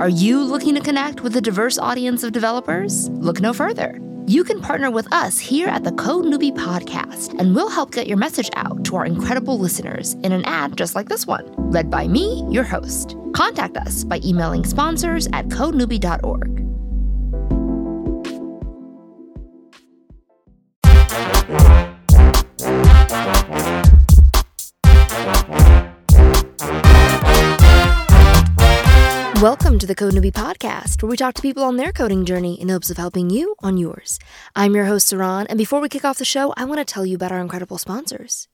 Are 0.00 0.08
you 0.08 0.42
looking 0.42 0.74
to 0.76 0.80
connect 0.80 1.20
with 1.20 1.36
a 1.36 1.42
diverse 1.42 1.76
audience 1.76 2.22
of 2.22 2.32
developers? 2.32 3.10
Look 3.10 3.42
no 3.42 3.52
further. 3.52 4.00
You 4.26 4.44
can 4.44 4.62
partner 4.62 4.90
with 4.90 5.06
us 5.12 5.38
here 5.38 5.68
at 5.68 5.84
the 5.84 5.92
Code 5.92 6.24
Newbie 6.24 6.56
Podcast, 6.56 7.38
and 7.38 7.54
we'll 7.54 7.68
help 7.68 7.92
get 7.92 8.06
your 8.06 8.16
message 8.16 8.48
out 8.56 8.82
to 8.86 8.96
our 8.96 9.04
incredible 9.04 9.58
listeners 9.58 10.14
in 10.24 10.32
an 10.32 10.42
ad 10.46 10.78
just 10.78 10.94
like 10.94 11.10
this 11.10 11.26
one, 11.26 11.44
read 11.70 11.90
by 11.90 12.08
me, 12.08 12.46
your 12.50 12.64
host. 12.64 13.14
Contact 13.34 13.76
us 13.76 14.02
by 14.02 14.20
emailing 14.24 14.64
sponsors 14.64 15.28
at 15.34 15.48
codenewbie.org. 15.48 16.69
Welcome 29.40 29.78
to 29.78 29.86
the 29.86 29.94
Code 29.94 30.12
Newbie 30.12 30.34
Podcast, 30.34 31.02
where 31.02 31.08
we 31.08 31.16
talk 31.16 31.32
to 31.32 31.40
people 31.40 31.64
on 31.64 31.78
their 31.78 31.92
coding 31.92 32.26
journey 32.26 32.60
in 32.60 32.68
hopes 32.68 32.90
of 32.90 32.98
helping 32.98 33.30
you 33.30 33.54
on 33.60 33.78
yours. 33.78 34.18
I'm 34.54 34.74
your 34.74 34.84
host, 34.84 35.10
Saron, 35.10 35.46
and 35.48 35.56
before 35.56 35.80
we 35.80 35.88
kick 35.88 36.04
off 36.04 36.18
the 36.18 36.26
show, 36.26 36.52
I 36.58 36.66
want 36.66 36.78
to 36.78 36.84
tell 36.84 37.06
you 37.06 37.16
about 37.16 37.32
our 37.32 37.40
incredible 37.40 37.78
sponsors. 37.78 38.48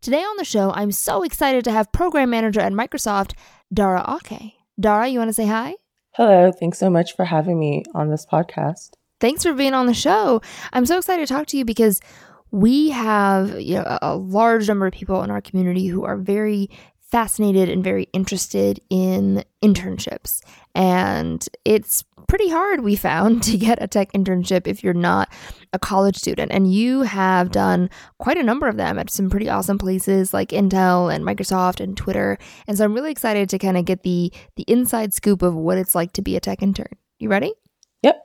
Today 0.00 0.22
on 0.22 0.36
the 0.38 0.44
show, 0.44 0.72
I'm 0.72 0.90
so 0.90 1.22
excited 1.22 1.62
to 1.66 1.70
have 1.70 1.92
Program 1.92 2.30
Manager 2.30 2.58
at 2.58 2.72
Microsoft, 2.72 3.34
Dara 3.72 4.04
Oke. 4.08 4.54
Dara, 4.80 5.06
you 5.06 5.20
want 5.20 5.28
to 5.28 5.34
say 5.34 5.46
hi? 5.46 5.76
Hello. 6.14 6.50
Thanks 6.50 6.78
so 6.78 6.90
much 6.90 7.14
for 7.14 7.24
having 7.24 7.60
me 7.60 7.84
on 7.94 8.10
this 8.10 8.26
podcast. 8.26 8.94
Thanks 9.20 9.44
for 9.44 9.52
being 9.52 9.74
on 9.74 9.86
the 9.86 9.94
show. 9.94 10.42
I'm 10.72 10.84
so 10.84 10.98
excited 10.98 11.28
to 11.28 11.32
talk 11.32 11.46
to 11.46 11.56
you 11.56 11.64
because 11.64 12.00
we 12.50 12.90
have 12.90 13.60
you 13.60 13.76
know, 13.76 13.98
a 14.02 14.16
large 14.16 14.66
number 14.66 14.86
of 14.86 14.92
people 14.92 15.22
in 15.22 15.30
our 15.30 15.40
community 15.40 15.86
who 15.86 16.04
are 16.04 16.16
very 16.16 16.70
fascinated 17.14 17.68
and 17.68 17.84
very 17.84 18.08
interested 18.12 18.80
in 18.90 19.44
internships. 19.62 20.40
And 20.74 21.46
it's 21.64 22.02
pretty 22.26 22.50
hard, 22.50 22.80
we 22.80 22.96
found, 22.96 23.40
to 23.44 23.56
get 23.56 23.80
a 23.80 23.86
tech 23.86 24.10
internship 24.14 24.66
if 24.66 24.82
you're 24.82 24.94
not 24.94 25.32
a 25.72 25.78
college 25.78 26.16
student. 26.16 26.50
And 26.50 26.74
you 26.74 27.02
have 27.02 27.52
done 27.52 27.88
quite 28.18 28.36
a 28.36 28.42
number 28.42 28.66
of 28.66 28.76
them 28.76 28.98
at 28.98 29.10
some 29.10 29.30
pretty 29.30 29.48
awesome 29.48 29.78
places 29.78 30.34
like 30.34 30.48
Intel 30.48 31.14
and 31.14 31.24
Microsoft 31.24 31.78
and 31.78 31.96
Twitter. 31.96 32.36
And 32.66 32.76
so 32.76 32.84
I'm 32.84 32.94
really 32.94 33.12
excited 33.12 33.48
to 33.50 33.60
kind 33.60 33.76
of 33.76 33.84
get 33.84 34.02
the 34.02 34.32
the 34.56 34.64
inside 34.66 35.14
scoop 35.14 35.42
of 35.42 35.54
what 35.54 35.78
it's 35.78 35.94
like 35.94 36.14
to 36.14 36.22
be 36.22 36.34
a 36.34 36.40
tech 36.40 36.64
intern. 36.64 36.96
You 37.20 37.28
ready? 37.28 37.54
Yep. 38.02 38.20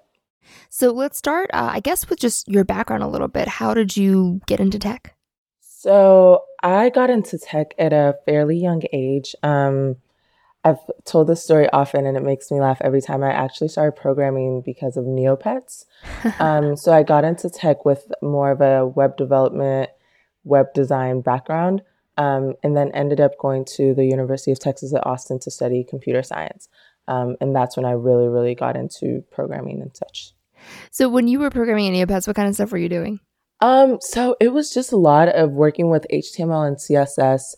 So 0.71 0.89
let's 0.89 1.19
start, 1.19 1.51
uh, 1.53 1.69
I 1.73 1.79
guess, 1.79 2.09
with 2.09 2.19
just 2.19 2.47
your 2.47 2.63
background 2.63 3.03
a 3.03 3.07
little 3.07 3.27
bit. 3.27 3.47
How 3.47 3.75
did 3.75 3.95
you 3.95 4.41
get 4.47 4.59
into 4.59 4.79
tech? 4.79 5.15
So 5.79 6.43
I 6.61 6.89
got 6.89 7.09
into 7.09 7.37
tech 7.37 7.73
at 7.79 7.93
a 7.93 8.17
fairly 8.25 8.57
young 8.57 8.81
age. 8.91 9.33
Um, 9.43 9.95
I've 10.65 10.79
told 11.05 11.27
this 11.27 11.41
story 11.41 11.69
often, 11.69 12.05
and 12.05 12.17
it 12.17 12.23
makes 12.23 12.51
me 12.51 12.59
laugh 12.59 12.79
every 12.81 13.01
time. 13.01 13.23
I 13.23 13.31
actually 13.31 13.69
started 13.69 13.93
programming 13.93 14.61
because 14.61 14.97
of 14.97 15.05
Neopets. 15.05 15.85
um, 16.41 16.75
so 16.75 16.91
I 16.91 17.03
got 17.03 17.23
into 17.23 17.49
tech 17.49 17.85
with 17.85 18.11
more 18.21 18.51
of 18.51 18.59
a 18.59 18.85
web 18.85 19.15
development, 19.15 19.89
web 20.43 20.65
design 20.73 21.21
background, 21.21 21.81
um, 22.17 22.55
and 22.61 22.75
then 22.75 22.91
ended 22.91 23.21
up 23.21 23.37
going 23.37 23.63
to 23.77 23.93
the 23.93 24.03
University 24.03 24.51
of 24.51 24.59
Texas 24.59 24.93
at 24.93 25.07
Austin 25.07 25.39
to 25.39 25.49
study 25.49 25.85
computer 25.85 26.23
science. 26.23 26.67
Um, 27.07 27.37
and 27.39 27.55
that's 27.55 27.77
when 27.77 27.85
I 27.85 27.91
really, 27.91 28.27
really 28.27 28.53
got 28.53 28.75
into 28.75 29.23
programming 29.31 29.81
and 29.81 29.95
such. 29.95 30.33
So 30.91 31.07
when 31.07 31.29
you 31.29 31.39
were 31.39 31.49
programming 31.49 31.85
in 31.85 31.93
Neopets, 31.93 32.27
what 32.27 32.35
kind 32.35 32.49
of 32.49 32.55
stuff 32.55 32.73
were 32.73 32.77
you 32.77 32.89
doing? 32.89 33.21
Um, 33.61 33.99
so 34.01 34.35
it 34.39 34.53
was 34.53 34.73
just 34.73 34.91
a 34.91 34.97
lot 34.97 35.29
of 35.29 35.51
working 35.51 35.89
with 35.89 36.07
HTML 36.11 36.67
and 36.67 36.77
CSS 36.77 37.55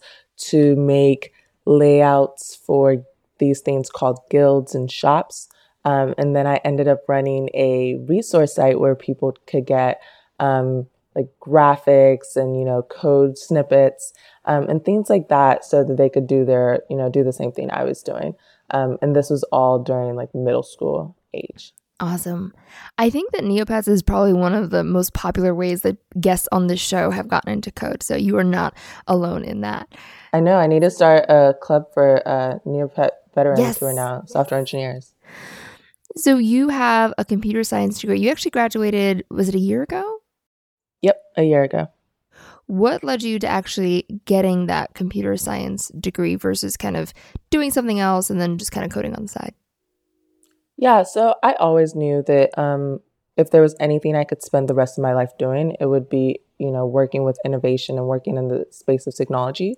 to 0.49 0.75
make 0.75 1.33
layouts 1.65 2.55
for 2.55 3.03
these 3.37 3.61
things 3.61 3.89
called 3.89 4.19
guilds 4.29 4.73
and 4.73 4.91
shops. 4.91 5.47
Um, 5.85 6.13
and 6.17 6.35
then 6.35 6.47
I 6.47 6.57
ended 6.63 6.87
up 6.87 7.01
running 7.07 7.49
a 7.53 7.95
resource 8.07 8.55
site 8.55 8.79
where 8.79 8.95
people 8.95 9.35
could 9.47 9.65
get 9.65 10.01
um, 10.39 10.87
like 11.15 11.27
graphics 11.41 12.35
and 12.35 12.57
you 12.57 12.63
know 12.63 12.83
code 12.83 13.37
snippets 13.37 14.13
um, 14.45 14.69
and 14.69 14.83
things 14.83 15.09
like 15.09 15.27
that, 15.29 15.65
so 15.65 15.83
that 15.83 15.97
they 15.97 16.09
could 16.09 16.27
do 16.27 16.45
their 16.45 16.81
you 16.89 16.95
know 16.95 17.09
do 17.09 17.23
the 17.23 17.33
same 17.33 17.51
thing 17.51 17.69
I 17.71 17.83
was 17.83 18.01
doing. 18.03 18.35
Um, 18.69 18.97
and 19.01 19.15
this 19.15 19.29
was 19.29 19.43
all 19.51 19.79
during 19.79 20.15
like 20.15 20.33
middle 20.33 20.63
school 20.63 21.15
age. 21.33 21.73
Awesome. 22.01 22.51
I 22.97 23.11
think 23.11 23.31
that 23.31 23.43
Neopets 23.43 23.87
is 23.87 24.01
probably 24.01 24.33
one 24.33 24.55
of 24.55 24.71
the 24.71 24.83
most 24.83 25.13
popular 25.13 25.53
ways 25.53 25.83
that 25.83 25.97
guests 26.19 26.49
on 26.51 26.65
this 26.65 26.79
show 26.79 27.11
have 27.11 27.27
gotten 27.27 27.53
into 27.53 27.71
code. 27.71 28.01
So 28.01 28.15
you 28.15 28.35
are 28.37 28.43
not 28.43 28.75
alone 29.05 29.43
in 29.43 29.61
that. 29.61 29.93
I 30.33 30.39
know. 30.39 30.55
I 30.55 30.65
need 30.65 30.81
to 30.81 30.89
start 30.89 31.25
a 31.29 31.53
club 31.61 31.85
for 31.93 32.27
uh, 32.27 32.57
Neopet 32.65 33.09
veterans 33.35 33.59
yes. 33.59 33.79
who 33.79 33.85
are 33.85 33.93
now 33.93 34.23
software 34.25 34.59
engineers. 34.59 35.13
So 36.15 36.39
you 36.39 36.69
have 36.69 37.13
a 37.19 37.23
computer 37.23 37.63
science 37.63 37.99
degree. 37.99 38.19
You 38.19 38.31
actually 38.31 38.51
graduated, 38.51 39.23
was 39.29 39.47
it 39.47 39.55
a 39.55 39.59
year 39.59 39.83
ago? 39.83 40.21
Yep, 41.03 41.21
a 41.37 41.43
year 41.43 41.61
ago. 41.61 41.87
What 42.65 43.03
led 43.03 43.21
you 43.21 43.37
to 43.37 43.47
actually 43.47 44.05
getting 44.25 44.65
that 44.65 44.95
computer 44.95 45.37
science 45.37 45.89
degree 45.99 46.33
versus 46.33 46.77
kind 46.77 46.97
of 46.97 47.13
doing 47.51 47.69
something 47.69 47.99
else 47.99 48.31
and 48.31 48.41
then 48.41 48.57
just 48.57 48.71
kind 48.71 48.85
of 48.85 48.91
coding 48.91 49.13
on 49.13 49.23
the 49.23 49.27
side? 49.27 49.53
Yeah, 50.81 51.03
so 51.03 51.35
I 51.43 51.53
always 51.53 51.93
knew 51.93 52.23
that 52.23 52.57
um, 52.57 53.01
if 53.37 53.51
there 53.51 53.61
was 53.61 53.75
anything 53.79 54.15
I 54.15 54.23
could 54.23 54.41
spend 54.41 54.67
the 54.67 54.73
rest 54.73 54.97
of 54.97 55.03
my 55.03 55.13
life 55.13 55.37
doing, 55.37 55.75
it 55.79 55.85
would 55.85 56.09
be, 56.09 56.39
you 56.57 56.71
know, 56.71 56.87
working 56.87 57.23
with 57.23 57.39
innovation 57.45 57.99
and 57.99 58.07
working 58.07 58.35
in 58.35 58.47
the 58.47 58.65
space 58.71 59.05
of 59.05 59.15
technology. 59.15 59.75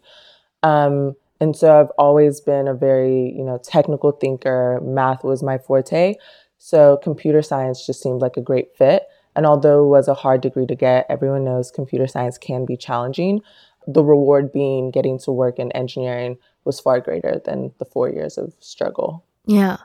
Um, 0.63 1.15
and 1.41 1.57
so 1.57 1.77
I've 1.77 1.91
always 1.97 2.39
been 2.39 2.69
a 2.69 2.73
very, 2.73 3.33
you 3.35 3.43
know, 3.43 3.59
technical 3.61 4.13
thinker. 4.13 4.79
Math 4.81 5.25
was 5.25 5.43
my 5.43 5.57
forte. 5.57 6.15
So 6.57 6.97
computer 7.03 7.41
science 7.41 7.85
just 7.85 8.01
seemed 8.01 8.21
like 8.21 8.37
a 8.37 8.41
great 8.41 8.73
fit. 8.77 9.03
And 9.35 9.45
although 9.45 9.83
it 9.83 9.89
was 9.89 10.07
a 10.07 10.13
hard 10.13 10.39
degree 10.39 10.67
to 10.67 10.75
get, 10.75 11.05
everyone 11.09 11.43
knows 11.43 11.69
computer 11.69 12.07
science 12.07 12.37
can 12.37 12.63
be 12.63 12.77
challenging. 12.77 13.41
The 13.87 14.05
reward 14.05 14.53
being 14.53 14.89
getting 14.89 15.19
to 15.19 15.33
work 15.33 15.59
in 15.59 15.69
engineering 15.73 16.37
was 16.63 16.79
far 16.79 17.01
greater 17.01 17.41
than 17.43 17.73
the 17.77 17.83
four 17.83 18.09
years 18.09 18.37
of 18.37 18.53
struggle. 18.61 19.25
Yeah. 19.45 19.77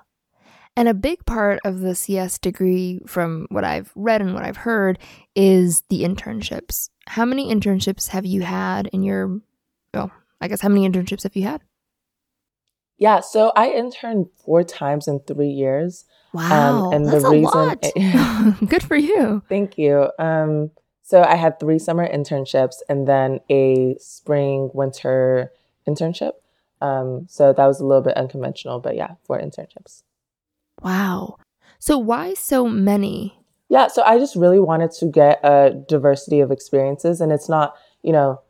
And 0.76 0.88
a 0.88 0.94
big 0.94 1.24
part 1.26 1.58
of 1.64 1.80
the 1.80 1.94
CS 1.94 2.38
degree, 2.38 3.00
from 3.06 3.46
what 3.50 3.64
I've 3.64 3.92
read 3.96 4.20
and 4.20 4.34
what 4.34 4.44
I've 4.44 4.58
heard, 4.58 4.98
is 5.34 5.82
the 5.88 6.02
internships. 6.02 6.90
How 7.06 7.24
many 7.24 7.52
internships 7.52 8.08
have 8.08 8.24
you 8.24 8.42
had 8.42 8.86
in 8.88 9.02
your, 9.02 9.40
well, 9.92 10.12
I 10.40 10.48
guess 10.48 10.60
how 10.60 10.68
many 10.68 10.88
internships 10.88 11.24
have 11.24 11.34
you 11.34 11.44
had? 11.44 11.62
Yeah, 12.98 13.20
so 13.20 13.52
I 13.54 13.70
interned 13.70 14.26
four 14.44 14.64
times 14.64 15.06
in 15.06 15.20
three 15.20 15.50
years. 15.50 16.04
Wow, 16.32 16.86
um, 16.86 16.92
and 16.92 17.06
that's 17.06 17.22
the 17.22 17.30
reason, 17.30 17.44
a 17.44 17.48
lot. 17.48 17.86
Good 18.68 18.82
for 18.82 18.96
you. 18.96 19.42
Thank 19.48 19.78
you. 19.78 20.10
Um, 20.18 20.72
so 21.02 21.22
I 21.22 21.36
had 21.36 21.58
three 21.58 21.78
summer 21.78 22.06
internships 22.06 22.82
and 22.88 23.08
then 23.08 23.40
a 23.48 23.96
spring 23.98 24.70
winter 24.74 25.52
internship. 25.88 26.32
Um, 26.80 27.26
so 27.28 27.52
that 27.52 27.66
was 27.66 27.80
a 27.80 27.86
little 27.86 28.02
bit 28.02 28.16
unconventional, 28.16 28.78
but 28.80 28.94
yeah, 28.94 29.14
four 29.24 29.40
internships. 29.40 30.02
Wow. 30.82 31.36
So 31.78 31.98
why 31.98 32.34
so 32.34 32.66
many? 32.66 33.38
Yeah, 33.68 33.88
so 33.88 34.02
I 34.02 34.18
just 34.18 34.34
really 34.34 34.60
wanted 34.60 34.92
to 34.92 35.06
get 35.06 35.40
a 35.44 35.70
diversity 35.88 36.40
of 36.40 36.50
experiences 36.50 37.20
and 37.20 37.30
it's 37.30 37.48
not, 37.48 37.76
you 38.02 38.12
know, 38.12 38.40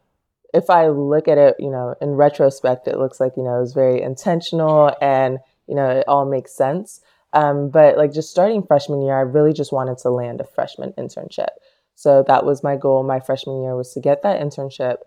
if 0.55 0.71
I 0.71 0.89
look 0.89 1.29
at 1.29 1.39
it, 1.39 1.57
you 1.59 1.71
know, 1.71 1.95
in 2.01 2.11
retrospect, 2.11 2.89
it 2.89 2.99
looks 2.99 3.21
like, 3.21 3.33
you 3.37 3.43
know, 3.43 3.57
it 3.57 3.61
was 3.61 3.75
very 3.75 4.01
intentional 4.01 4.95
and, 5.01 5.39
you 5.67 5.75
know, 5.75 5.89
it 5.89 6.05
all 6.09 6.25
makes 6.25 6.57
sense. 6.57 7.01
Um, 7.33 7.69
but 7.69 7.99
like 7.99 8.13
just 8.13 8.31
starting 8.31 8.63
freshman 8.63 9.03
year, 9.03 9.17
I 9.17 9.23
really 9.23 9.53
just 9.53 9.73
wanted 9.73 9.99
to 9.99 10.11
land 10.11 10.41
a 10.41 10.45
freshman 10.45 10.93
internship. 10.93 11.49
So 11.95 12.25
that 12.29 12.47
was 12.47 12.63
my 12.63 12.77
goal. 12.77 13.03
My 13.03 13.21
freshman 13.21 13.63
year 13.63 13.77
was 13.77 13.93
to 13.93 14.01
get 14.01 14.23
that 14.23 14.41
internship 14.41 14.99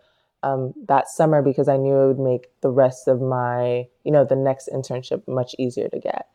um, 0.44 0.74
that 0.88 1.08
summer 1.08 1.42
because 1.42 1.68
I 1.68 1.78
knew 1.78 1.96
it 1.96 2.08
would 2.08 2.20
make 2.20 2.48
the 2.62 2.70
rest 2.70 3.08
of 3.08 3.22
my, 3.22 3.88
you 4.04 4.12
know, 4.12 4.26
the 4.26 4.36
next 4.36 4.70
internship 4.72 5.28
much 5.28 5.56
easier 5.58 5.88
to 5.88 6.00
get. 6.00 6.28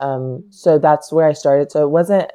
Um, 0.00 0.44
so 0.50 0.78
that's 0.78 1.12
where 1.12 1.26
I 1.26 1.32
started. 1.32 1.70
So 1.72 1.82
it 1.82 1.90
wasn't 1.90 2.30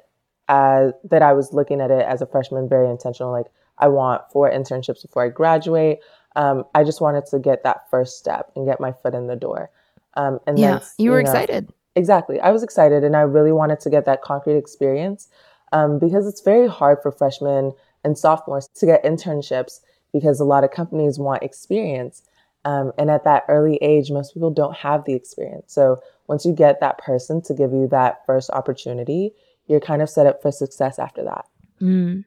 as 0.47 0.93
that 1.03 1.21
I 1.21 1.33
was 1.33 1.53
looking 1.53 1.79
at 1.81 1.91
it 1.91 2.05
as 2.05 2.21
a 2.21 2.25
freshman 2.25 2.67
very 2.67 2.89
intentional. 2.89 3.31
Like 3.31 3.47
I 3.77 3.87
want 3.87 4.23
four 4.31 4.51
internships 4.51 5.01
before 5.01 5.25
I 5.25 5.29
graduate. 5.29 5.99
Um, 6.35 6.63
I 6.75 6.83
just 6.83 7.01
wanted 7.01 7.25
to 7.27 7.39
get 7.39 7.63
that 7.63 7.89
first 7.89 8.17
step 8.17 8.51
and 8.55 8.65
get 8.65 8.79
my 8.79 8.91
foot 8.91 9.13
in 9.13 9.27
the 9.27 9.35
door. 9.35 9.69
Um, 10.15 10.39
and 10.47 10.59
yeah, 10.59 10.79
then, 10.79 10.81
you 10.97 11.11
were 11.11 11.19
you 11.19 11.25
know, 11.25 11.31
excited. 11.31 11.69
Exactly, 11.95 12.39
I 12.39 12.51
was 12.51 12.63
excited, 12.63 13.03
and 13.03 13.17
I 13.17 13.21
really 13.21 13.51
wanted 13.51 13.81
to 13.81 13.89
get 13.89 14.05
that 14.05 14.21
concrete 14.21 14.57
experience 14.57 15.27
um, 15.73 15.99
because 15.99 16.25
it's 16.25 16.41
very 16.41 16.67
hard 16.67 16.99
for 17.01 17.11
freshmen 17.11 17.73
and 18.03 18.17
sophomores 18.17 18.67
to 18.75 18.85
get 18.85 19.03
internships 19.03 19.81
because 20.13 20.39
a 20.39 20.45
lot 20.45 20.63
of 20.63 20.71
companies 20.71 21.19
want 21.19 21.43
experience. 21.43 22.23
Um, 22.63 22.91
and 22.97 23.09
at 23.09 23.23
that 23.23 23.43
early 23.47 23.77
age, 23.81 24.11
most 24.11 24.33
people 24.33 24.51
don't 24.51 24.75
have 24.75 25.05
the 25.05 25.13
experience. 25.13 25.73
So 25.73 26.01
once 26.31 26.45
you 26.45 26.53
get 26.53 26.79
that 26.79 26.97
person 26.97 27.41
to 27.41 27.53
give 27.53 27.73
you 27.73 27.89
that 27.89 28.25
first 28.25 28.49
opportunity, 28.51 29.33
you're 29.67 29.81
kind 29.81 30.01
of 30.01 30.09
set 30.09 30.25
up 30.25 30.41
for 30.41 30.49
success 30.49 30.97
after 30.97 31.21
that. 31.25 31.45
Mm. 31.81 32.23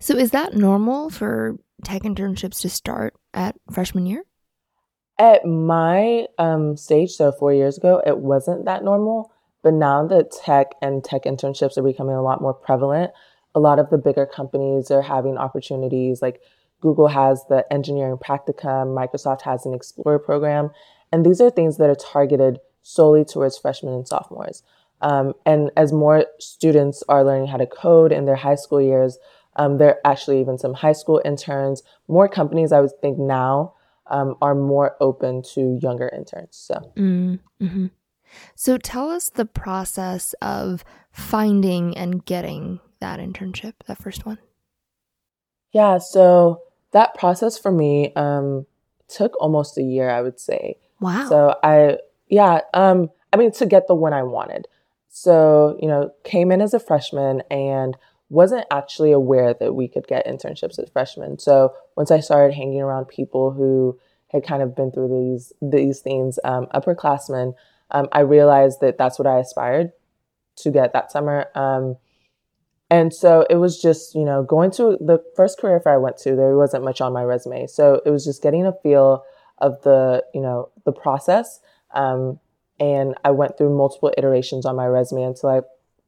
So, 0.00 0.16
is 0.16 0.30
that 0.30 0.54
normal 0.54 1.10
for 1.10 1.56
tech 1.84 2.00
internships 2.02 2.62
to 2.62 2.70
start 2.70 3.12
at 3.34 3.54
freshman 3.70 4.06
year? 4.06 4.24
At 5.18 5.44
my 5.44 6.28
um, 6.38 6.78
stage, 6.78 7.10
so 7.10 7.30
four 7.30 7.52
years 7.52 7.76
ago, 7.76 8.02
it 8.06 8.20
wasn't 8.20 8.64
that 8.64 8.84
normal. 8.84 9.30
But 9.62 9.74
now 9.74 10.06
that 10.06 10.30
tech 10.30 10.68
and 10.80 11.04
tech 11.04 11.24
internships 11.24 11.76
are 11.76 11.82
becoming 11.82 12.16
a 12.16 12.22
lot 12.22 12.40
more 12.40 12.54
prevalent, 12.54 13.10
a 13.54 13.60
lot 13.60 13.78
of 13.78 13.90
the 13.90 13.98
bigger 13.98 14.24
companies 14.24 14.90
are 14.90 15.02
having 15.02 15.36
opportunities. 15.36 16.22
Like 16.22 16.40
Google 16.80 17.08
has 17.08 17.44
the 17.50 17.70
engineering 17.70 18.16
practicum, 18.16 18.96
Microsoft 18.96 19.42
has 19.42 19.66
an 19.66 19.74
Explorer 19.74 20.18
program. 20.18 20.70
And 21.12 21.26
these 21.26 21.42
are 21.42 21.50
things 21.50 21.76
that 21.76 21.90
are 21.90 21.94
targeted 21.94 22.58
solely 22.82 23.24
towards 23.24 23.58
freshmen 23.58 23.94
and 23.94 24.06
sophomores. 24.06 24.62
Um, 25.00 25.34
and 25.44 25.70
as 25.76 25.92
more 25.92 26.26
students 26.38 27.02
are 27.08 27.24
learning 27.24 27.48
how 27.48 27.56
to 27.56 27.66
code 27.66 28.12
in 28.12 28.24
their 28.24 28.36
high 28.36 28.54
school 28.54 28.80
years, 28.80 29.18
um, 29.56 29.78
there 29.78 29.88
are 29.90 30.00
actually 30.04 30.40
even 30.40 30.58
some 30.58 30.74
high 30.74 30.92
school 30.92 31.20
interns. 31.24 31.82
More 32.08 32.28
companies, 32.28 32.72
I 32.72 32.80
would 32.80 32.98
think 33.00 33.18
now, 33.18 33.74
um, 34.06 34.36
are 34.40 34.54
more 34.54 34.96
open 35.00 35.42
to 35.54 35.78
younger 35.82 36.08
interns. 36.08 36.56
So, 36.56 36.92
mm-hmm. 36.96 37.86
so 38.54 38.78
tell 38.78 39.10
us 39.10 39.28
the 39.28 39.44
process 39.44 40.34
of 40.40 40.84
finding 41.10 41.96
and 41.96 42.24
getting 42.24 42.80
that 43.00 43.18
internship, 43.18 43.74
that 43.86 43.98
first 43.98 44.24
one. 44.24 44.38
Yeah, 45.72 45.98
so 45.98 46.62
that 46.92 47.14
process 47.14 47.58
for 47.58 47.72
me 47.72 48.12
um, 48.14 48.66
took 49.08 49.40
almost 49.40 49.78
a 49.78 49.82
year, 49.82 50.10
I 50.10 50.20
would 50.20 50.38
say. 50.38 50.76
Wow. 51.00 51.28
So 51.28 51.56
I, 51.62 51.98
yeah, 52.32 52.60
um, 52.72 53.10
I 53.30 53.36
mean, 53.36 53.52
to 53.52 53.66
get 53.66 53.88
the 53.88 53.94
one 53.94 54.14
I 54.14 54.22
wanted. 54.22 54.66
So, 55.10 55.76
you 55.82 55.86
know, 55.86 56.12
came 56.24 56.50
in 56.50 56.62
as 56.62 56.72
a 56.72 56.80
freshman 56.80 57.42
and 57.50 57.94
wasn't 58.30 58.64
actually 58.70 59.12
aware 59.12 59.52
that 59.52 59.74
we 59.74 59.86
could 59.86 60.06
get 60.06 60.26
internships 60.26 60.78
as 60.78 60.88
freshmen. 60.90 61.38
So 61.38 61.74
once 61.94 62.10
I 62.10 62.20
started 62.20 62.54
hanging 62.54 62.80
around 62.80 63.08
people 63.08 63.50
who 63.50 63.98
had 64.28 64.46
kind 64.46 64.62
of 64.62 64.74
been 64.74 64.90
through 64.90 65.08
these 65.08 65.52
these 65.60 66.00
things, 66.00 66.38
um, 66.42 66.68
upperclassmen, 66.74 67.52
um, 67.90 68.08
I 68.12 68.20
realized 68.20 68.80
that 68.80 68.96
that's 68.96 69.18
what 69.18 69.28
I 69.28 69.38
aspired 69.38 69.92
to 70.56 70.70
get 70.70 70.94
that 70.94 71.12
summer. 71.12 71.48
Um, 71.54 71.98
and 72.88 73.12
so 73.12 73.44
it 73.50 73.56
was 73.56 73.78
just, 73.78 74.14
you 74.14 74.24
know, 74.24 74.42
going 74.42 74.70
to 74.72 74.96
the 75.02 75.22
first 75.36 75.58
career 75.58 75.80
fair 75.80 75.92
I 75.92 75.98
went 75.98 76.16
to, 76.18 76.34
there 76.34 76.56
wasn't 76.56 76.84
much 76.84 77.02
on 77.02 77.12
my 77.12 77.24
resume. 77.24 77.66
So 77.66 78.00
it 78.06 78.10
was 78.10 78.24
just 78.24 78.42
getting 78.42 78.64
a 78.64 78.72
feel 78.82 79.22
of 79.58 79.82
the, 79.82 80.24
you 80.32 80.40
know, 80.40 80.70
the 80.86 80.92
process. 80.92 81.60
Um, 81.94 82.38
and 82.80 83.14
I 83.24 83.30
went 83.30 83.56
through 83.56 83.76
multiple 83.76 84.12
iterations 84.16 84.66
on 84.66 84.76
my 84.76 84.86
resume 84.86 85.22
until 85.22 85.50
I 85.50 85.60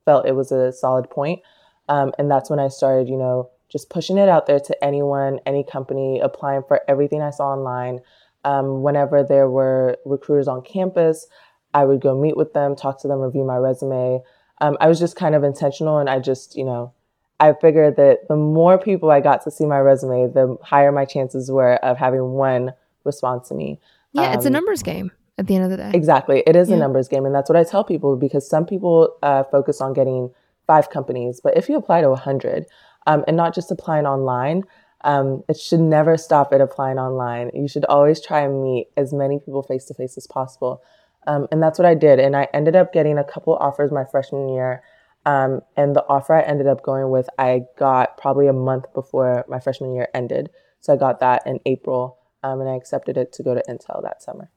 felt 0.04 0.26
it 0.26 0.34
was 0.34 0.50
a 0.52 0.72
solid 0.72 1.08
point. 1.10 1.40
Um, 1.88 2.12
and 2.18 2.30
that's 2.30 2.50
when 2.50 2.58
I 2.58 2.68
started, 2.68 3.08
you 3.08 3.16
know, 3.16 3.50
just 3.68 3.90
pushing 3.90 4.18
it 4.18 4.28
out 4.28 4.46
there 4.46 4.60
to 4.60 4.84
anyone, 4.84 5.40
any 5.46 5.64
company, 5.64 6.20
applying 6.20 6.62
for 6.66 6.80
everything 6.88 7.22
I 7.22 7.30
saw 7.30 7.48
online. 7.48 8.00
Um, 8.44 8.82
whenever 8.82 9.22
there 9.22 9.48
were 9.48 9.96
recruiters 10.04 10.48
on 10.48 10.62
campus, 10.62 11.26
I 11.72 11.84
would 11.84 12.00
go 12.00 12.18
meet 12.20 12.36
with 12.36 12.52
them, 12.52 12.76
talk 12.76 13.00
to 13.02 13.08
them, 13.08 13.20
review 13.20 13.44
my 13.44 13.56
resume. 13.56 14.22
Um, 14.60 14.76
I 14.80 14.86
was 14.86 14.98
just 14.98 15.16
kind 15.16 15.34
of 15.34 15.42
intentional, 15.42 15.98
and 15.98 16.08
I 16.08 16.20
just, 16.20 16.56
you 16.56 16.64
know, 16.64 16.92
I 17.40 17.52
figured 17.52 17.96
that 17.96 18.28
the 18.28 18.36
more 18.36 18.78
people 18.78 19.10
I 19.10 19.20
got 19.20 19.42
to 19.44 19.50
see 19.50 19.66
my 19.66 19.78
resume, 19.78 20.32
the 20.32 20.56
higher 20.62 20.92
my 20.92 21.04
chances 21.04 21.50
were 21.50 21.74
of 21.76 21.98
having 21.98 22.32
one 22.32 22.72
respond 23.02 23.44
to 23.46 23.54
me. 23.54 23.80
Yeah, 24.12 24.34
it's 24.34 24.44
a 24.44 24.48
um, 24.48 24.52
numbers 24.52 24.82
game 24.82 25.10
at 25.38 25.46
the 25.46 25.56
end 25.56 25.64
of 25.64 25.70
the 25.70 25.76
day. 25.76 25.90
Exactly. 25.92 26.42
It 26.46 26.56
is 26.56 26.68
yeah. 26.68 26.76
a 26.76 26.78
numbers 26.78 27.08
game. 27.08 27.26
And 27.26 27.34
that's 27.34 27.48
what 27.48 27.56
I 27.56 27.64
tell 27.64 27.84
people 27.84 28.16
because 28.16 28.48
some 28.48 28.66
people 28.66 29.16
uh, 29.22 29.44
focus 29.44 29.80
on 29.80 29.92
getting 29.92 30.30
five 30.66 30.90
companies. 30.90 31.40
But 31.42 31.56
if 31.56 31.68
you 31.68 31.76
apply 31.76 32.02
to 32.02 32.10
100 32.10 32.66
um, 33.06 33.24
and 33.26 33.36
not 33.36 33.54
just 33.54 33.70
applying 33.70 34.06
online, 34.06 34.64
um, 35.02 35.44
it 35.48 35.58
should 35.58 35.80
never 35.80 36.16
stop 36.16 36.52
at 36.52 36.60
applying 36.60 36.98
online. 36.98 37.50
You 37.52 37.68
should 37.68 37.84
always 37.86 38.24
try 38.24 38.40
and 38.40 38.62
meet 38.62 38.88
as 38.96 39.12
many 39.12 39.38
people 39.38 39.62
face 39.62 39.84
to 39.86 39.94
face 39.94 40.16
as 40.16 40.26
possible. 40.26 40.82
Um, 41.26 41.46
and 41.50 41.62
that's 41.62 41.78
what 41.78 41.86
I 41.86 41.94
did. 41.94 42.18
And 42.18 42.36
I 42.36 42.48
ended 42.54 42.76
up 42.76 42.92
getting 42.92 43.18
a 43.18 43.24
couple 43.24 43.54
offers 43.54 43.90
my 43.90 44.04
freshman 44.04 44.48
year. 44.48 44.82
Um, 45.26 45.62
and 45.76 45.96
the 45.96 46.04
offer 46.06 46.34
I 46.34 46.42
ended 46.42 46.66
up 46.66 46.82
going 46.82 47.10
with, 47.10 47.28
I 47.38 47.62
got 47.78 48.18
probably 48.18 48.46
a 48.46 48.52
month 48.52 48.92
before 48.94 49.44
my 49.48 49.58
freshman 49.58 49.94
year 49.94 50.08
ended. 50.14 50.50
So 50.80 50.92
I 50.92 50.96
got 50.96 51.20
that 51.20 51.46
in 51.46 51.60
April 51.64 52.18
um, 52.42 52.60
and 52.60 52.68
I 52.68 52.74
accepted 52.74 53.16
it 53.16 53.32
to 53.34 53.42
go 53.42 53.54
to 53.54 53.62
Intel 53.68 54.02
that 54.02 54.22
summer. 54.22 54.50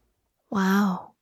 Wow. 0.49 1.13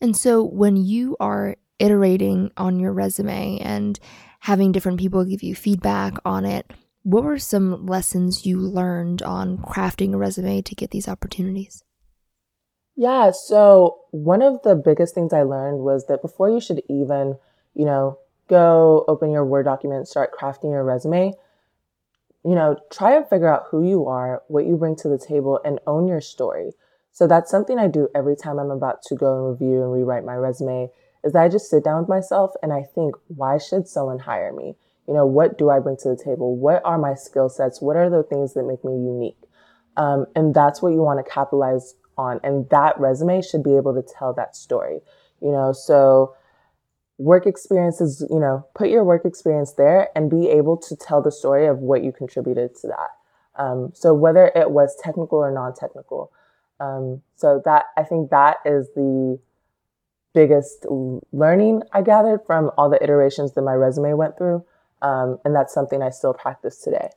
And 0.00 0.16
so 0.16 0.42
when 0.42 0.76
you 0.76 1.16
are 1.20 1.56
iterating 1.78 2.50
on 2.56 2.78
your 2.78 2.92
resume 2.92 3.58
and 3.58 3.98
having 4.40 4.72
different 4.72 5.00
people 5.00 5.24
give 5.24 5.42
you 5.42 5.54
feedback 5.54 6.14
on 6.24 6.44
it, 6.44 6.70
what 7.02 7.24
were 7.24 7.38
some 7.38 7.86
lessons 7.86 8.46
you 8.46 8.58
learned 8.58 9.22
on 9.22 9.58
crafting 9.58 10.14
a 10.14 10.16
resume 10.16 10.62
to 10.62 10.74
get 10.74 10.90
these 10.90 11.08
opportunities? 11.08 11.82
Yeah, 12.94 13.30
so 13.30 14.00
one 14.10 14.42
of 14.42 14.62
the 14.62 14.74
biggest 14.74 15.14
things 15.14 15.32
I 15.32 15.42
learned 15.42 15.78
was 15.78 16.06
that 16.06 16.22
before 16.22 16.50
you 16.50 16.60
should 16.60 16.82
even, 16.88 17.38
you 17.74 17.84
know, 17.84 18.18
go 18.48 19.04
open 19.08 19.30
your 19.30 19.44
Word 19.44 19.64
document, 19.64 20.08
start 20.08 20.30
crafting 20.38 20.70
your 20.70 20.84
resume, 20.84 21.32
you 22.44 22.54
know, 22.54 22.76
try 22.90 23.16
and 23.16 23.28
figure 23.28 23.52
out 23.52 23.64
who 23.70 23.88
you 23.88 24.06
are, 24.06 24.42
what 24.48 24.66
you 24.66 24.76
bring 24.76 24.96
to 24.96 25.08
the 25.08 25.18
table, 25.18 25.60
and 25.64 25.80
own 25.86 26.06
your 26.06 26.20
story. 26.20 26.72
So 27.12 27.26
that's 27.26 27.50
something 27.50 27.78
I 27.78 27.88
do 27.88 28.08
every 28.14 28.36
time 28.36 28.58
I'm 28.58 28.70
about 28.70 29.02
to 29.04 29.14
go 29.14 29.36
and 29.36 29.50
review 29.52 29.82
and 29.82 29.92
rewrite 29.92 30.24
my 30.24 30.34
resume 30.34 30.90
is 31.22 31.34
that 31.34 31.42
I 31.42 31.48
just 31.48 31.70
sit 31.70 31.84
down 31.84 32.00
with 32.00 32.08
myself 32.08 32.52
and 32.62 32.72
I 32.72 32.82
think, 32.82 33.14
why 33.28 33.58
should 33.58 33.86
someone 33.86 34.18
hire 34.18 34.52
me? 34.52 34.76
You 35.06 35.14
know, 35.14 35.26
what 35.26 35.58
do 35.58 35.70
I 35.70 35.78
bring 35.78 35.96
to 35.98 36.08
the 36.08 36.22
table? 36.22 36.56
What 36.56 36.82
are 36.84 36.98
my 36.98 37.14
skill 37.14 37.48
sets? 37.48 37.80
What 37.80 37.96
are 37.96 38.10
the 38.10 38.22
things 38.22 38.54
that 38.54 38.64
make 38.64 38.84
me 38.84 38.92
unique? 38.92 39.38
Um, 39.96 40.26
and 40.34 40.54
that's 40.54 40.80
what 40.80 40.92
you 40.92 41.02
want 41.02 41.24
to 41.24 41.30
capitalize 41.30 41.94
on. 42.16 42.40
And 42.42 42.68
that 42.70 42.98
resume 42.98 43.42
should 43.42 43.62
be 43.62 43.76
able 43.76 43.94
to 43.94 44.02
tell 44.02 44.32
that 44.34 44.56
story, 44.56 45.00
you 45.40 45.50
know, 45.50 45.72
so 45.72 46.34
work 47.18 47.46
experiences, 47.46 48.26
you 48.30 48.40
know, 48.40 48.66
put 48.74 48.88
your 48.88 49.04
work 49.04 49.24
experience 49.24 49.72
there 49.74 50.08
and 50.16 50.30
be 50.30 50.48
able 50.48 50.76
to 50.76 50.96
tell 50.96 51.22
the 51.22 51.30
story 51.30 51.66
of 51.66 51.78
what 51.78 52.02
you 52.02 52.10
contributed 52.10 52.74
to 52.76 52.88
that. 52.88 53.62
Um, 53.62 53.92
so 53.94 54.14
whether 54.14 54.50
it 54.54 54.70
was 54.70 54.96
technical 55.02 55.38
or 55.38 55.50
non-technical, 55.50 56.32
um, 56.82 57.22
so 57.36 57.62
that 57.64 57.86
I 57.96 58.02
think 58.02 58.30
that 58.30 58.56
is 58.64 58.88
the 58.94 59.38
biggest 60.34 60.86
learning 61.32 61.82
I 61.92 62.02
gathered 62.02 62.40
from 62.46 62.70
all 62.76 62.90
the 62.90 63.02
iterations 63.02 63.52
that 63.52 63.62
my 63.62 63.74
resume 63.74 64.14
went 64.14 64.36
through. 64.36 64.64
Um, 65.00 65.38
and 65.44 65.54
that's 65.54 65.74
something 65.74 66.02
I 66.02 66.10
still 66.10 66.34
practice 66.34 66.78
today. 66.78 67.10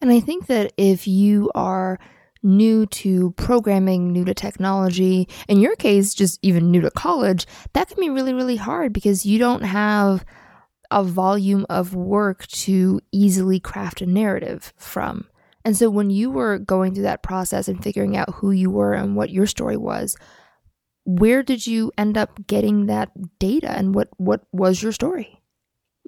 And 0.00 0.10
I 0.10 0.20
think 0.20 0.46
that 0.46 0.72
if 0.76 1.06
you 1.06 1.50
are 1.54 1.98
new 2.42 2.86
to 2.86 3.32
programming, 3.32 4.12
new 4.12 4.24
to 4.24 4.34
technology, 4.34 5.28
in 5.46 5.60
your 5.60 5.76
case, 5.76 6.14
just 6.14 6.38
even 6.42 6.70
new 6.70 6.80
to 6.80 6.90
college, 6.90 7.46
that 7.74 7.88
can 7.88 8.00
be 8.00 8.08
really, 8.08 8.32
really 8.32 8.56
hard 8.56 8.92
because 8.92 9.26
you 9.26 9.38
don't 9.38 9.62
have 9.62 10.24
a 10.90 11.04
volume 11.04 11.66
of 11.68 11.94
work 11.94 12.46
to 12.48 13.00
easily 13.12 13.60
craft 13.60 14.00
a 14.00 14.06
narrative 14.06 14.72
from. 14.76 15.26
And 15.64 15.76
so 15.76 15.90
when 15.90 16.10
you 16.10 16.30
were 16.30 16.58
going 16.58 16.94
through 16.94 17.04
that 17.04 17.22
process 17.22 17.68
and 17.68 17.82
figuring 17.82 18.16
out 18.16 18.34
who 18.36 18.50
you 18.50 18.70
were 18.70 18.94
and 18.94 19.14
what 19.14 19.30
your 19.30 19.46
story 19.46 19.76
was, 19.76 20.16
where 21.04 21.42
did 21.42 21.66
you 21.66 21.92
end 21.98 22.16
up 22.16 22.46
getting 22.46 22.86
that 22.86 23.10
data 23.38 23.70
and 23.70 23.94
what 23.94 24.08
what 24.16 24.42
was 24.52 24.82
your 24.82 24.92
story? 24.92 25.40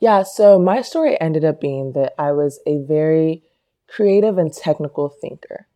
Yeah, 0.01 0.23
so 0.23 0.59
my 0.59 0.83
story 0.83 1.21
ended 1.21 1.45
up 1.45 1.61
being 1.61 1.93
that 1.93 2.15
I 2.19 2.33
was 2.33 2.61
a 2.67 2.79
very 2.79 3.43
creative 3.89 4.39
and 4.39 4.53
technical 4.53 5.09
thinker. 5.09 5.67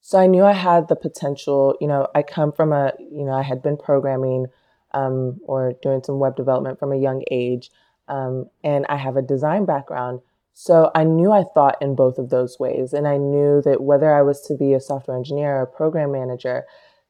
So 0.00 0.18
I 0.18 0.26
knew 0.26 0.44
I 0.44 0.52
had 0.52 0.88
the 0.88 0.96
potential, 0.96 1.76
you 1.80 1.86
know, 1.86 2.08
I 2.14 2.22
come 2.22 2.52
from 2.52 2.72
a, 2.72 2.92
you 2.98 3.24
know, 3.24 3.32
I 3.32 3.42
had 3.42 3.62
been 3.62 3.76
programming 3.76 4.46
um, 4.90 5.40
or 5.44 5.74
doing 5.80 6.02
some 6.04 6.18
web 6.18 6.36
development 6.36 6.78
from 6.78 6.92
a 6.92 6.98
young 6.98 7.22
age. 7.30 7.70
Um, 8.08 8.50
and 8.64 8.84
I 8.88 8.96
have 8.96 9.16
a 9.16 9.22
design 9.22 9.64
background. 9.64 10.20
So 10.54 10.90
I 10.94 11.04
knew 11.04 11.32
I 11.32 11.44
thought 11.54 11.80
in 11.80 11.94
both 11.94 12.18
of 12.18 12.30
those 12.30 12.58
ways. 12.58 12.92
And 12.92 13.08
I 13.08 13.16
knew 13.16 13.62
that 13.64 13.82
whether 13.82 14.12
I 14.12 14.22
was 14.22 14.40
to 14.42 14.54
be 14.54 14.74
a 14.74 14.80
software 14.80 15.16
engineer 15.16 15.56
or 15.56 15.62
a 15.62 15.66
program 15.66 16.12
manager, 16.12 16.64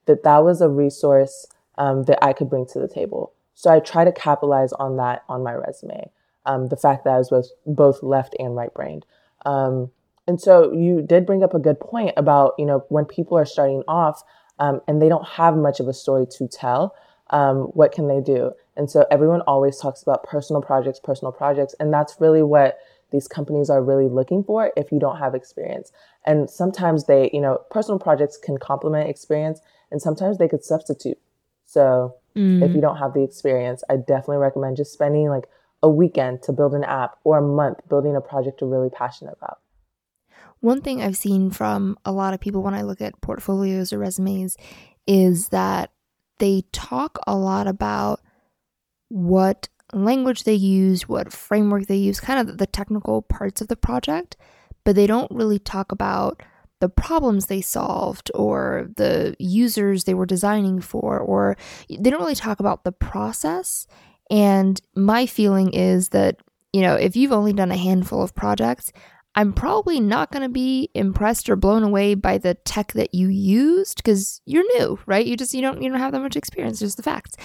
that 0.07 0.23
that 0.23 0.45
was 0.45 0.61
a 0.61 0.69
resource 0.69 1.47
um, 1.79 2.05
that 2.05 2.23
I 2.25 2.33
could 2.33 2.51
bring 2.51 2.67
to 2.67 2.79
the 2.79 2.89
table. 2.89 3.33
So 3.55 3.71
I 3.71 3.81
try 3.81 4.05
to 4.05 4.13
capitalize 4.13 4.73
on 4.75 4.97
that 4.97 5.25
on 5.29 5.43
my 5.43 5.53
resume. 5.53 6.11
Um, 6.45 6.69
the 6.69 6.77
fact 6.77 7.05
that 7.05 7.11
I 7.11 7.19
was 7.19 7.31
both, 7.31 7.49
both 7.67 8.03
left 8.03 8.35
and 8.39 8.57
right 8.57 8.73
brained. 8.75 9.07
Um, 9.47 9.93
and 10.27 10.41
so 10.41 10.73
you 10.73 11.03
did 11.03 11.27
bring 11.27 11.43
up 11.43 11.55
a 11.55 11.59
good 11.59 11.79
point 11.79 12.15
about, 12.17 12.55
you 12.59 12.67
know, 12.67 12.85
when 12.89 13.05
people 13.05 13.39
are 13.39 13.45
starting 13.45 13.83
off 13.87 14.23
um, 14.59 14.81
and 14.89 15.01
they 15.01 15.09
don't 15.09 15.27
have 15.27 15.57
much 15.57 15.79
of 15.79 15.89
a 15.89 15.93
story 15.93 16.27
to 16.39 16.49
tell, 16.49 16.95
um, 17.31 17.65
what 17.75 17.93
can 17.93 18.09
they 18.09 18.21
do? 18.21 18.53
And 18.77 18.91
so 18.91 19.07
everyone 19.11 19.41
always 19.43 19.79
talks 19.79 20.03
about 20.03 20.25
personal 20.25 20.63
projects, 20.63 21.01
personal 21.01 21.33
projects. 21.33 21.75
And 21.79 21.93
that's 21.93 22.21
really 22.21 22.43
what 22.43 22.79
these 23.13 23.29
companies 23.29 23.71
are 23.71 23.83
really 23.83 24.09
looking 24.09 24.43
for 24.43 24.73
if 24.77 24.91
you 24.91 24.99
don't 24.99 25.19
have 25.19 25.35
experience. 25.35 25.93
And 26.27 26.51
sometimes 26.51 27.05
they, 27.05 27.31
you 27.33 27.41
know, 27.41 27.59
personal 27.71 27.99
projects 27.99 28.37
can 28.37 28.59
complement 28.59 29.09
experience 29.09 29.61
and 29.91 30.03
sometimes 30.03 30.39
they 30.39 30.49
could 30.49 30.65
substitute. 30.65 31.19
So 31.65 32.17
mm. 32.37 32.63
if 32.63 32.75
you 32.75 32.81
don't 32.81 32.97
have 32.97 33.15
the 33.15 33.23
experience, 33.23 33.85
I 33.89 33.97
definitely 33.97 34.39
recommend 34.39 34.77
just 34.77 34.93
spending 34.93 35.29
like 35.29 35.45
a 35.83 35.89
weekend 35.89 36.43
to 36.43 36.53
build 36.53 36.75
an 36.75 36.85
app 36.85 37.19
or 37.25 37.39
a 37.39 37.43
month 37.43 37.79
building 37.89 38.17
a 38.17 38.21
project 38.21 38.61
you're 38.61 38.71
really 38.71 38.91
passionate 38.91 39.35
about. 39.41 39.59
One 40.61 40.81
thing 40.81 41.03
I've 41.03 41.17
seen 41.17 41.51
from 41.51 41.99
a 42.05 42.13
lot 42.13 42.35
of 42.35 42.41
people 42.41 42.63
when 42.63 42.75
I 42.75 42.83
look 42.83 43.01
at 43.01 43.21
portfolios 43.21 43.93
or 43.93 43.99
resumes 43.99 44.57
is 45.07 45.49
that 45.49 45.91
they 46.39 46.63
talk 46.73 47.19
a 47.27 47.37
lot 47.37 47.67
about 47.67 48.21
what 49.09 49.69
language 49.93 50.45
they 50.45 50.55
use, 50.55 51.09
what 51.09 51.33
framework 51.33 51.87
they 51.87 51.97
use, 51.97 52.21
kind 52.21 52.49
of 52.49 52.59
the 52.59 52.67
technical 52.67 53.23
parts 53.23 53.61
of 53.61 53.69
the 53.69 53.77
project, 53.77 54.37
but 54.85 54.97
they 54.97 55.07
don't 55.07 55.31
really 55.31 55.59
talk 55.59 55.93
about 55.93 56.43
the 56.81 56.89
problems 56.89 57.47
they 57.47 57.61
solved 57.61 58.31
or 58.35 58.91
the 58.97 59.37
users 59.39 60.05
they 60.05 60.15
were 60.15 60.27
designing 60.27 60.81
for, 60.81 61.19
or 61.19 61.57
they 61.89 62.11
don't 62.11 62.21
really 62.21 62.35
talk 62.35 62.59
about 62.59 62.83
the 62.83 62.91
process. 62.93 63.87
And 64.31 64.81
my 64.97 65.27
feeling 65.27 65.73
is 65.73 66.09
that, 66.09 66.39
you 66.73 66.81
know, 66.81 66.95
if 66.95 67.15
you've 67.15 67.33
only 67.33 67.53
done 67.53 67.71
a 67.71 67.77
handful 67.77 68.23
of 68.23 68.35
projects, 68.35 68.93
I'm 69.35 69.53
probably 69.53 69.99
not 70.01 70.31
going 70.31 70.43
to 70.43 70.49
be 70.49 70.91
impressed 70.95 71.49
or 71.49 71.57
blown 71.57 71.83
away 71.83 72.15
by 72.15 72.37
the 72.37 72.55
tech 72.55 72.93
that 72.93 73.15
you 73.15 73.29
used 73.29 73.97
because 73.97 74.41
you're 74.45 74.65
new, 74.79 74.99
right? 75.07 75.25
You 75.25 75.37
just 75.37 75.55
you 75.55 75.63
don't 75.63 75.81
you 75.81 75.89
don't 75.89 76.01
have 76.01 76.13
that 76.13 76.21
much 76.21 76.37
experience, 76.37 76.81
just 76.81 76.97
the 76.97 77.03
facts. 77.03 77.37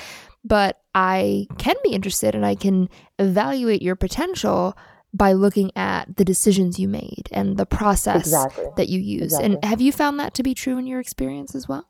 But 0.47 0.79
I 0.95 1.47
can 1.57 1.75
be 1.83 1.91
interested 1.91 2.35
and 2.35 2.45
I 2.45 2.55
can 2.55 2.89
evaluate 3.19 3.81
your 3.81 3.95
potential 3.95 4.77
by 5.13 5.33
looking 5.33 5.71
at 5.75 6.17
the 6.17 6.25
decisions 6.25 6.79
you 6.79 6.87
made 6.87 7.29
and 7.31 7.57
the 7.57 7.65
process 7.65 8.21
exactly. 8.21 8.65
that 8.77 8.89
you 8.89 8.99
use. 8.99 9.33
Exactly. 9.33 9.55
And 9.55 9.65
have 9.65 9.81
you 9.81 9.91
found 9.91 10.19
that 10.19 10.33
to 10.35 10.43
be 10.43 10.53
true 10.53 10.77
in 10.77 10.85
your 10.85 10.99
experience 10.99 11.55
as 11.55 11.67
well? 11.67 11.89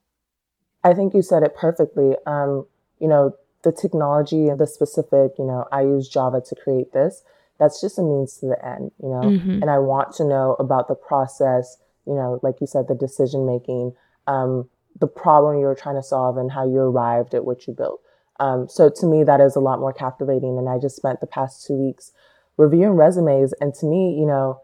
I 0.84 0.94
think 0.94 1.14
you 1.14 1.22
said 1.22 1.44
it 1.44 1.56
perfectly. 1.56 2.16
Um, 2.26 2.66
you 3.00 3.08
know, 3.08 3.36
the 3.64 3.72
technology 3.72 4.48
and 4.48 4.60
the 4.60 4.68
specific, 4.68 5.34
you 5.38 5.46
know, 5.46 5.66
I 5.72 5.82
use 5.82 6.08
Java 6.08 6.42
to 6.42 6.56
create 6.56 6.94
this. 6.94 7.24
That's 7.60 7.82
just 7.82 7.98
a 7.98 8.02
means 8.02 8.38
to 8.38 8.48
the 8.48 8.66
end, 8.66 8.92
you 9.02 9.10
know, 9.10 9.22
mm-hmm. 9.22 9.62
and 9.62 9.70
I 9.70 9.80
want 9.80 10.14
to 10.16 10.24
know 10.24 10.56
about 10.60 10.88
the 10.88 10.96
process, 10.96 11.78
you 12.06 12.14
know, 12.14 12.40
like 12.44 12.62
you 12.62 12.68
said, 12.68 12.88
the 12.88 12.96
decision 12.96 13.48
making, 13.48 13.94
um, 14.28 14.70
the 15.00 15.08
problem 15.08 15.60
you 15.60 15.66
were 15.66 15.76
trying 15.76 15.96
to 15.96 16.04
solve 16.04 16.38
and 16.38 16.52
how 16.52 16.68
you 16.68 16.80
arrived 16.80 17.34
at 17.34 17.46
what 17.46 17.68
you 17.68 17.74
built. 17.74 18.00
Um, 18.40 18.68
so 18.70 18.90
to 18.90 19.06
me, 19.06 19.24
that 19.24 19.42
is 19.42 19.56
a 19.56 19.60
lot 19.60 19.80
more 19.80 19.94
captivating. 19.94 20.58
And 20.58 20.70
I 20.70 20.78
just 20.78 20.96
spent 20.96 21.20
the 21.20 21.28
past 21.28 21.66
two 21.66 21.74
weeks 21.74 22.12
reviewing 22.58 22.92
resumes. 22.92 23.54
And 23.60 23.74
to 23.76 23.86
me, 23.86 24.18
you 24.20 24.26
know, 24.26 24.62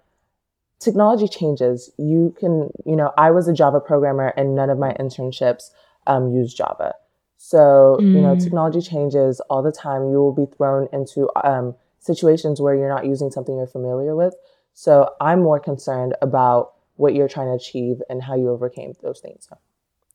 technology 0.79 1.27
changes. 1.27 1.89
You 1.97 2.35
can, 2.39 2.69
you 2.85 2.95
know, 2.95 3.11
I 3.17 3.31
was 3.31 3.47
a 3.47 3.53
Java 3.53 3.79
programmer 3.79 4.33
and 4.35 4.55
none 4.55 4.69
of 4.69 4.77
my 4.77 4.93
internships 4.93 5.71
um, 6.07 6.31
used 6.33 6.57
Java. 6.57 6.93
So, 7.37 7.97
mm. 7.99 8.13
you 8.13 8.21
know, 8.21 8.35
mm. 8.35 8.43
technology 8.43 8.81
changes 8.81 9.39
all 9.49 9.61
the 9.61 9.71
time. 9.71 10.03
You 10.11 10.17
will 10.17 10.33
be 10.33 10.51
thrown 10.55 10.87
into 10.93 11.29
um, 11.43 11.75
situations 11.99 12.61
where 12.61 12.75
you're 12.75 12.89
not 12.89 13.05
using 13.05 13.31
something 13.31 13.55
you're 13.55 13.67
familiar 13.67 14.15
with. 14.15 14.33
So 14.73 15.09
I'm 15.21 15.41
more 15.41 15.59
concerned 15.59 16.15
about 16.21 16.73
what 16.95 17.13
you're 17.13 17.27
trying 17.27 17.47
to 17.47 17.53
achieve 17.53 18.01
and 18.09 18.21
how 18.23 18.35
you 18.35 18.49
overcame 18.49 18.93
those 19.01 19.19
things. 19.19 19.47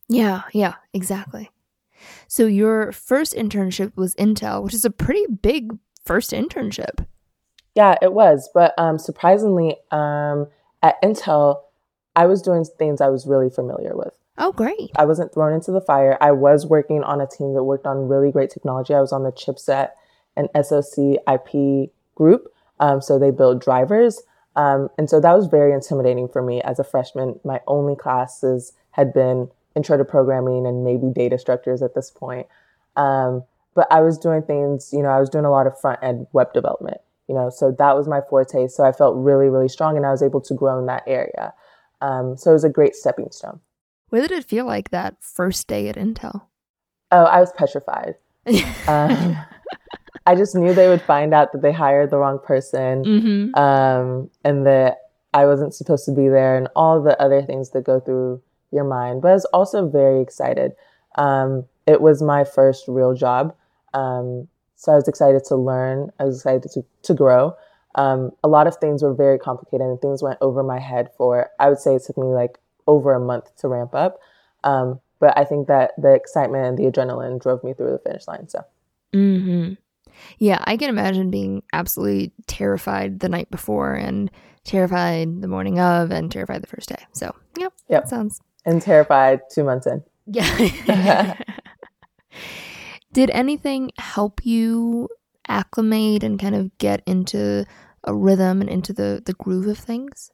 Yeah, 0.09 0.43
yeah, 0.53 0.75
exactly. 0.95 1.51
So 2.27 2.47
your 2.47 2.93
first 2.93 3.35
internship 3.35 3.97
was 3.97 4.15
Intel, 4.17 4.63
which 4.63 4.75
is 4.75 4.85
a 4.85 4.91
pretty 4.91 5.25
big 5.27 5.79
first 6.05 6.33
internship. 6.33 7.07
Yeah, 7.75 7.97
it 8.03 8.13
was. 8.13 8.49
But 8.53 8.75
um, 8.79 8.99
surprisingly, 8.99 9.77
um, 9.91 10.49
at 10.83 11.01
Intel, 11.03 11.61
I 12.17 12.27
was 12.27 12.43
doing 12.43 12.65
things 12.65 13.01
I 13.01 13.09
was 13.09 13.27
really 13.27 13.51
familiar 13.51 13.97
with. 13.97 14.19
Oh, 14.39 14.53
great. 14.53 14.91
I 14.97 15.05
wasn't 15.05 15.35
thrown 15.35 15.53
into 15.53 15.73
the 15.73 15.81
fire. 15.81 16.17
I 16.21 16.33
was 16.33 16.65
working 16.65 17.03
on 17.03 17.21
a 17.21 17.27
team 17.27 17.55
that 17.55 17.65
worked 17.65 17.87
on 17.87 18.09
really 18.09 18.31
great 18.31 18.51
technology. 18.51 18.95
I 18.95 19.01
was 19.01 19.13
on 19.13 19.25
the 19.25 19.33
chipset 19.33 19.91
and 20.37 20.49
SoC 20.55 21.19
IP 21.33 21.91
group. 22.15 22.53
Um, 22.81 23.01
so 23.01 23.19
they 23.19 23.33
build 23.33 23.61
drivers. 23.61 24.23
Um, 24.55 24.89
and 24.97 25.11
so 25.11 25.21
that 25.21 25.37
was 25.37 25.47
very 25.47 25.73
intimidating 25.73 26.29
for 26.29 26.43
me 26.43 26.61
as 26.63 26.79
a 26.79 26.85
freshman. 26.85 27.39
My 27.45 27.61
only 27.67 27.97
classes 27.97 28.73
had 28.93 29.13
been 29.13 29.51
intro 29.79 29.97
to 29.97 30.05
programming 30.05 30.67
and 30.67 30.85
maybe 30.85 31.09
data 31.13 31.39
structures 31.39 31.83
at 31.83 31.95
this 31.95 32.11
point. 32.11 32.47
Um, 32.97 33.45
but 33.75 33.87
I 33.91 34.01
was 34.01 34.19
doing 34.19 34.43
things, 34.43 34.91
you 34.93 35.03
know, 35.03 35.09
I 35.09 35.21
was 35.21 35.31
doing 35.31 35.45
a 35.45 35.51
lot 35.51 35.67
of 35.67 35.81
front 35.81 36.01
end 36.03 36.27
web 36.33 36.53
development 36.53 37.01
you 37.29 37.35
know, 37.35 37.51
so 37.51 37.71
that 37.79 37.95
was 37.95 38.09
my 38.09 38.21
forte. 38.23 38.69
So 38.69 38.85
I 38.85 38.93
felt 38.93 39.15
really, 39.17 39.49
really 39.49 39.69
strong 39.69 39.97
and 39.97 40.07
I 40.07 40.11
was 40.11 40.23
able 40.23 40.41
to 40.41 40.55
grow 40.55 40.79
in 40.79 40.87
that 40.87 41.05
area. 41.07 41.53
Um, 42.01 42.37
so 42.37 42.51
it 42.51 42.55
was 42.55 42.65
a 42.65 42.71
great 42.71 42.97
stepping 42.97 43.31
stone. 43.31 43.61
What 44.09 44.21
did 44.21 44.33
it 44.33 44.47
feel 44.47 44.65
like 44.65 44.91
that 44.91 45.17
first 45.21 45.69
day 45.69 45.89
at 45.89 45.97
Intel? 45.97 46.43
Oh, 47.13 47.25
I 47.25 47.41
was 47.41 47.53
petrified. 47.53 48.15
um, 48.89 49.37
I 50.27 50.35
just 50.35 50.55
knew 50.55 50.73
they 50.73 50.89
would 50.89 51.03
find 51.03 51.35
out 51.35 51.53
that 51.53 51.61
they 51.61 51.73
hired 51.73 52.11
the 52.11 52.17
wrong 52.17 52.39
person 52.39 53.05
mm-hmm. 53.05 53.55
um, 53.55 54.31
and 54.43 54.67
that 54.67 54.97
I 55.35 55.45
wasn't 55.45 55.75
supposed 55.75 56.07
to 56.07 56.13
be 56.13 56.29
there 56.29 56.57
and 56.57 56.69
all 56.75 57.03
the 57.03 57.21
other 57.21 57.43
things 57.43 57.71
that 57.71 57.85
go 57.85 58.01
through 58.01 58.43
your 58.71 58.85
mind. 58.85 59.23
But 59.23 59.29
I 59.29 59.35
was 59.35 59.45
also 59.47 59.89
very 59.89 60.21
excited. 60.21 60.73
Um, 61.17 61.65
it 61.87 62.01
was 62.01 62.23
my 62.23 62.45
first 62.45 62.87
real 62.87 63.15
job. 63.15 63.55
Um, 63.95 64.49
so 64.77 64.93
I 64.93 64.95
was 64.95 65.09
excited 65.09 65.45
to 65.47 65.57
learn. 65.57 66.11
I 66.21 66.25
was 66.25 66.37
excited 66.37 66.63
to, 66.73 66.85
to 67.03 67.15
grow. 67.15 67.57
Um, 67.95 68.31
a 68.45 68.49
lot 68.49 68.67
of 68.67 68.77
things 68.77 69.03
were 69.03 69.15
very 69.15 69.39
complicated 69.39 69.87
and 69.87 70.01
things 70.01 70.23
went 70.23 70.39
over 70.41 70.63
my 70.63 70.79
head 70.79 71.09
for, 71.17 71.51
I 71.59 71.69
would 71.69 71.81
say 71.81 71.95
it 71.95 72.03
took 72.07 72.17
me 72.17 72.27
like 72.27 72.59
over 72.87 73.15
a 73.15 73.21
month 73.21 73.57
to 73.57 73.69
ramp 73.69 73.95
up. 73.95 74.21
Um, 74.63 75.01
but 75.19 75.37
I 75.37 75.45
think 75.45 75.67
that 75.67 75.93
the 75.99 76.15
excitement 76.15 76.65
and 76.65 76.79
the 76.79 76.85
adrenaline 76.85 77.41
drove 77.41 77.65
me 77.65 77.75
through 77.75 77.93
the 77.93 77.99
finish 77.99 78.29
line. 78.29 78.49
So, 78.49 78.65
mm-hmm. 79.13 79.75
yeah, 80.39 80.63
I 80.65 80.77
can 80.77 80.91
imagine 80.91 81.31
being 81.31 81.63
absolutely 81.73 82.33
terrified 82.47 83.21
the 83.21 83.29
night 83.29 83.51
before 83.51 83.95
and 83.95 84.31
terrified 84.65 85.43
the 85.43 85.49
morning 85.49 85.81
of 85.81 86.13
and 86.13 86.31
terrified 86.31 86.63
the 86.63 86.69
first 86.69 86.89
day. 86.89 87.03
So, 87.13 87.35
yeah, 87.57 87.69
yep. 87.89 88.07
sounds. 88.07 88.41
And 88.69 88.83
terrified 88.83 89.41
two 89.51 89.65
months 89.65 89.87
in. 89.87 90.03
Yeah. 90.27 91.35
Did 93.13 93.31
anything 93.31 93.91
help 93.99 94.45
you 94.45 95.09
acclimate 95.49 96.23
and 96.23 96.39
kind 96.39 96.55
of 96.55 96.77
get 96.79 97.03
into 97.07 97.65
a 98.05 98.15
rhythm 98.15 98.61
and 98.61 98.69
into 98.69 98.93
the, 98.93 99.23
the 99.25 99.33
groove 99.33 99.67
of 99.67 99.79
things? 99.79 100.31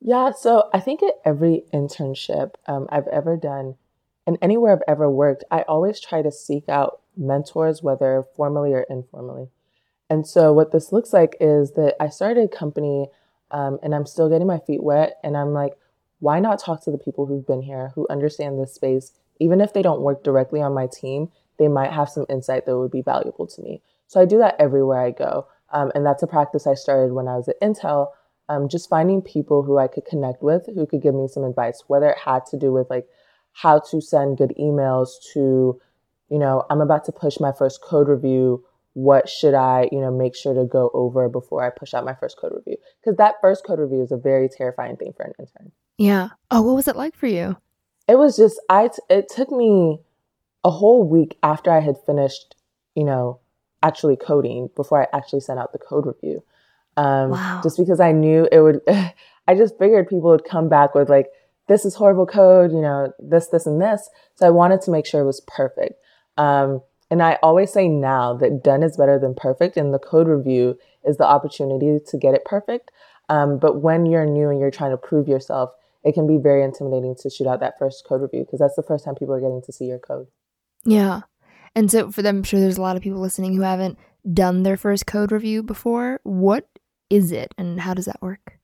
Yeah, 0.00 0.32
so 0.32 0.68
I 0.72 0.80
think 0.80 1.02
at 1.02 1.14
every 1.24 1.64
internship 1.72 2.54
um, 2.66 2.86
I've 2.90 3.08
ever 3.08 3.36
done 3.36 3.76
and 4.28 4.36
anywhere 4.42 4.74
I've 4.74 4.82
ever 4.86 5.10
worked, 5.10 5.44
I 5.50 5.62
always 5.62 6.00
try 6.00 6.20
to 6.20 6.30
seek 6.30 6.68
out 6.68 7.00
mentors, 7.16 7.82
whether 7.82 8.26
formally 8.36 8.74
or 8.74 8.82
informally. 8.82 9.48
And 10.10 10.26
so 10.26 10.52
what 10.52 10.70
this 10.70 10.92
looks 10.92 11.14
like 11.14 11.34
is 11.40 11.72
that 11.72 11.96
I 11.98 12.10
started 12.10 12.44
a 12.44 12.48
company 12.48 13.06
um, 13.50 13.78
and 13.82 13.94
I'm 13.94 14.04
still 14.04 14.28
getting 14.28 14.46
my 14.46 14.58
feet 14.58 14.82
wet. 14.82 15.18
And 15.24 15.34
I'm 15.34 15.54
like, 15.54 15.78
why 16.20 16.40
not 16.40 16.58
talk 16.58 16.82
to 16.84 16.90
the 16.90 16.98
people 16.98 17.26
who've 17.26 17.46
been 17.46 17.62
here, 17.62 17.92
who 17.94 18.06
understand 18.10 18.58
this 18.58 18.74
space, 18.74 19.12
even 19.40 19.60
if 19.60 19.72
they 19.72 19.82
don't 19.82 20.00
work 20.00 20.24
directly 20.24 20.60
on 20.60 20.74
my 20.74 20.86
team, 20.86 21.30
they 21.58 21.68
might 21.68 21.92
have 21.92 22.08
some 22.08 22.26
insight 22.28 22.66
that 22.66 22.76
would 22.76 22.90
be 22.90 23.02
valuable 23.02 23.46
to 23.46 23.62
me. 23.62 23.82
So 24.06 24.20
I 24.20 24.24
do 24.24 24.38
that 24.38 24.56
everywhere 24.58 25.00
I 25.00 25.10
go. 25.10 25.46
Um, 25.70 25.92
and 25.94 26.04
that's 26.04 26.22
a 26.22 26.26
practice 26.26 26.66
I 26.66 26.74
started 26.74 27.12
when 27.12 27.28
I 27.28 27.36
was 27.36 27.48
at 27.48 27.60
Intel, 27.60 28.08
um, 28.48 28.68
just 28.68 28.88
finding 28.88 29.20
people 29.20 29.62
who 29.62 29.78
I 29.78 29.86
could 29.86 30.06
connect 30.06 30.42
with, 30.42 30.66
who 30.66 30.86
could 30.86 31.02
give 31.02 31.14
me 31.14 31.28
some 31.28 31.44
advice, 31.44 31.84
whether 31.88 32.10
it 32.10 32.18
had 32.18 32.46
to 32.46 32.58
do 32.58 32.72
with 32.72 32.88
like 32.88 33.06
how 33.52 33.80
to 33.90 34.00
send 34.00 34.38
good 34.38 34.54
emails 34.58 35.10
to, 35.34 35.80
you 36.30 36.38
know, 36.38 36.64
I'm 36.70 36.80
about 36.80 37.04
to 37.04 37.12
push 37.12 37.38
my 37.38 37.52
first 37.52 37.82
code 37.82 38.08
review. 38.08 38.64
What 38.94 39.28
should 39.28 39.54
I, 39.54 39.88
you 39.92 40.00
know, 40.00 40.10
make 40.10 40.34
sure 40.34 40.54
to 40.54 40.64
go 40.64 40.90
over 40.94 41.28
before 41.28 41.64
I 41.64 41.70
push 41.70 41.92
out 41.92 42.04
my 42.04 42.14
first 42.14 42.38
code 42.38 42.52
review? 42.54 42.76
Because 43.00 43.16
that 43.18 43.36
first 43.40 43.64
code 43.66 43.78
review 43.78 44.02
is 44.02 44.10
a 44.10 44.16
very 44.16 44.48
terrifying 44.48 44.96
thing 44.96 45.12
for 45.14 45.24
an 45.24 45.34
intern. 45.38 45.72
Yeah. 45.98 46.30
Oh, 46.50 46.62
what 46.62 46.76
was 46.76 46.88
it 46.88 46.96
like 46.96 47.16
for 47.16 47.26
you? 47.26 47.56
It 48.08 48.16
was 48.16 48.36
just 48.36 48.58
I. 48.70 48.88
T- 48.88 49.02
it 49.10 49.28
took 49.28 49.50
me 49.50 50.00
a 50.64 50.70
whole 50.70 51.06
week 51.06 51.36
after 51.42 51.70
I 51.70 51.80
had 51.80 51.96
finished, 52.06 52.54
you 52.94 53.04
know, 53.04 53.40
actually 53.82 54.16
coding 54.16 54.70
before 54.76 55.02
I 55.02 55.16
actually 55.16 55.40
sent 55.40 55.58
out 55.58 55.72
the 55.72 55.78
code 55.78 56.06
review. 56.06 56.42
Um, 56.96 57.30
wow. 57.30 57.60
Just 57.62 57.78
because 57.78 58.00
I 58.00 58.12
knew 58.12 58.48
it 58.50 58.60
would, 58.60 58.80
I 58.88 59.54
just 59.54 59.78
figured 59.78 60.08
people 60.08 60.30
would 60.30 60.44
come 60.44 60.68
back 60.68 60.94
with 60.94 61.08
like, 61.08 61.28
this 61.68 61.84
is 61.84 61.94
horrible 61.94 62.26
code, 62.26 62.72
you 62.72 62.80
know, 62.80 63.12
this, 63.18 63.48
this, 63.48 63.66
and 63.66 63.80
this. 63.80 64.08
So 64.36 64.46
I 64.46 64.50
wanted 64.50 64.80
to 64.82 64.90
make 64.90 65.06
sure 65.06 65.20
it 65.20 65.26
was 65.26 65.42
perfect. 65.46 65.94
Um, 66.38 66.80
and 67.10 67.22
I 67.22 67.38
always 67.42 67.72
say 67.72 67.88
now 67.88 68.34
that 68.34 68.62
done 68.62 68.82
is 68.82 68.96
better 68.96 69.18
than 69.18 69.34
perfect, 69.34 69.76
and 69.76 69.94
the 69.94 69.98
code 69.98 70.28
review 70.28 70.78
is 71.06 71.16
the 71.16 71.24
opportunity 71.24 71.98
to 72.06 72.16
get 72.18 72.34
it 72.34 72.44
perfect. 72.44 72.90
Um, 73.28 73.58
but 73.58 73.80
when 73.80 74.06
you're 74.06 74.26
new 74.26 74.50
and 74.50 74.60
you're 74.60 74.70
trying 74.70 74.90
to 74.90 74.96
prove 74.96 75.28
yourself, 75.28 75.70
it 76.04 76.14
can 76.14 76.26
be 76.26 76.38
very 76.38 76.62
intimidating 76.62 77.14
to 77.16 77.30
shoot 77.30 77.46
out 77.46 77.60
that 77.60 77.78
first 77.78 78.04
code 78.06 78.22
review 78.22 78.40
because 78.40 78.58
that's 78.58 78.76
the 78.76 78.82
first 78.82 79.04
time 79.04 79.14
people 79.14 79.34
are 79.34 79.40
getting 79.40 79.62
to 79.62 79.72
see 79.72 79.86
your 79.86 79.98
code. 79.98 80.28
Yeah. 80.84 81.22
And 81.74 81.90
so 81.90 82.10
for 82.10 82.22
them, 82.22 82.38
I'm 82.38 82.42
sure 82.44 82.60
there's 82.60 82.78
a 82.78 82.82
lot 82.82 82.96
of 82.96 83.02
people 83.02 83.20
listening 83.20 83.54
who 83.54 83.62
haven't 83.62 83.98
done 84.32 84.62
their 84.62 84.76
first 84.76 85.06
code 85.06 85.32
review 85.32 85.62
before. 85.62 86.20
What 86.22 86.68
is 87.10 87.32
it 87.32 87.54
and 87.58 87.80
how 87.80 87.94
does 87.94 88.06
that 88.06 88.22
work? 88.22 88.58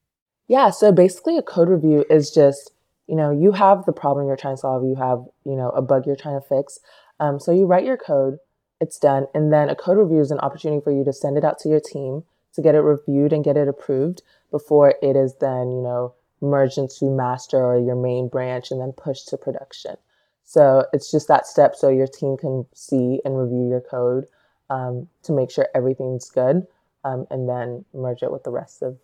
Yeah, 0.47 0.71
so 0.71 0.93
basically 0.93 1.38
a 1.38 1.43
code 1.43 1.69
review 1.69 2.05
is 2.11 2.31
just, 2.31 2.73
you 3.07 3.17
know, 3.17 3.31
you 3.31 3.53
have 3.53 3.87
the 3.87 3.93
problem 3.93 4.26
you're 4.26 4.37
trying 4.37 4.57
to 4.57 4.61
solve, 4.61 4.85
you 4.85 4.95
have, 4.97 5.25
you 5.45 5.57
know, 5.57 5.71
a 5.71 5.83
bug 5.83 6.07
you're 6.07 6.17
trying 6.17 6.41
to 6.41 6.47
fix. 6.47 6.79
Um, 7.19 7.41
so 7.41 7.53
you 7.53 7.67
write 7.67 7.85
your 7.85 7.97
code, 7.97 8.38
it's 8.81 8.99
done, 8.99 9.26
and 9.35 9.53
then 9.53 9.71
a 9.71 9.76
code 9.76 9.99
review 9.99 10.21
is 10.21 10.31
an 10.31 10.41
opportunity 10.41 10.83
for 10.83 10.93
you 10.93 11.05
to 11.05 11.12
send 11.12 11.38
it 11.38 11.45
out 11.45 11.59
to 11.61 11.69
your 11.69 11.81
team 11.81 12.25
to 12.55 12.62
get 12.62 12.75
it 12.75 12.81
reviewed 12.81 13.33
and 13.33 13.45
get 13.45 13.57
it 13.57 13.69
approved 13.69 14.23
before 14.50 14.95
it 15.03 15.17
is 15.17 15.37
then, 15.41 15.71
you 15.71 15.81
know, 15.81 16.14
merged 16.45 16.79
into 16.79 17.07
master 17.07 17.59
or 17.59 17.79
your 17.79 17.97
main 17.97 18.29
branch 18.29 18.71
and 18.71 18.81
then 18.81 18.93
push 18.93 19.23
to 19.25 19.37
production. 19.37 19.97
So 20.45 20.85
it's 20.93 21.11
just 21.11 21.29
that 21.29 21.47
step 21.47 21.75
so 21.75 21.89
your 21.89 22.07
team 22.07 22.37
can 22.37 22.67
see 22.75 23.21
and 23.25 23.39
review 23.39 23.69
your 23.69 23.81
code 23.81 24.27
um, 24.71 25.09
to 25.23 25.33
make 25.33 25.51
sure 25.51 25.69
everything's 25.75 26.31
good 26.31 26.67
um, 27.05 27.27
and 27.31 27.49
then 27.49 27.85
merge 27.95 28.23
it 28.23 28.31
with 28.31 28.45
the 28.45 28.51
rest 28.51 28.83
of 28.83 28.99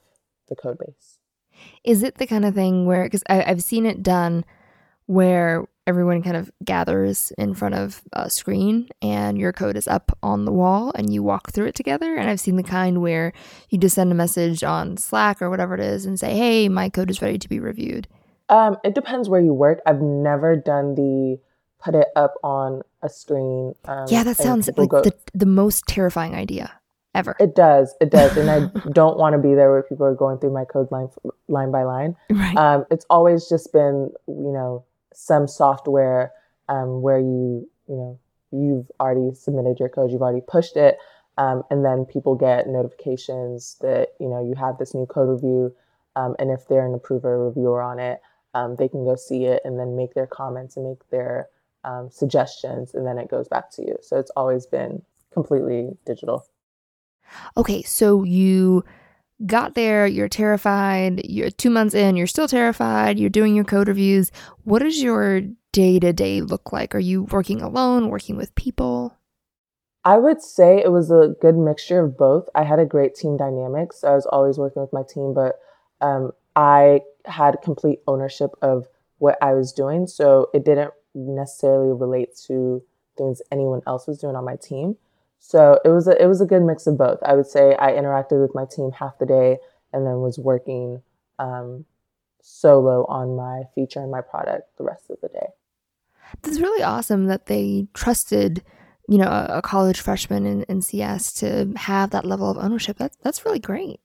the 0.48 0.56
code 0.56 0.78
base. 0.78 1.18
Is 1.84 2.02
it 2.02 2.16
the 2.16 2.26
kind 2.26 2.44
of 2.44 2.54
thing 2.54 2.86
where, 2.86 3.04
because 3.04 3.22
I've 3.28 3.62
seen 3.62 3.86
it 3.86 4.02
done 4.02 4.44
where 5.06 5.66
everyone 5.90 6.22
kind 6.22 6.36
of 6.36 6.50
gathers 6.64 7.32
in 7.36 7.52
front 7.52 7.74
of 7.74 8.00
a 8.12 8.30
screen 8.30 8.88
and 9.02 9.36
your 9.36 9.52
code 9.52 9.76
is 9.76 9.88
up 9.88 10.16
on 10.22 10.44
the 10.44 10.52
wall 10.52 10.92
and 10.94 11.12
you 11.12 11.20
walk 11.20 11.50
through 11.50 11.66
it 11.66 11.74
together. 11.74 12.14
And 12.14 12.30
I've 12.30 12.38
seen 12.38 12.54
the 12.54 12.62
kind 12.62 13.02
where 13.02 13.32
you 13.70 13.76
just 13.76 13.96
send 13.96 14.12
a 14.12 14.14
message 14.14 14.62
on 14.62 14.96
Slack 14.96 15.42
or 15.42 15.50
whatever 15.50 15.74
it 15.74 15.80
is 15.80 16.06
and 16.06 16.18
say, 16.18 16.36
hey, 16.36 16.68
my 16.68 16.88
code 16.88 17.10
is 17.10 17.20
ready 17.20 17.38
to 17.38 17.48
be 17.48 17.58
reviewed. 17.58 18.06
Um, 18.48 18.76
it 18.84 18.94
depends 18.94 19.28
where 19.28 19.40
you 19.40 19.52
work. 19.52 19.80
I've 19.84 20.00
never 20.00 20.54
done 20.54 20.94
the 20.94 21.40
put 21.80 21.96
it 21.96 22.08
up 22.14 22.34
on 22.44 22.82
a 23.02 23.08
screen. 23.08 23.74
Um, 23.86 24.06
yeah, 24.08 24.22
that 24.22 24.36
sounds 24.36 24.70
like 24.76 24.90
go- 24.90 25.02
the, 25.02 25.14
the 25.34 25.46
most 25.46 25.86
terrifying 25.88 26.36
idea 26.36 26.72
ever. 27.14 27.34
It 27.40 27.56
does. 27.56 27.94
It 28.00 28.10
does. 28.10 28.36
And 28.36 28.48
I 28.48 28.66
don't 28.92 29.18
want 29.18 29.32
to 29.32 29.38
be 29.38 29.54
there 29.54 29.72
where 29.72 29.82
people 29.82 30.06
are 30.06 30.14
going 30.14 30.38
through 30.38 30.52
my 30.52 30.64
code 30.64 30.92
line 30.92 31.08
line 31.48 31.72
by 31.72 31.82
line. 31.82 32.16
Right. 32.30 32.56
Um, 32.56 32.86
it's 32.92 33.06
always 33.10 33.48
just 33.48 33.72
been, 33.72 34.12
you 34.28 34.52
know, 34.52 34.84
some 35.14 35.48
software 35.48 36.32
um, 36.68 37.02
where 37.02 37.18
you, 37.18 37.68
you 37.88 37.96
know, 37.96 38.18
you've 38.52 38.90
already 39.00 39.34
submitted 39.34 39.78
your 39.78 39.88
code, 39.88 40.10
you've 40.10 40.22
already 40.22 40.44
pushed 40.46 40.76
it, 40.76 40.98
um, 41.38 41.62
and 41.70 41.84
then 41.84 42.04
people 42.04 42.34
get 42.34 42.66
notifications 42.66 43.76
that 43.80 44.08
you 44.18 44.28
know 44.28 44.44
you 44.44 44.54
have 44.54 44.78
this 44.78 44.94
new 44.94 45.06
code 45.06 45.28
review, 45.28 45.74
um, 46.16 46.34
and 46.38 46.50
if 46.50 46.66
they're 46.68 46.86
an 46.86 46.94
approver 46.94 47.46
reviewer 47.46 47.82
on 47.82 47.98
it, 47.98 48.20
um, 48.54 48.76
they 48.76 48.88
can 48.88 49.04
go 49.04 49.16
see 49.16 49.44
it 49.44 49.62
and 49.64 49.78
then 49.78 49.96
make 49.96 50.14
their 50.14 50.26
comments 50.26 50.76
and 50.76 50.86
make 50.86 51.08
their 51.10 51.48
um, 51.84 52.10
suggestions, 52.10 52.94
and 52.94 53.06
then 53.06 53.18
it 53.18 53.30
goes 53.30 53.48
back 53.48 53.70
to 53.72 53.82
you. 53.82 53.96
So 54.02 54.18
it's 54.18 54.30
always 54.36 54.66
been 54.66 55.02
completely 55.32 55.96
digital. 56.04 56.46
Okay, 57.56 57.82
so 57.82 58.24
you 58.24 58.84
got 59.46 59.74
there, 59.74 60.06
you're 60.06 60.28
terrified, 60.28 61.24
you're 61.24 61.50
two 61.50 61.70
months 61.70 61.94
in, 61.94 62.16
you're 62.16 62.26
still 62.26 62.48
terrified, 62.48 63.18
you're 63.18 63.30
doing 63.30 63.54
your 63.54 63.64
code 63.64 63.88
reviews. 63.88 64.30
What 64.64 64.80
does 64.80 65.02
your 65.02 65.42
day 65.72 65.98
to 66.00 66.12
day 66.12 66.40
look 66.40 66.72
like? 66.72 66.94
Are 66.94 67.00
you 67.00 67.24
working 67.24 67.62
alone, 67.62 68.08
working 68.08 68.36
with 68.36 68.54
people? 68.54 69.16
I 70.04 70.16
would 70.16 70.42
say 70.42 70.78
it 70.78 70.92
was 70.92 71.10
a 71.10 71.34
good 71.40 71.56
mixture 71.56 72.00
of 72.00 72.16
both. 72.16 72.48
I 72.54 72.64
had 72.64 72.78
a 72.78 72.86
great 72.86 73.14
team 73.14 73.36
dynamic, 73.36 73.92
so 73.92 74.08
I 74.08 74.14
was 74.14 74.26
always 74.26 74.58
working 74.58 74.80
with 74.82 74.92
my 74.92 75.02
team, 75.02 75.34
but 75.34 75.60
um, 76.00 76.32
I 76.56 77.02
had 77.26 77.58
complete 77.62 78.00
ownership 78.06 78.52
of 78.62 78.88
what 79.18 79.36
I 79.42 79.52
was 79.52 79.72
doing, 79.72 80.06
so 80.06 80.48
it 80.54 80.64
didn't 80.64 80.92
necessarily 81.14 81.92
relate 81.92 82.34
to 82.46 82.82
things 83.18 83.42
anyone 83.52 83.82
else 83.86 84.06
was 84.06 84.18
doing 84.18 84.36
on 84.36 84.44
my 84.44 84.56
team. 84.56 84.96
So 85.40 85.80
it 85.84 85.88
was 85.88 86.06
a, 86.06 86.22
it 86.22 86.26
was 86.26 86.40
a 86.40 86.46
good 86.46 86.62
mix 86.62 86.86
of 86.86 86.98
both. 86.98 87.18
I 87.24 87.34
would 87.34 87.46
say 87.46 87.74
I 87.78 87.92
interacted 87.92 88.40
with 88.40 88.54
my 88.54 88.66
team 88.70 88.92
half 88.92 89.18
the 89.18 89.26
day 89.26 89.58
and 89.92 90.06
then 90.06 90.20
was 90.20 90.38
working 90.38 91.02
um, 91.38 91.86
solo 92.42 93.06
on 93.06 93.36
my 93.36 93.62
feature 93.74 94.00
and 94.00 94.10
my 94.10 94.20
product 94.20 94.68
the 94.76 94.84
rest 94.84 95.10
of 95.10 95.16
the 95.22 95.28
day. 95.28 95.48
That's 96.42 96.60
really 96.60 96.82
awesome 96.82 97.26
that 97.26 97.46
they 97.46 97.88
trusted, 97.94 98.62
you 99.08 99.18
know, 99.18 99.26
a, 99.26 99.58
a 99.58 99.62
college 99.62 100.00
freshman 100.00 100.46
in, 100.46 100.62
in, 100.64 100.82
CS 100.82 101.32
to 101.34 101.72
have 101.74 102.10
that 102.10 102.26
level 102.26 102.48
of 102.48 102.58
ownership. 102.58 102.98
That's 102.98 103.16
that's 103.22 103.44
really 103.44 103.58
great. 103.58 103.98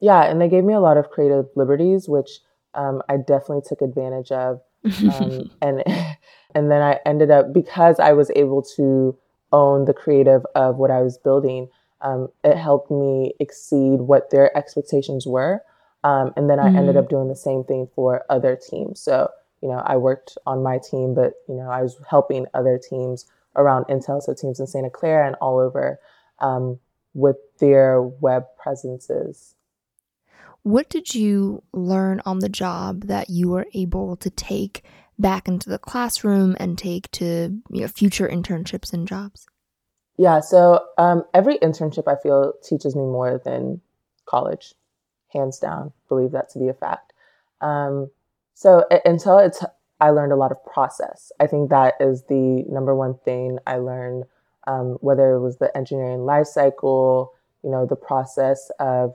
Yeah, 0.00 0.22
and 0.22 0.40
they 0.40 0.48
gave 0.48 0.64
me 0.64 0.72
a 0.72 0.80
lot 0.80 0.96
of 0.96 1.10
creative 1.10 1.46
liberties, 1.56 2.08
which 2.08 2.30
um, 2.74 3.02
I 3.08 3.16
definitely 3.18 3.62
took 3.68 3.82
advantage 3.82 4.30
of. 4.32 4.60
Um, 5.02 5.50
and 5.60 5.82
and 6.54 6.70
then 6.70 6.80
I 6.80 7.00
ended 7.04 7.30
up 7.30 7.52
because 7.52 8.00
I 8.00 8.12
was 8.12 8.30
able 8.34 8.62
to 8.76 9.18
own 9.52 9.84
the 9.84 9.94
creative 9.94 10.44
of 10.54 10.76
what 10.76 10.90
I 10.90 11.02
was 11.02 11.18
building, 11.18 11.68
um, 12.00 12.28
it 12.44 12.56
helped 12.56 12.90
me 12.90 13.34
exceed 13.40 14.00
what 14.00 14.30
their 14.30 14.56
expectations 14.56 15.26
were. 15.26 15.62
Um, 16.02 16.32
and 16.36 16.48
then 16.48 16.58
I 16.58 16.68
mm-hmm. 16.68 16.76
ended 16.76 16.96
up 16.96 17.10
doing 17.10 17.28
the 17.28 17.36
same 17.36 17.64
thing 17.64 17.88
for 17.94 18.24
other 18.30 18.56
teams. 18.56 19.00
So, 19.00 19.28
you 19.60 19.68
know, 19.68 19.82
I 19.84 19.96
worked 19.96 20.38
on 20.46 20.62
my 20.62 20.78
team, 20.78 21.14
but, 21.14 21.34
you 21.48 21.54
know, 21.54 21.68
I 21.68 21.82
was 21.82 22.00
helping 22.08 22.46
other 22.54 22.78
teams 22.78 23.26
around 23.56 23.84
Intel, 23.86 24.22
so 24.22 24.32
teams 24.32 24.60
in 24.60 24.66
Santa 24.66 24.90
Clara 24.90 25.26
and 25.26 25.36
all 25.40 25.58
over 25.58 26.00
um, 26.38 26.78
with 27.12 27.36
their 27.58 28.00
web 28.00 28.44
presences. 28.56 29.54
What 30.62 30.88
did 30.88 31.14
you 31.14 31.62
learn 31.72 32.20
on 32.24 32.38
the 32.38 32.48
job 32.48 33.04
that 33.04 33.30
you 33.30 33.48
were 33.48 33.66
able 33.74 34.16
to 34.16 34.30
take 34.30 34.84
back 35.20 35.48
into 35.48 35.68
the 35.68 35.78
classroom 35.78 36.56
and 36.58 36.78
take 36.78 37.10
to 37.12 37.60
you 37.70 37.80
know, 37.82 37.88
future 37.88 38.28
internships 38.28 38.92
and 38.92 39.06
jobs? 39.06 39.46
Yeah, 40.16 40.40
so 40.40 40.84
um, 40.98 41.24
every 41.32 41.58
internship 41.58 42.06
I 42.06 42.20
feel 42.20 42.52
teaches 42.62 42.94
me 42.94 43.02
more 43.02 43.40
than 43.42 43.80
college, 44.26 44.74
hands 45.32 45.58
down. 45.58 45.92
Believe 46.08 46.32
that 46.32 46.50
to 46.50 46.58
be 46.58 46.68
a 46.68 46.74
fact. 46.74 47.12
Um, 47.60 48.10
so 48.54 48.84
until 49.04 49.38
it's, 49.38 49.64
I 50.00 50.10
learned 50.10 50.32
a 50.32 50.36
lot 50.36 50.52
of 50.52 50.64
process. 50.64 51.32
I 51.40 51.46
think 51.46 51.70
that 51.70 51.94
is 52.00 52.24
the 52.28 52.64
number 52.68 52.94
one 52.94 53.14
thing 53.24 53.58
I 53.66 53.76
learned. 53.76 54.24
Um, 54.66 54.98
whether 55.00 55.32
it 55.34 55.40
was 55.40 55.56
the 55.56 55.74
engineering 55.74 56.26
life 56.26 56.46
cycle, 56.46 57.32
you 57.64 57.70
know, 57.70 57.86
the 57.86 57.96
process 57.96 58.70
of 58.78 59.14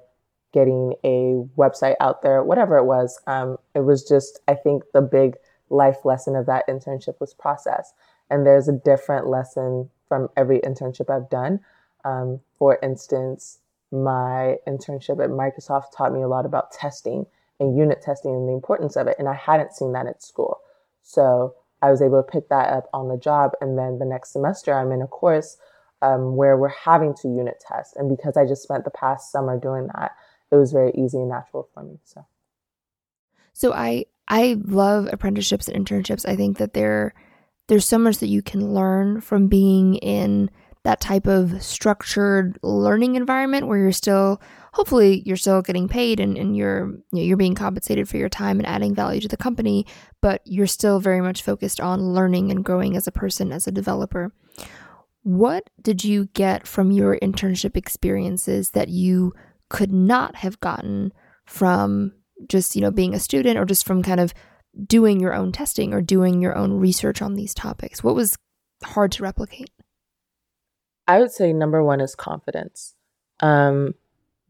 getting 0.54 0.96
a 1.04 1.44
website 1.58 1.96
out 2.00 2.24
there, 2.24 2.44
whatever 2.44 2.78
it 2.78 2.86
was. 2.86 3.20
Um, 3.28 3.58
it 3.76 3.82
was 3.82 4.04
just, 4.04 4.40
I 4.48 4.56
think, 4.56 4.84
the 4.94 5.02
big 5.02 5.36
life 5.70 6.06
lesson 6.06 6.36
of 6.36 6.46
that 6.46 6.68
internship 6.68 7.20
was 7.20 7.34
process. 7.34 7.94
And 8.30 8.46
there's 8.46 8.68
a 8.68 8.74
different 8.74 9.28
lesson 9.28 9.90
from 10.08 10.30
every 10.36 10.60
internship 10.60 11.10
I've 11.10 11.30
done. 11.30 11.60
Um, 12.04 12.40
for 12.58 12.80
instance, 12.82 13.60
my 13.92 14.58
internship 14.68 15.24
at 15.24 15.30
Microsoft 15.30 15.96
taught 15.96 16.14
me 16.14 16.22
a 16.22 16.28
lot 16.28 16.46
about 16.46 16.72
testing 16.72 17.26
and 17.60 17.78
unit 17.78 18.02
testing 18.02 18.32
and 18.32 18.48
the 18.48 18.54
importance 18.54 18.96
of 18.96 19.08
it. 19.08 19.16
And 19.18 19.30
I 19.30 19.34
hadn't 19.34 19.74
seen 19.74 19.94
that 19.94 20.08
at 20.08 20.22
school. 20.22 20.60
So 21.02 21.56
I 21.82 21.92
was 21.92 22.02
able 22.02 22.22
to 22.22 22.32
pick 22.32 22.50
that 22.50 22.70
up 22.70 22.90
on 22.94 23.08
the 23.08 23.18
job. 23.18 23.52
And 23.62 23.78
then 23.78 24.00
the 24.00 24.06
next 24.06 24.32
semester, 24.34 24.74
I'm 24.74 24.92
in 24.92 25.02
a 25.02 25.08
course 25.08 25.58
um, 26.02 26.36
where 26.36 26.58
we're 26.58 26.68
having 26.70 27.14
to 27.22 27.28
unit 27.28 27.64
test. 27.66 27.96
And 27.96 28.10
because 28.10 28.38
I 28.38 28.46
just 28.46 28.64
spent 28.64 28.84
the 28.84 28.92
past 28.92 29.32
summer 29.32 29.60
doing 29.60 29.88
that, 29.96 30.12
it 30.52 30.56
was 30.56 30.72
very 30.72 30.92
easy 30.96 31.18
and 31.18 31.30
natural 31.30 31.70
for 31.74 31.84
me. 31.84 32.00
So, 32.04 32.26
so 33.54 33.74
I 33.74 34.06
I 34.28 34.58
love 34.64 35.08
apprenticeships 35.12 35.68
and 35.68 35.86
internships. 35.86 36.28
I 36.28 36.36
think 36.36 36.58
that 36.58 36.74
there 36.74 37.14
there's 37.68 37.88
so 37.88 37.98
much 37.98 38.20
that 38.20 38.28
you 38.28 38.42
can 38.42 38.74
learn 38.74 39.22
from 39.22 39.48
being 39.48 39.96
in 39.96 40.50
that 40.84 41.02
type 41.02 41.26
of 41.26 41.64
structured 41.64 42.60
learning 42.62 43.16
environment 43.16 43.68
where 43.68 43.80
you're 43.80 43.92
still 43.92 44.40
hopefully 44.72 45.24
you're 45.26 45.36
still 45.36 45.62
getting 45.62 45.88
paid 45.88 46.20
and, 46.20 46.38
and 46.38 46.56
you're 46.56 46.88
you 46.88 47.04
know, 47.14 47.22
you're 47.22 47.38
being 47.38 47.56
compensated 47.56 48.08
for 48.08 48.18
your 48.18 48.30
time 48.30 48.60
and 48.60 48.68
adding 48.68 48.94
value 48.94 49.20
to 49.20 49.28
the 49.28 49.38
company, 49.38 49.86
but 50.22 50.42
you're 50.46 50.68
still 50.68 51.00
very 51.00 51.22
much 51.22 51.42
focused 51.42 51.80
on 51.80 52.14
learning 52.14 52.52
and 52.52 52.64
growing 52.64 52.96
as 52.96 53.08
a 53.08 53.12
person, 53.12 53.52
as 53.52 53.66
a 53.66 53.72
developer. 53.72 54.32
What 55.24 55.72
did 55.82 56.04
you 56.04 56.26
get 56.34 56.68
from 56.68 56.92
your 56.92 57.18
internship 57.20 57.76
experiences 57.76 58.72
that 58.72 58.90
you 58.90 59.34
could 59.70 59.92
not 59.92 60.36
have 60.36 60.60
gotten 60.60 61.14
from 61.46 62.12
just, 62.48 62.76
you 62.76 62.82
know, 62.82 62.92
being 62.92 63.14
a 63.14 63.20
student 63.20 63.58
or 63.58 63.66
just 63.66 63.86
from 63.86 64.04
kind 64.04 64.20
of 64.20 64.34
doing 64.86 65.20
your 65.20 65.34
own 65.34 65.52
testing 65.52 65.94
or 65.94 66.02
doing 66.02 66.42
your 66.42 66.56
own 66.56 66.74
research 66.74 67.22
on 67.22 67.36
these 67.36 67.54
topics? 67.54 68.04
What 68.04 68.16
was 68.16 68.38
hard 68.84 69.12
to 69.14 69.24
replicate? 69.24 69.70
I 71.08 71.20
would 71.20 71.32
say 71.32 71.54
number 71.54 71.84
one 71.84 72.02
is 72.02 72.16
confidence. 72.16 72.96
Um, 73.40 73.96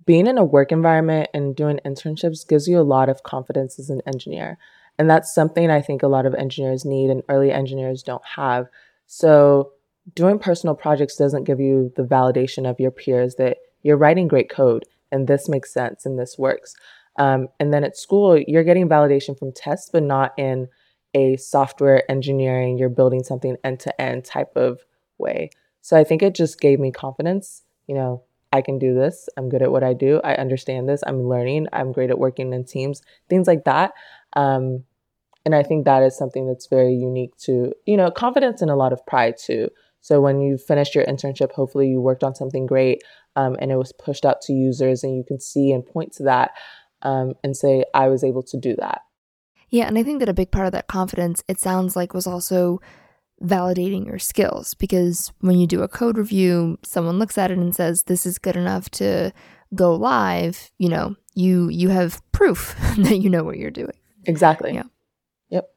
being 0.06 0.28
in 0.28 0.38
a 0.38 0.45
work 0.45 0.71
environment 0.71 1.30
and 1.34 1.56
doing 1.56 1.80
internships 1.86 2.48
gives 2.48 2.67
you 2.67 2.80
a 2.80 2.84
lot 2.84 3.10
of 3.10 3.24
confidence 3.24 3.80
as 3.80 3.89
an 3.89 4.02
engineer. 4.06 4.58
And 4.98 5.10
that's 5.10 5.34
something 5.34 5.69
I 5.69 5.82
think 5.82 6.04
a 6.04 6.08
lot 6.08 6.26
of 6.26 6.36
engineers 6.36 6.86
need 6.86 7.10
and 7.10 7.24
early 7.28 7.52
engineers 7.52 8.04
don't 8.04 8.26
have. 8.26 8.67
So, 9.08 9.71
doing 10.13 10.39
personal 10.39 10.76
projects 10.76 11.17
doesn't 11.17 11.45
give 11.45 11.60
you 11.60 11.91
the 11.95 12.04
validation 12.04 12.69
of 12.69 12.80
your 12.80 12.91
peers 12.91 13.36
that 13.36 13.58
you're 13.82 13.98
writing 13.98 14.28
great 14.28 14.50
code 14.50 14.86
and 15.12 15.28
this 15.28 15.50
makes 15.50 15.74
sense 15.74 16.06
and 16.06 16.17
this 16.17 16.38
works. 16.38 16.76
Um, 17.17 17.47
and 17.60 17.73
then 17.73 17.84
at 17.84 17.97
school, 17.97 18.38
you're 18.38 18.63
getting 18.63 18.89
validation 18.89 19.38
from 19.38 19.51
tests, 19.54 19.89
but 19.91 20.04
not 20.04 20.34
in 20.38 20.67
a 21.13 21.38
software 21.38 22.10
engineering, 22.12 22.78
you're 22.78 22.89
building 22.89 23.23
something 23.23 23.56
end 23.63 23.80
to 23.82 24.01
end 24.01 24.25
type 24.25 24.56
of 24.56 24.82
way. 25.17 25.49
So 25.82 25.97
I 25.97 26.04
think 26.04 26.21
it 26.21 26.36
just 26.36 26.60
gave 26.60 26.80
me 26.80 26.91
confidence. 26.91 27.63
You 27.88 27.95
know, 27.95 28.23
I 28.51 28.62
can 28.62 28.80
do 28.80 28.93
this. 28.93 29.30
I'm 29.38 29.49
good 29.49 29.62
at 29.62 29.71
what 29.71 29.84
I 29.84 29.93
do. 29.93 30.19
I 30.23 30.36
understand 30.36 30.89
this. 30.89 31.04
I'm 31.08 31.23
learning. 31.23 31.67
I'm 31.71 31.91
great 31.91 32.10
at 32.10 32.19
working 32.19 32.51
in 32.54 32.65
teams, 32.65 33.01
things 33.30 33.47
like 33.47 33.63
that. 33.63 33.93
Um, 34.34 34.84
and 35.45 35.54
I 35.54 35.63
think 35.63 35.86
that 35.86 36.04
is 36.04 36.17
something 36.17 36.47
that's 36.47 36.67
very 36.67 36.95
unique 36.95 37.38
to, 37.43 37.71
you 37.86 37.95
know, 37.95 38.12
confidence 38.12 38.62
and 38.62 38.71
a 38.71 38.75
lot 38.75 38.93
of 38.93 39.06
pride 39.06 39.36
too. 39.38 39.69
So 40.01 40.19
when 40.19 40.41
you 40.41 40.58
finished 40.58 40.95
your 40.95 41.06
internship, 41.06 41.51
hopefully 41.51 41.88
you 41.88 42.01
worked 42.01 42.23
on 42.23 42.36
something 42.36 42.65
great 42.65 43.04
um, 43.36 43.56
and 43.60 43.71
it 43.71 43.78
was 43.78 43.91
pushed 43.91 44.25
out 44.25 44.41
to 44.41 44.54
users 44.54 45.04
and 45.04 45.15
you 45.15 45.23
can 45.25 45.39
see 45.39 45.71
and 45.71 45.86
point 45.86 46.13
to 46.13 46.23
that 46.23 46.51
um, 47.01 47.34
and 47.43 47.55
say, 47.55 47.86
I 47.93 48.08
was 48.08 48.23
able 48.23 48.43
to 48.43 48.60
do 48.60 48.75
that. 48.77 49.01
Yeah. 49.69 49.88
And 49.88 49.97
I 49.97 50.03
think 50.03 50.19
that 50.19 50.29
a 50.29 50.34
big 50.34 50.51
part 50.51 50.67
of 50.67 50.71
that 50.73 50.88
confidence, 50.88 51.43
it 51.47 51.60
sounds 51.60 51.95
like, 51.95 52.13
was 52.13 52.27
also 52.27 52.79
validating 53.43 54.05
your 54.05 54.19
skills 54.19 54.73
because 54.75 55.31
when 55.39 55.58
you 55.58 55.67
do 55.67 55.81
a 55.81 55.88
code 55.88 56.17
review, 56.17 56.77
someone 56.84 57.19
looks 57.19 57.38
at 57.38 57.51
it 57.51 57.58
and 57.58 57.75
says 57.75 58.03
this 58.03 58.25
is 58.25 58.39
good 58.39 58.55
enough 58.55 58.89
to 58.89 59.34
go 59.73 59.93
live, 59.93 60.71
you 60.77 60.89
know, 60.89 61.15
you 61.34 61.69
you 61.69 61.89
have 61.89 62.21
proof 62.31 62.75
that 62.97 63.17
you 63.17 63.29
know 63.29 63.43
what 63.43 63.58
you're 63.58 63.71
doing. 63.71 63.97
Exactly. 64.25 64.73
Yeah. 64.73 64.84
Yep. 65.49 65.69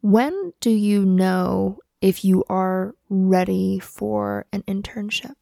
When 0.00 0.52
do 0.60 0.70
you 0.70 1.04
know 1.04 1.78
if 2.00 2.24
you 2.24 2.44
are 2.48 2.94
ready 3.08 3.78
for 3.78 4.46
an 4.52 4.62
internship? 4.62 5.34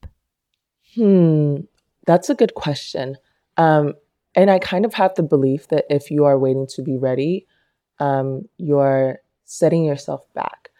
Hmm, 0.94 1.56
that's 2.06 2.30
a 2.30 2.34
good 2.34 2.54
question. 2.54 3.16
Um, 3.56 3.94
and 4.34 4.50
I 4.50 4.58
kind 4.58 4.84
of 4.84 4.94
have 4.94 5.14
the 5.14 5.22
belief 5.22 5.68
that 5.68 5.84
if 5.90 6.10
you 6.10 6.24
are 6.24 6.38
waiting 6.38 6.66
to 6.68 6.82
be 6.82 6.96
ready, 6.96 7.46
um, 7.98 8.48
you're 8.58 9.20
setting 9.44 9.84
yourself 9.84 10.22
back. 10.34 10.70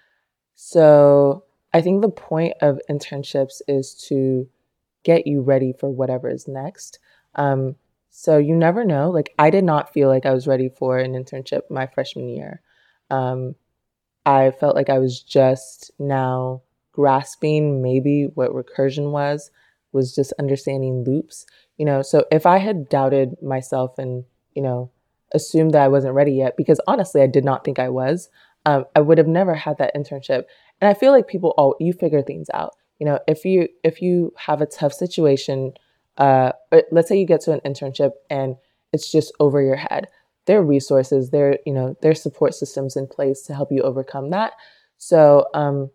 So 0.55 1.45
I 1.73 1.81
think 1.81 2.03
the 2.03 2.09
point 2.09 2.55
of 2.61 2.81
internships 2.91 3.61
is 3.69 3.95
to 4.09 4.49
get 5.03 5.27
you 5.27 5.43
ready 5.43 5.73
for 5.73 5.89
whatever 5.89 6.29
is 6.29 6.49
next. 6.49 6.99
Um, 7.35 7.77
so 8.11 8.39
you 8.39 8.55
never 8.55 8.85
know. 8.85 9.11
Like 9.11 9.35
I 9.39 9.51
did 9.51 9.65
not 9.65 9.93
feel 9.93 10.09
like 10.09 10.25
I 10.25 10.33
was 10.33 10.47
ready 10.47 10.69
for 10.69 10.99
an 10.99 11.13
internship 11.13 11.63
my 11.71 11.87
freshman 11.87 12.29
year. 12.29 12.61
Um, 13.11 13.55
I 14.25 14.53
felt 14.53 14.77
like 14.77 14.89
I 14.89 14.99
was 14.99 15.21
just 15.21 15.91
now 15.99 16.63
grasping 16.93 17.83
maybe 17.83 18.29
what 18.35 18.53
recursion 18.53 19.11
was, 19.11 19.51
was 19.95 20.15
just 20.15 20.33
understanding 20.39 21.05
loops. 21.05 21.47
You 21.79 21.87
know, 21.87 22.03
so 22.03 22.25
if 22.31 22.47
I 22.47 22.59
had 22.59 22.89
doubted 22.89 23.41
myself 23.43 23.99
and, 23.99 24.25
you 24.55 24.63
know, 24.63 24.91
assumed 25.33 25.73
that 25.73 25.83
I 25.83 25.89
wasn't 25.89 26.15
ready 26.15 26.33
yet, 26.33 26.57
because 26.57 26.81
honestly, 26.87 27.23
I 27.23 27.27
did 27.27 27.45
not 27.45 27.65
think 27.65 27.79
I 27.79 27.89
was, 27.89 28.29
um, 28.67 28.85
I 28.95 29.01
would 29.01 29.19
have 29.19 29.27
never 29.27 29.55
had 29.55 29.79
that 29.79 29.95
internship. 29.95 30.45
And 30.81 30.89
I 30.89 30.95
feel 30.95 31.13
like 31.13 31.27
people, 31.27 31.55
all, 31.57 31.77
you 31.81 31.93
figure 31.93 32.23
things 32.23 32.49
out. 32.53 32.75
You 32.99 33.07
know, 33.07 33.19
if 33.27 33.45
you 33.45 33.69
if 33.83 34.01
you 34.03 34.33
have 34.37 34.61
a 34.61 34.67
tough 34.67 34.93
situation, 34.93 35.73
uh, 36.19 36.53
let's 36.93 37.09
say 37.09 37.19
you 37.19 37.27
get 37.27 37.41
to 37.43 37.53
an 37.53 37.61
internship 37.65 38.13
and 38.31 38.57
it's 38.93 39.11
just 39.11 39.33
over 39.41 39.61
your 39.61 39.77
head 39.77 40.09
there 40.47 40.59
are 40.59 40.65
resources, 40.65 41.31
there, 41.31 41.59
you 41.65 41.73
know, 41.73 41.97
there's 42.03 42.23
support 42.23 42.55
systems 42.55 42.97
in 42.97 43.07
place 43.07 43.43
to 43.43 43.55
help 43.55 43.73
you 43.73 43.83
overcome 43.83 44.31
that. 44.31 44.53
So 44.99 45.47
um, 45.55 45.91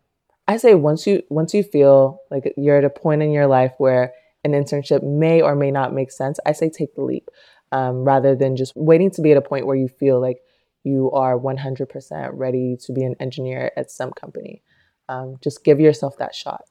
I 0.50 0.58
say 0.58 0.74
once 0.74 1.06
you 1.06 1.22
once 1.30 1.54
you 1.54 1.62
feel 1.62 2.24
like 2.32 2.52
you're 2.58 2.80
at 2.80 2.84
a 2.84 2.90
point 2.90 3.22
in 3.22 3.32
your 3.32 3.46
life 3.46 3.72
where 3.78 4.14
an 4.44 4.54
internship 4.54 5.04
may 5.04 5.44
or 5.44 5.56
may 5.56 5.70
not 5.70 5.94
make 5.94 6.10
sense, 6.10 6.40
I 6.44 6.54
say 6.54 6.72
take 6.72 6.96
the 6.96 7.04
leap 7.04 7.30
um, 7.72 7.98
rather 7.98 8.36
than 8.36 8.56
just 8.56 8.74
waiting 8.76 9.12
to 9.12 9.22
be 9.22 9.30
at 9.30 9.38
a 9.38 9.44
point 9.44 9.68
where 9.68 9.76
you 9.76 9.88
feel 9.88 10.20
like 10.20 10.40
you 10.84 11.12
are 11.12 11.38
100% 11.38 12.30
ready 12.34 12.78
to 12.84 12.94
be 12.94 13.04
an 13.04 13.14
engineer 13.20 13.72
at 13.78 13.92
some 13.92 14.10
company. 14.10 14.64
Um, 15.08 15.36
just 15.44 15.64
give 15.64 15.80
yourself 15.80 16.18
that 16.18 16.34
shot. 16.34 16.62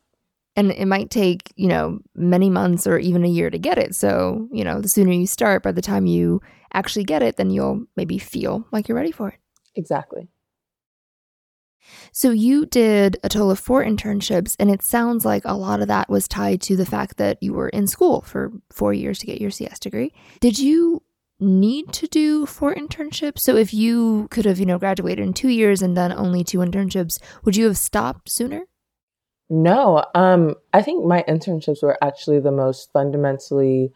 And 0.57 0.73
it 0.73 0.87
might 0.87 1.11
take 1.11 1.53
you 1.55 1.69
know 1.69 2.01
many 2.17 2.51
months 2.51 2.85
or 2.85 2.99
even 2.99 3.25
a 3.25 3.29
year 3.29 3.49
to 3.49 3.61
get 3.61 3.79
it. 3.79 3.95
So 3.95 4.49
you 4.51 4.65
know 4.65 4.81
the 4.81 4.89
sooner 4.89 5.13
you 5.13 5.29
start 5.29 5.63
by 5.63 5.71
the 5.71 5.83
time 5.83 6.07
you 6.07 6.41
actually 6.73 7.05
get 7.05 7.23
it 7.23 7.37
then 7.37 7.51
you'll 7.51 7.85
maybe 7.97 8.19
feel 8.19 8.67
like 8.73 8.89
you're 8.89 8.97
ready 8.97 9.13
for 9.13 9.29
it. 9.29 9.39
Exactly 9.77 10.29
so 12.13 12.31
you 12.31 12.67
did 12.67 13.17
a 13.23 13.29
total 13.29 13.51
of 13.51 13.59
four 13.59 13.85
internships 13.85 14.57
and 14.59 14.71
it 14.71 14.83
sounds 14.83 15.25
like 15.25 15.43
a 15.45 15.55
lot 15.55 15.81
of 15.81 15.89
that 15.89 16.09
was 16.09 16.29
tied 16.29 16.61
to 16.63 16.77
the 16.77 16.87
fact 16.87 17.17
that 17.17 17.43
you 17.43 17.53
were 17.53 17.69
in 17.69 17.87
school 17.87 18.23
for 18.23 18.53
four 18.71 18.93
years 18.93 19.19
to 19.19 19.27
get 19.27 19.41
your 19.41 19.51
cs 19.51 19.79
degree. 19.79 20.13
Did 20.41 20.59
you 20.59 21.03
need 21.41 21.93
to 21.93 22.07
do 22.07 22.47
four 22.47 22.75
internships? 22.75 23.41
So 23.41 23.57
if 23.57 23.73
you 23.73 24.29
could 24.31 24.45
have 24.45 24.59
you 24.59 24.67
know 24.67 24.79
graduated 24.79 25.25
in 25.25 25.33
two 25.33 25.49
years 25.49 25.83
and 25.83 25.95
done 25.95 26.13
only 26.13 26.45
two 26.45 26.59
internships 26.59 27.19
would 27.45 27.57
you 27.57 27.67
have 27.67 27.79
stopped 27.79 28.31
sooner? 28.31 28.65
No, 29.51 30.05
um, 30.15 30.57
I 30.75 30.83
think 30.83 31.07
my 31.07 31.25
internships 31.27 31.83
were 31.83 31.97
actually 32.03 32.39
the 32.41 32.53
most 32.53 32.93
fundamentally 32.93 33.93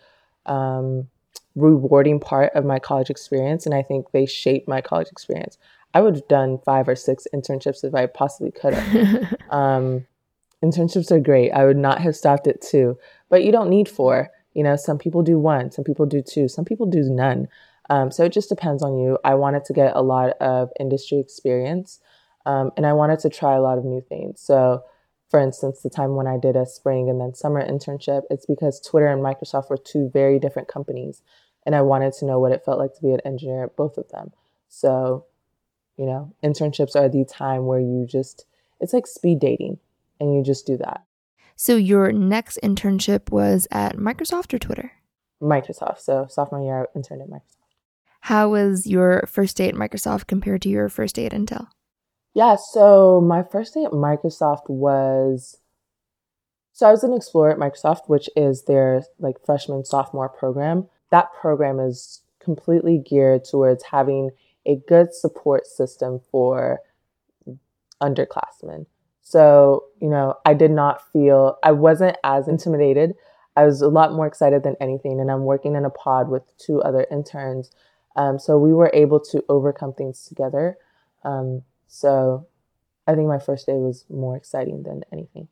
um, 0.47 1.09
rewarding 1.55 2.21
part 2.21 2.53
of 2.55 2.65
my 2.65 2.79
college 2.79 3.11
experience, 3.11 3.67
and 3.67 3.75
I 3.75 3.83
think 3.83 4.11
they 4.13 4.27
shaped 4.27 4.67
my 4.67 4.81
college 4.81 5.09
experience. 5.11 5.59
I 5.95 6.01
would 6.01 6.15
have 6.17 6.29
done 6.29 6.59
five 6.65 6.89
or 6.89 6.97
six 6.97 7.27
internships 7.35 7.85
if 7.85 7.95
I 7.95 8.07
possibly 8.07 8.51
could 8.51 8.75
have. 8.75 9.35
um, 9.51 10.07
internships 10.65 11.11
are 11.11 11.21
great. 11.21 11.51
I 11.51 11.65
would 11.65 11.77
not 11.77 12.01
have 12.01 12.17
stopped 12.17 12.47
at 12.47 12.61
two, 12.61 12.99
but 13.29 13.45
you 13.45 13.53
don't 13.53 13.71
need 13.71 13.89
four. 13.89 14.31
You 14.55 14.63
know, 14.63 14.77
some 14.77 14.99
people 14.99 15.23
do 15.23 15.39
one, 15.39 15.71
some 15.71 15.85
people 15.85 16.07
do 16.07 16.23
two, 16.23 16.49
some 16.49 16.65
people 16.65 16.87
do 16.87 17.03
none. 17.03 17.49
Um, 17.91 18.11
so 18.11 18.25
it 18.25 18.33
just 18.33 18.49
depends 18.49 18.83
on 18.83 18.99
you. 18.99 19.19
I 19.25 19.35
wanted 19.35 19.65
to 19.67 19.73
get 19.73 19.97
a 19.97 20.03
lot 20.03 20.31
of 20.41 20.71
industry 20.79 21.19
experience, 21.19 22.01
um, 22.47 22.71
and 22.77 22.87
I 22.87 22.93
wanted 22.93 23.19
to 23.21 23.29
try 23.29 23.55
a 23.55 23.61
lot 23.61 23.79
of 23.79 23.85
new 23.85 24.01
things. 24.01 24.41
So 24.41 24.85
for 25.33 25.41
instance, 25.41 25.81
the 25.81 25.89
time 25.89 26.15
when 26.15 26.27
I 26.27 26.37
did 26.37 26.57
a 26.57 26.67
spring 26.67 27.09
and 27.09 27.19
then 27.19 27.33
summer 27.33 27.67
internship, 27.67 28.25
it's 28.29 28.45
because 28.45 28.79
Twitter 28.79 29.07
and 29.07 29.23
Microsoft 29.23 29.71
were 29.71 29.79
two 29.79 30.11
very 30.13 30.39
different 30.39 30.69
companies. 30.69 31.23
And 31.65 31.75
I 31.75 31.81
wanted 31.81 32.13
to 32.19 32.27
know 32.27 32.39
what 32.39 32.53
it 32.53 32.67
felt 32.67 32.79
like 32.79 32.93
to 32.97 33.01
be 33.01 33.13
an 33.13 33.21
engineer 33.25 33.65
at 33.65 33.75
both 33.75 33.97
of 33.97 34.11
them. 34.11 34.33
So, 34.69 35.25
you 35.97 36.07
know, 36.07 36.33
internships 36.43 36.97
are 36.97 37.09
the 37.09 37.25
time 37.25 37.67
where 37.67 37.81
you 37.81 38.07
just, 38.09 38.47
it's 38.81 38.93
like 38.93 39.07
speed 39.07 39.41
dating 39.41 39.79
and 40.21 40.35
you 40.35 40.43
just 40.43 40.67
do 40.67 40.77
that. 40.79 41.05
So, 41.57 41.77
your 41.77 42.13
next 42.13 42.59
internship 42.63 43.31
was 43.31 43.69
at 43.71 43.97
Microsoft 43.97 44.55
or 44.55 44.59
Twitter? 44.59 44.93
Microsoft. 45.41 46.01
So, 46.01 46.27
sophomore 46.29 46.63
year, 46.63 46.83
I 46.83 46.85
interned 46.97 47.23
at 47.23 47.29
Microsoft. 47.29 47.63
How 48.21 48.49
was 48.49 48.87
your 48.87 49.25
first 49.29 49.57
day 49.57 49.69
at 49.69 49.75
Microsoft 49.75 50.27
compared 50.27 50.63
to 50.63 50.69
your 50.69 50.89
first 50.89 51.15
day 51.15 51.27
at 51.27 51.33
Intel? 51.33 51.69
Yeah, 52.35 52.57
so 52.57 53.21
my 53.21 53.43
first 53.43 53.75
day 53.75 53.85
at 53.85 53.93
Microsoft 53.93 54.69
was 54.71 55.59
so 56.73 56.89
I 56.89 56.91
was 56.91 57.05
an 57.05 57.13
explorer 57.13 57.51
at 57.53 57.59
Microsoft, 57.59 58.09
which 58.09 58.31
is 58.35 58.65
their 58.65 59.03
like 59.19 59.45
freshman 59.45 59.85
sophomore 59.85 60.31
program. 60.31 60.89
That 61.11 61.33
program 61.39 61.79
is 61.79 62.23
completely 62.41 62.99
geared 62.99 63.45
towards 63.45 63.85
having 63.85 64.31
a 64.67 64.77
good 64.89 65.15
support 65.15 65.67
system 65.67 66.21
for 66.31 66.81
underclassmen. 68.01 68.87
So, 69.23 69.85
you 70.01 70.09
know, 70.09 70.35
I 70.45 70.55
did 70.55 70.71
not 70.71 71.11
feel 71.13 71.59
I 71.63 71.73
wasn't 71.73 72.17
as 72.25 72.49
intimidated. 72.49 73.15
I 73.57 73.65
was 73.65 73.81
a 73.83 73.89
lot 73.89 74.13
more 74.13 74.27
excited 74.27 74.63
than 74.63 74.77
anything, 74.81 75.21
and 75.21 75.31
I'm 75.31 75.45
working 75.45 75.77
in 75.77 75.85
a 75.85 75.91
pod 75.91 76.29
with 76.29 76.43
two 76.59 76.83
other 76.83 77.07
interns. 77.11 77.71
Um, 78.17 78.39
so 78.39 78.59
we 78.59 78.73
were 78.73 78.91
able 78.93 79.21
to 79.21 79.45
overcome 79.49 79.95
things 79.95 80.27
together. 80.27 80.77
Um, 81.25 81.63
so 81.87 82.47
I 83.07 83.15
think 83.15 83.29
my 83.29 83.39
first 83.39 83.67
day 83.67 83.75
was 83.75 84.05
more 84.11 84.37
exciting 84.37 84.83
than 84.83 85.03
anything. 85.13 85.49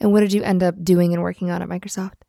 And 0.00 0.12
what 0.12 0.20
did 0.20 0.32
you 0.32 0.42
end 0.42 0.62
up 0.62 0.82
doing 0.82 1.12
and 1.12 1.22
working 1.22 1.50
on 1.50 1.62
at 1.62 1.68
Microsoft? 1.68 2.22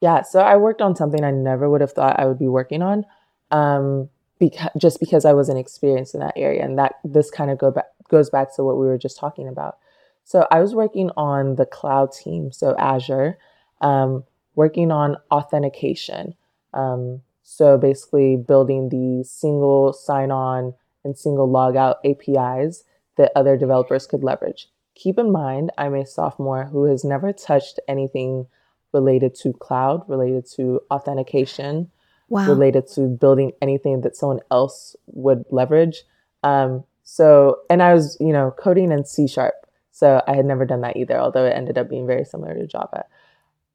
Yeah, 0.00 0.22
so 0.22 0.40
I 0.40 0.56
worked 0.56 0.82
on 0.82 0.94
something 0.94 1.24
I 1.24 1.30
never 1.30 1.70
would 1.70 1.80
have 1.80 1.92
thought 1.92 2.20
I 2.20 2.26
would 2.26 2.38
be 2.38 2.48
working 2.48 2.82
on, 2.82 3.04
um, 3.50 4.10
because 4.38 4.70
just 4.78 5.00
because 5.00 5.24
I 5.24 5.32
wasn't 5.32 5.58
experienced 5.58 6.14
in 6.14 6.20
that 6.20 6.34
area, 6.36 6.64
and 6.64 6.78
that 6.78 6.96
this 7.04 7.30
kind 7.30 7.50
of 7.50 7.58
go 7.58 7.70
back 7.70 7.86
goes 8.08 8.30
back 8.30 8.54
to 8.56 8.64
what 8.64 8.78
we 8.78 8.86
were 8.86 8.98
just 8.98 9.18
talking 9.18 9.48
about. 9.48 9.78
So 10.24 10.46
I 10.50 10.60
was 10.60 10.74
working 10.74 11.10
on 11.16 11.56
the 11.56 11.66
cloud 11.66 12.12
team, 12.12 12.50
so 12.52 12.76
Azure, 12.78 13.38
um, 13.80 14.24
working 14.54 14.90
on 14.90 15.16
authentication. 15.30 16.34
Um, 16.74 17.22
so 17.42 17.78
basically, 17.78 18.36
building 18.36 18.88
the 18.88 19.24
single 19.24 19.92
sign-on 19.92 20.74
and 21.04 21.16
single 21.16 21.48
logout 21.48 21.96
APIs 22.04 22.84
that 23.16 23.32
other 23.36 23.56
developers 23.56 24.06
could 24.06 24.24
leverage. 24.24 24.68
Keep 24.96 25.18
in 25.18 25.30
mind, 25.30 25.70
I'm 25.78 25.94
a 25.94 26.06
sophomore 26.06 26.64
who 26.64 26.84
has 26.84 27.04
never 27.04 27.32
touched 27.32 27.78
anything 27.86 28.46
related 28.92 29.34
to 29.36 29.52
cloud, 29.52 30.08
related 30.08 30.46
to 30.56 30.80
authentication, 30.90 31.90
wow. 32.28 32.48
related 32.48 32.86
to 32.94 33.02
building 33.02 33.52
anything 33.62 34.02
that 34.02 34.16
someone 34.16 34.40
else 34.50 34.96
would 35.06 35.44
leverage. 35.50 36.02
Um, 36.42 36.84
so, 37.04 37.58
and 37.70 37.82
I 37.82 37.94
was, 37.94 38.16
you 38.20 38.32
know, 38.32 38.54
coding 38.58 38.92
in 38.92 39.04
C 39.04 39.28
sharp. 39.28 39.54
So 39.92 40.22
I 40.26 40.36
had 40.36 40.44
never 40.44 40.66
done 40.66 40.82
that 40.82 40.96
either, 40.96 41.18
although 41.18 41.46
it 41.46 41.56
ended 41.56 41.78
up 41.78 41.88
being 41.88 42.06
very 42.06 42.24
similar 42.24 42.54
to 42.54 42.66
Java. 42.66 43.04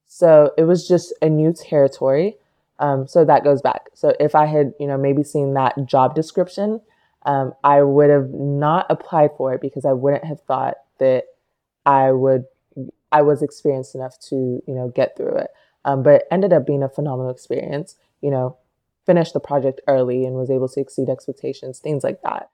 So 0.08 0.52
it 0.58 0.66
was 0.66 0.88
just 0.88 1.14
a 1.22 1.30
new 1.30 1.54
territory. 1.54 2.36
Um, 2.80 3.08
so 3.08 3.26
that 3.26 3.44
goes 3.44 3.62
back. 3.62 3.90
So 3.94 4.14
if 4.20 4.36
I 4.36 4.46
had, 4.46 4.74
you 4.80 4.88
know, 4.88 4.98
maybe 4.98 5.24
seen 5.24 5.54
that 5.54 5.76
job 5.86 6.14
description 6.14 6.82
um, 7.24 7.54
I 7.64 7.84
would 7.84 8.10
have 8.10 8.30
not 8.32 8.88
applied 8.90 9.32
for 9.38 9.54
it 9.54 9.62
because 9.62 9.86
I 9.86 9.94
wouldn't 9.94 10.26
have 10.26 10.42
thought 10.42 10.76
that 11.00 11.26
I 11.86 12.12
would 12.12 12.46
I 13.12 13.22
was 13.22 13.42
experienced 13.42 13.96
enough 13.96 14.20
to 14.30 14.36
you 14.66 14.74
know 14.74 14.90
get 14.90 15.16
through 15.18 15.38
it. 15.38 15.52
Um, 15.84 16.04
but 16.04 16.14
it 16.16 16.28
ended 16.32 16.54
up 16.54 16.66
being 16.66 16.84
a 16.84 16.90
phenomenal 16.90 17.32
experience. 17.32 17.96
You 18.22 18.32
know, 18.32 18.58
finished 19.06 19.34
the 19.34 19.40
project 19.40 19.82
early 19.88 20.26
and 20.26 20.36
was 20.36 20.50
able 20.50 20.70
to 20.70 20.80
exceed 20.80 21.10
expectations, 21.10 21.80
things 21.80 22.04
like 22.04 22.22
that. 22.24 22.50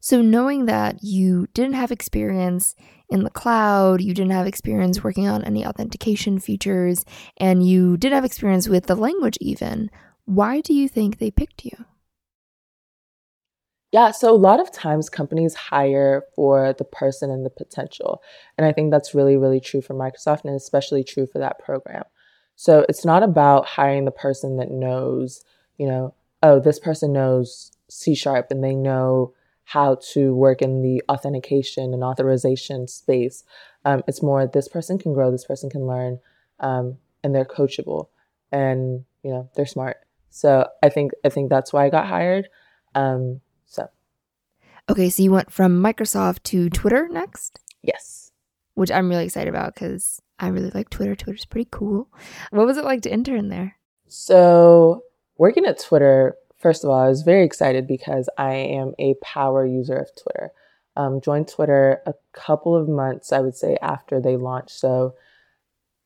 So 0.00 0.20
knowing 0.20 0.66
that 0.66 1.02
you 1.02 1.48
didn't 1.54 1.74
have 1.74 1.90
experience 1.90 2.76
in 3.08 3.24
the 3.24 3.30
cloud, 3.30 4.02
you 4.02 4.14
didn't 4.14 4.32
have 4.32 4.46
experience 4.46 5.02
working 5.02 5.26
on 5.26 5.42
any 5.44 5.66
authentication 5.66 6.38
features, 6.38 7.04
and 7.38 7.66
you 7.66 7.96
didn't 7.96 8.14
have 8.14 8.24
experience 8.24 8.68
with 8.68 8.86
the 8.86 8.94
language 8.94 9.38
even, 9.40 9.90
why 10.26 10.60
do 10.60 10.74
you 10.74 10.88
think 10.88 11.18
they 11.18 11.30
picked 11.30 11.64
you? 11.64 11.84
Yeah, 13.92 14.10
so 14.10 14.34
a 14.34 14.36
lot 14.36 14.60
of 14.60 14.70
times 14.72 15.08
companies 15.08 15.54
hire 15.54 16.24
for 16.34 16.74
the 16.74 16.84
person 16.84 17.30
and 17.30 17.46
the 17.46 17.50
potential. 17.50 18.20
And 18.58 18.66
I 18.66 18.72
think 18.72 18.90
that's 18.90 19.14
really, 19.14 19.36
really 19.36 19.60
true 19.60 19.80
for 19.80 19.94
Microsoft 19.94 20.44
and 20.44 20.54
especially 20.54 21.04
true 21.04 21.26
for 21.26 21.38
that 21.38 21.58
program. 21.58 22.02
So 22.56 22.84
it's 22.88 23.04
not 23.04 23.22
about 23.22 23.66
hiring 23.66 24.04
the 24.06 24.10
person 24.10 24.56
that 24.56 24.70
knows, 24.70 25.44
you 25.78 25.86
know, 25.86 26.14
oh, 26.42 26.58
this 26.58 26.78
person 26.78 27.12
knows 27.12 27.70
C 27.88 28.14
sharp 28.14 28.50
and 28.50 28.64
they 28.64 28.74
know 28.74 29.32
how 29.64 29.98
to 30.12 30.34
work 30.34 30.62
in 30.62 30.82
the 30.82 31.02
authentication 31.08 31.92
and 31.92 32.02
authorization 32.02 32.88
space. 32.88 33.44
Um, 33.84 34.02
it's 34.08 34.22
more 34.22 34.46
this 34.46 34.68
person 34.68 34.98
can 34.98 35.12
grow, 35.12 35.30
this 35.30 35.44
person 35.44 35.70
can 35.70 35.86
learn, 35.86 36.18
um, 36.60 36.98
and 37.22 37.34
they're 37.34 37.44
coachable 37.44 38.08
and 38.52 39.04
you 39.22 39.30
know 39.30 39.48
they're 39.54 39.66
smart. 39.66 39.98
So 40.30 40.68
I 40.82 40.88
think 40.88 41.12
I 41.24 41.28
think 41.28 41.50
that's 41.50 41.72
why 41.72 41.86
I 41.86 41.90
got 41.90 42.06
hired. 42.06 42.48
Um, 42.94 43.40
so 43.66 43.88
okay, 44.88 45.10
so 45.10 45.22
you 45.22 45.32
went 45.32 45.52
from 45.52 45.82
Microsoft 45.82 46.42
to 46.44 46.70
Twitter 46.70 47.08
next. 47.08 47.60
Yes, 47.82 48.25
which 48.76 48.92
I'm 48.92 49.08
really 49.10 49.24
excited 49.24 49.48
about 49.48 49.74
because 49.74 50.22
I 50.38 50.48
really 50.48 50.70
like 50.70 50.88
Twitter. 50.88 51.16
Twitter's 51.16 51.44
pretty 51.44 51.68
cool. 51.70 52.08
What 52.50 52.66
was 52.66 52.78
it 52.78 52.84
like 52.84 53.02
to 53.02 53.12
intern 53.12 53.48
there? 53.48 53.76
So 54.06 55.02
working 55.36 55.66
at 55.66 55.80
Twitter 55.80 56.36
First 56.66 56.84
of 56.84 56.90
all, 56.90 56.98
I 56.98 57.08
was 57.08 57.22
very 57.22 57.44
excited 57.44 57.86
because 57.86 58.28
I 58.38 58.54
am 58.54 58.94
a 58.98 59.14
power 59.22 59.66
user 59.66 59.94
of 59.94 60.10
Twitter. 60.20 60.52
Um, 60.96 61.20
joined 61.20 61.48
Twitter 61.48 62.00
a 62.06 62.14
couple 62.32 62.74
of 62.74 62.88
months, 62.88 63.30
I 63.30 63.40
would 63.40 63.54
say, 63.54 63.76
after 63.82 64.20
they 64.20 64.36
launched. 64.36 64.70
So 64.70 65.14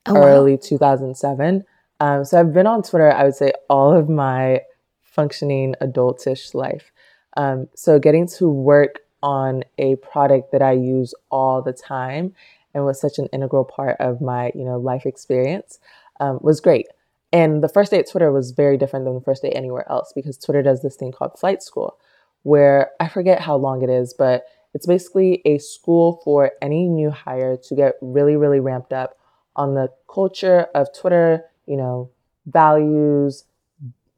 oh, 0.07 0.17
early 0.17 0.55
wow. 0.55 0.61
2007. 0.63 1.65
Um, 2.01 2.25
so 2.25 2.41
I've 2.41 2.53
been 2.53 2.67
on 2.67 2.83
Twitter, 2.83 3.13
I 3.13 3.25
would 3.25 3.37
say, 3.37 3.53
all 3.69 3.97
of 3.97 4.09
my 4.09 4.63
functioning 5.03 5.77
adultish 5.81 6.53
life. 6.53 6.91
Um, 7.37 7.69
so 7.75 8.01
getting 8.01 8.27
to 8.39 8.49
work 8.49 9.01
on 9.23 9.63
a 9.79 9.97
product 9.97 10.51
that 10.51 10.63
I 10.63 10.73
use 10.73 11.15
all 11.31 11.63
the 11.63 11.73
time 11.73 12.35
and 12.75 12.85
was 12.85 13.01
such 13.01 13.19
an 13.19 13.27
integral 13.33 13.65
part 13.65 13.97
of 14.01 14.21
my, 14.21 14.53
you 14.55 14.65
know, 14.65 14.79
life 14.79 15.07
experience 15.07 15.79
um, 16.21 16.39
was 16.43 16.61
great. 16.61 16.87
And 17.33 17.63
the 17.63 17.69
first 17.69 17.91
day 17.91 17.99
at 17.99 18.11
Twitter 18.11 18.33
was 18.33 18.51
very 18.51 18.77
different 18.77 19.05
than 19.05 19.15
the 19.15 19.21
first 19.21 19.43
day 19.43 19.51
anywhere 19.51 19.91
else 19.91 20.13
because 20.15 20.37
Twitter 20.37 20.63
does 20.63 20.83
this 20.83 20.97
thing 20.97 21.13
called 21.13 21.39
Flight 21.39 21.63
School, 21.63 21.97
where 22.43 22.91
I 22.99 23.09
forget 23.09 23.41
how 23.41 23.57
long 23.57 23.83
it 23.83 23.91
is, 23.91 24.15
but 24.15 24.45
it's 24.75 24.87
basically 24.87 25.43
a 25.45 25.59
school 25.59 26.21
for 26.25 26.53
any 26.61 26.89
new 26.89 27.11
hire 27.11 27.57
to 27.57 27.75
get 27.75 27.95
really, 28.01 28.37
really 28.37 28.61
ramped 28.61 28.93
up 28.93 29.19
on 29.57 29.75
the 29.75 29.89
culture 30.13 30.67
of 30.75 30.89
Twitter, 30.97 31.45
you 31.67 31.77
know, 31.77 32.11
values, 32.47 33.45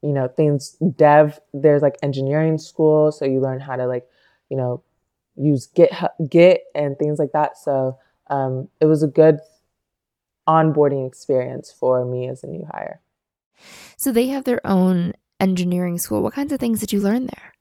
you 0.03 0.13
know, 0.13 0.29
things 0.29 0.77
dev. 0.97 1.41
There's 1.53 1.83
like 1.83 1.97
engineering 2.03 2.59
school, 2.59 3.13
so 3.13 3.25
you 3.25 3.41
learn 3.41 3.61
how 3.61 3.77
to 3.77 3.87
like, 3.87 4.07
you 4.51 4.57
know, 4.57 4.83
use 5.37 5.67
Git, 5.67 5.93
Git 6.29 6.65
and 6.75 6.99
things 6.99 7.19
like 7.19 7.33
that. 7.33 7.57
So 7.57 7.99
um, 8.29 8.69
it 8.81 8.87
was 8.87 9.03
a 9.03 9.09
good 9.09 9.39
onboarding 10.49 11.07
experience 11.07 11.73
for 11.73 12.05
me 12.05 12.29
as 12.29 12.43
a 12.43 12.47
new 12.47 12.67
hire. 12.73 13.01
So 13.97 14.11
they 14.11 14.29
have 14.29 14.45
their 14.45 14.65
own 14.67 15.13
engineering 15.39 15.99
school. 15.99 16.23
What 16.23 16.35
kinds 16.35 16.53
of 16.53 16.61
things 16.61 16.81
did 16.81 16.93
you 16.93 17.01
learn 17.01 17.27
there? 17.27 17.55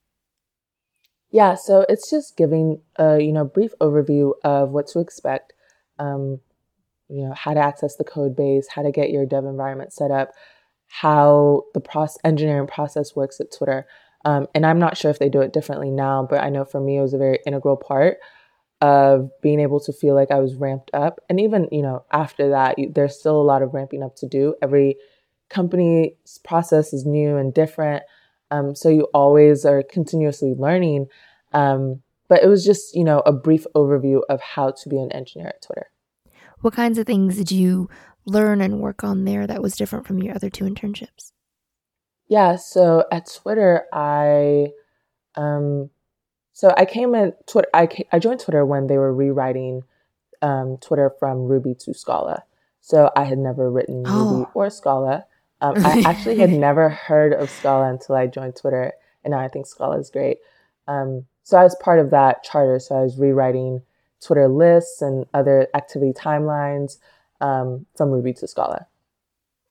Yeah, 1.32 1.56
so 1.56 1.86
it's 1.88 2.10
just 2.10 2.36
giving 2.36 2.82
a 2.98 3.20
you 3.20 3.32
know 3.32 3.46
brief 3.46 3.74
overview 3.80 4.34
of 4.44 4.72
what 4.72 4.88
to 4.88 5.00
expect, 5.00 5.54
um, 5.98 6.40
you 7.08 7.24
know 7.24 7.34
how 7.34 7.54
to 7.54 7.60
access 7.60 7.96
the 7.96 8.04
code 8.04 8.36
base, 8.36 8.68
how 8.68 8.82
to 8.82 8.92
get 8.92 9.12
your 9.12 9.26
dev 9.26 9.46
environment 9.46 9.94
set 9.94 10.12
up, 10.12 10.32
how 10.88 11.64
the 11.74 11.80
process 11.80 12.18
engineering 12.26 12.68
process 12.68 13.16
works 13.16 13.40
at 13.40 13.52
Twitter. 13.56 13.88
Um, 14.24 14.48
and 14.54 14.66
I'm 14.66 14.78
not 14.78 14.98
sure 14.98 15.10
if 15.10 15.20
they 15.20 15.30
do 15.30 15.42
it 15.42 15.54
differently 15.54 15.90
now, 15.90 16.28
but 16.30 16.44
I 16.44 16.50
know 16.50 16.66
for 16.66 16.80
me 16.80 16.98
it 16.98 17.02
was 17.02 17.14
a 17.14 17.18
very 17.18 17.40
integral 17.46 17.78
part 17.78 18.18
of 18.82 19.30
being 19.42 19.60
able 19.60 19.80
to 19.80 19.94
feel 19.94 20.16
like 20.16 20.32
I 20.32 20.40
was 20.40 20.56
ramped 20.56 20.90
up. 20.94 21.20
And 21.30 21.40
even, 21.40 21.68
you 21.72 21.84
know, 21.84 22.04
after 22.12 22.50
that, 22.50 22.80
you, 22.80 22.92
there's 22.94 23.18
still 23.18 23.40
a 23.40 23.44
lot 23.44 23.62
of 23.62 23.74
ramping 23.74 24.02
up 24.02 24.16
to 24.18 24.28
do. 24.28 24.56
Every 24.62 24.98
company's 25.50 26.40
process 26.44 26.92
is 26.92 27.06
new 27.06 27.38
and 27.38 27.54
different. 27.54 28.04
Um, 28.50 28.76
so 28.76 28.90
you 28.90 29.08
always 29.14 29.66
are 29.66 29.84
continuously 29.84 30.56
learning. 30.58 31.08
Um, 31.54 32.02
but 32.28 32.44
it 32.44 32.48
was 32.48 32.66
just, 32.66 32.96
you 32.96 33.04
know, 33.04 33.20
a 33.20 33.32
brief 33.32 33.66
overview 33.76 34.22
of 34.30 34.42
how 34.42 34.72
to 34.72 34.90
be 34.90 34.98
an 34.98 35.12
engineer 35.12 35.50
at 35.50 35.62
Twitter. 35.62 35.88
What 36.62 36.74
kinds 36.74 36.98
of 36.98 37.06
things 37.06 37.38
did 37.38 37.52
you 37.52 37.90
learn 38.26 38.62
and 38.62 38.80
work 38.80 39.04
on 39.04 39.26
there 39.26 39.46
that 39.46 39.62
was 39.62 39.76
different 39.76 40.08
from 40.08 40.22
your 40.22 40.36
other 40.36 40.50
two 40.50 40.66
internships? 40.66 41.34
Yeah, 42.28 42.56
so 42.56 43.04
at 43.12 43.30
Twitter, 43.32 43.84
I 43.92 44.68
um, 45.36 45.90
so 46.54 46.74
I 46.78 46.86
came 46.86 47.16
in 47.16 47.34
Twitter. 47.48 47.70
I 47.74 47.88
came, 47.88 48.06
I 48.12 48.20
joined 48.20 48.40
Twitter 48.40 48.66
when 48.66 48.88
they 48.88 48.98
were 48.98 49.14
rewriting 49.14 49.84
um, 50.42 50.78
Twitter 50.78 51.12
from 51.20 51.46
Ruby 51.46 51.76
to 51.80 51.94
Scala. 51.94 52.44
So 52.82 53.12
I 53.16 53.24
had 53.24 53.38
never 53.38 53.70
written 53.72 54.04
oh. 54.06 54.40
Ruby 54.40 54.52
or 54.54 54.70
Scala. 54.70 55.26
Um, 55.62 55.76
I 55.78 56.02
actually 56.06 56.40
had 56.40 56.50
never 56.50 56.90
heard 56.90 57.34
of 57.34 57.50
Scala 57.50 57.90
until 57.90 58.16
I 58.16 58.28
joined 58.28 58.56
Twitter, 58.56 58.94
and 59.24 59.32
now 59.32 59.40
I 59.40 59.48
think 59.48 59.68
Scala 59.68 60.00
is 60.00 60.10
great. 60.10 60.40
Um, 60.88 61.26
so 61.44 61.58
I 61.58 61.64
was 61.64 61.76
part 61.76 62.00
of 62.00 62.10
that 62.12 62.44
charter. 62.44 62.80
So 62.80 62.96
I 62.96 63.02
was 63.02 63.18
rewriting 63.18 63.82
Twitter 64.20 64.48
lists 64.48 65.02
and 65.02 65.26
other 65.34 65.68
activity 65.74 66.14
timelines 66.14 66.98
um, 67.40 67.86
from 67.96 68.12
Ruby 68.12 68.34
to 68.34 68.48
Scala. 68.48 68.88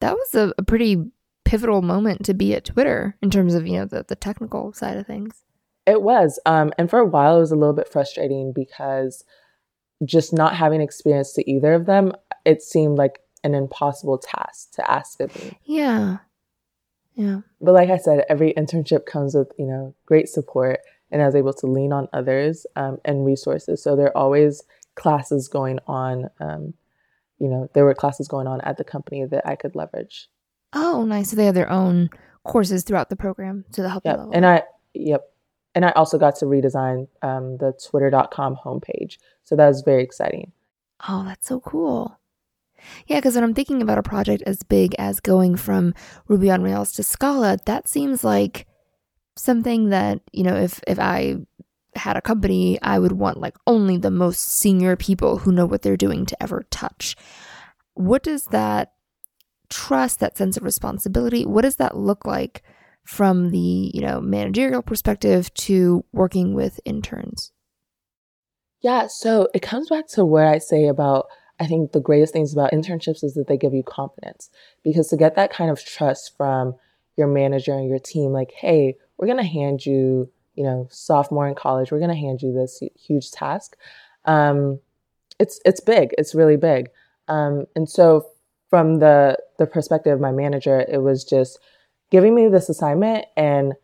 That 0.01 0.15
was 0.15 0.35
a, 0.35 0.53
a 0.57 0.63
pretty 0.63 1.11
pivotal 1.45 1.83
moment 1.83 2.25
to 2.25 2.35
be 2.35 2.55
at 2.55 2.65
Twitter 2.65 3.17
in 3.21 3.31
terms 3.31 3.55
of 3.55 3.67
you 3.67 3.79
know 3.79 3.85
the, 3.85 4.05
the 4.07 4.17
technical 4.17 4.73
side 4.73 4.97
of 4.97 5.07
things. 5.07 5.45
It 5.87 6.03
was. 6.03 6.39
Um, 6.47 6.73
and 6.79 6.89
for 6.89 6.99
a 6.99 7.07
while, 7.07 7.37
it 7.37 7.41
was 7.41 7.53
a 7.53 7.57
little 7.57 7.75
bit 7.75 7.89
frustrating 7.89 8.53
because 8.53 9.25
just 10.05 10.33
not 10.33 10.55
having 10.55 10.81
experience 10.81 11.33
to 11.35 11.51
either 11.51 11.75
of 11.75 11.87
them, 11.87 12.13
it 12.45 12.63
seemed 12.63 12.99
like 12.99 13.21
an 13.45 13.55
impossible 13.55 14.19
task 14.19 14.73
to 14.73 14.91
ask 14.91 15.21
of 15.21 15.35
me. 15.37 15.59
Yeah. 15.65 16.19
Yeah. 17.15 17.41
But 17.61 17.75
like 17.75 17.91
I 17.91 17.97
said, 17.97 18.25
every 18.29 18.55
internship 18.55 19.07
comes 19.07 19.35
with, 19.35 19.53
you 19.59 19.67
know, 19.67 19.95
great 20.07 20.29
support 20.29 20.81
and 21.11 21.21
I 21.21 21.27
was 21.27 21.35
able 21.35 21.53
to 21.55 21.67
lean 21.67 21.93
on 21.93 22.09
others 22.13 22.67
um, 22.77 22.99
and 23.05 23.27
resources. 23.27 23.83
So 23.83 23.97
there 23.97 24.07
are 24.07 24.17
always 24.17 24.63
classes 24.95 25.49
going 25.49 25.81
on. 25.87 26.31
Um, 26.41 26.75
you 27.39 27.49
know, 27.49 27.69
there 27.75 27.85
were 27.85 27.95
classes 27.95 28.29
going 28.29 28.47
on 28.47 28.61
at 28.63 28.77
the 28.77 28.85
company 28.85 29.25
that 29.25 29.47
I 29.47 29.57
could 29.57 29.75
leverage. 29.75 30.29
Oh, 30.73 31.05
nice. 31.05 31.31
So 31.31 31.37
they 31.37 31.47
have 31.47 31.55
their 31.55 31.71
own 31.71 32.11
courses 32.45 32.85
throughout 32.85 33.11
the 33.11 33.17
program 33.17 33.65
to 33.73 33.83
the 33.83 33.89
help 33.89 34.05
yep. 34.05 34.19
you. 34.19 34.31
And 34.33 34.47
I, 34.47 34.63
yep 34.95 35.30
and 35.75 35.85
I 35.85 35.91
also 35.91 36.19
got 36.19 36.37
to 36.37 36.47
redesign 36.47 37.09
um, 37.23 37.59
the 37.59 37.73
twitter.com 37.73 38.57
homepage. 38.57 39.19
So 39.45 39.57
that 39.57 39.69
was 39.69 39.83
very 39.83 40.03
exciting. 40.03 40.53
Oh, 41.09 41.25
that's 41.25 41.49
so 41.49 41.61
cool. 41.61 42.19
Yeah, 43.07 43.19
because 43.19 43.35
when 43.35 43.45
I'm 43.45 43.55
thinking 43.55 43.83
about 43.83 43.99
a 43.99 44.03
project 44.03 44.43
as 44.47 44.63
big 44.63 44.95
as 44.99 45.21
going 45.21 45.57
from 45.57 45.95
Ruby 46.29 46.51
on 46.51 46.63
Rails 46.63 46.93
to 46.93 47.03
Scala, 47.03 47.59
that 47.67 47.89
seems 47.89 48.25
like 48.25 48.67
something 49.37 49.91
that, 49.91 50.21
you 50.33 50.43
know, 50.43 50.57
if 50.57 50.81
if 50.87 50.99
I 50.99 51.37
had 51.95 52.17
a 52.17 52.23
company, 52.23 52.81
I 52.83 52.99
would 52.99 53.13
want 53.13 53.39
like 53.39 53.57
only 53.67 53.97
the 53.97 54.11
most 54.11 54.41
senior 54.41 54.97
people 54.97 55.39
who 55.39 55.53
know 55.53 55.67
what 55.67 55.83
they're 55.83 55.97
doing 55.97 56.25
to 56.27 56.43
ever 56.43 56.65
touch. 56.71 57.17
What 57.95 58.23
does 58.23 58.47
that 58.47 58.93
trust, 59.69 60.21
that 60.21 60.37
sense 60.37 60.57
of 60.57 60.63
responsibility, 60.63 61.45
what 61.45 61.63
does 61.63 61.77
that 61.77 61.97
look 61.97 62.25
like 62.25 62.63
from 63.11 63.51
the, 63.51 63.91
you 63.93 64.01
know, 64.01 64.21
managerial 64.21 64.83
perspective 64.83 65.53
to 65.53 66.05
working 66.13 66.55
with 66.55 66.79
interns? 66.85 67.51
Yeah, 68.81 69.09
so 69.09 69.49
it 69.53 69.63
comes 69.63 69.89
back 69.89 70.07
to 70.11 70.25
what 70.25 70.45
I 70.45 70.59
say 70.59 70.87
about 70.87 71.27
I 71.59 71.67
think 71.67 71.91
the 71.91 72.01
greatest 72.01 72.33
things 72.33 72.53
about 72.53 72.71
internships 72.71 73.25
is 73.25 73.35
that 73.35 73.49
they 73.49 73.59
give 73.59 73.75
you 73.75 73.83
confidence 73.83 74.49
because 74.85 75.09
to 75.09 75.17
get 75.17 75.35
that 75.35 75.53
kind 75.53 75.71
of 75.73 75.85
trust 75.85 76.37
from 76.37 76.77
your 77.17 77.27
manager 77.27 77.75
and 77.75 77.89
your 77.89 77.99
team 77.99 78.33
like, 78.33 78.53
"Hey, 78.53 78.97
we're 79.19 79.27
going 79.27 79.37
to 79.39 79.45
hand 79.45 79.85
you, 79.85 80.31
you 80.55 80.63
know, 80.63 80.87
sophomore 80.91 81.49
in 81.49 81.57
college, 81.57 81.91
we're 81.91 81.99
going 81.99 82.11
to 82.11 82.17
hand 82.17 82.41
you 82.43 82.53
this 82.53 82.81
huge 82.95 83.33
task." 83.33 83.77
Um, 84.25 84.79
it's 85.41 85.61
it's 85.65 85.81
big. 85.81 86.15
It's 86.17 86.35
really 86.35 86.57
big. 86.57 86.91
Um, 87.27 87.67
and 87.75 87.89
so 87.89 88.29
from 88.71 89.01
the 89.01 89.37
the 89.59 89.67
perspective 89.67 90.15
of 90.15 90.21
my 90.21 90.33
manager, 90.33 90.81
it 90.89 91.03
was 91.03 91.25
just 91.25 91.59
giving 92.11 92.35
me 92.35 92.49
this 92.49 92.69
assignment 92.69 93.27
and 93.37 93.75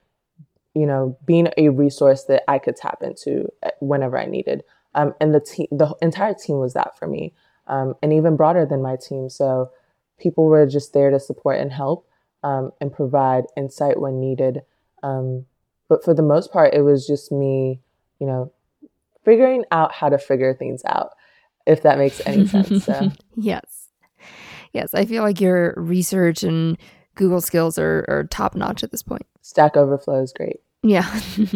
you 0.74 0.86
know 0.86 1.16
being 1.24 1.48
a 1.56 1.68
resource 1.70 2.24
that 2.24 2.42
I 2.48 2.58
could 2.58 2.76
tap 2.76 3.02
into 3.02 3.48
eh, 3.62 3.70
whenever 3.80 4.18
I 4.18 4.26
needed. 4.26 4.62
Um, 4.94 5.14
and 5.20 5.34
the 5.34 5.40
team, 5.40 5.66
the 5.70 5.94
entire 6.00 6.34
team 6.34 6.58
was 6.58 6.72
that 6.74 6.98
for 6.98 7.06
me, 7.06 7.34
um, 7.66 7.94
and 8.02 8.12
even 8.12 8.36
broader 8.36 8.64
than 8.64 8.82
my 8.82 8.96
team. 8.96 9.28
So 9.28 9.70
people 10.18 10.46
were 10.46 10.66
just 10.66 10.92
there 10.92 11.10
to 11.10 11.20
support 11.20 11.60
and 11.60 11.70
help 11.70 12.08
um, 12.42 12.72
and 12.80 12.92
provide 12.92 13.44
insight 13.56 14.00
when 14.00 14.20
needed. 14.20 14.62
Um, 15.02 15.46
but 15.88 16.04
for 16.04 16.14
the 16.14 16.22
most 16.22 16.52
part, 16.52 16.74
it 16.74 16.82
was 16.82 17.06
just 17.06 17.30
me, 17.30 17.80
you 18.18 18.26
know, 18.26 18.52
figuring 19.24 19.64
out 19.70 19.92
how 19.92 20.08
to 20.08 20.18
figure 20.18 20.54
things 20.54 20.82
out, 20.86 21.10
if 21.66 21.82
that 21.82 21.98
makes 21.98 22.20
any 22.26 22.46
sense. 22.46 22.84
So. 22.84 23.12
yes, 23.36 23.88
yes, 24.72 24.94
I 24.94 25.04
feel 25.04 25.22
like 25.22 25.40
your 25.40 25.74
research 25.76 26.42
and 26.42 26.78
Google 27.16 27.40
skills 27.40 27.78
are, 27.78 28.04
are 28.08 28.24
top 28.24 28.54
notch 28.54 28.84
at 28.84 28.92
this 28.92 29.02
point. 29.02 29.26
Stack 29.42 29.76
Overflow 29.76 30.22
is 30.22 30.32
great. 30.32 30.60
Yeah. 30.82 31.20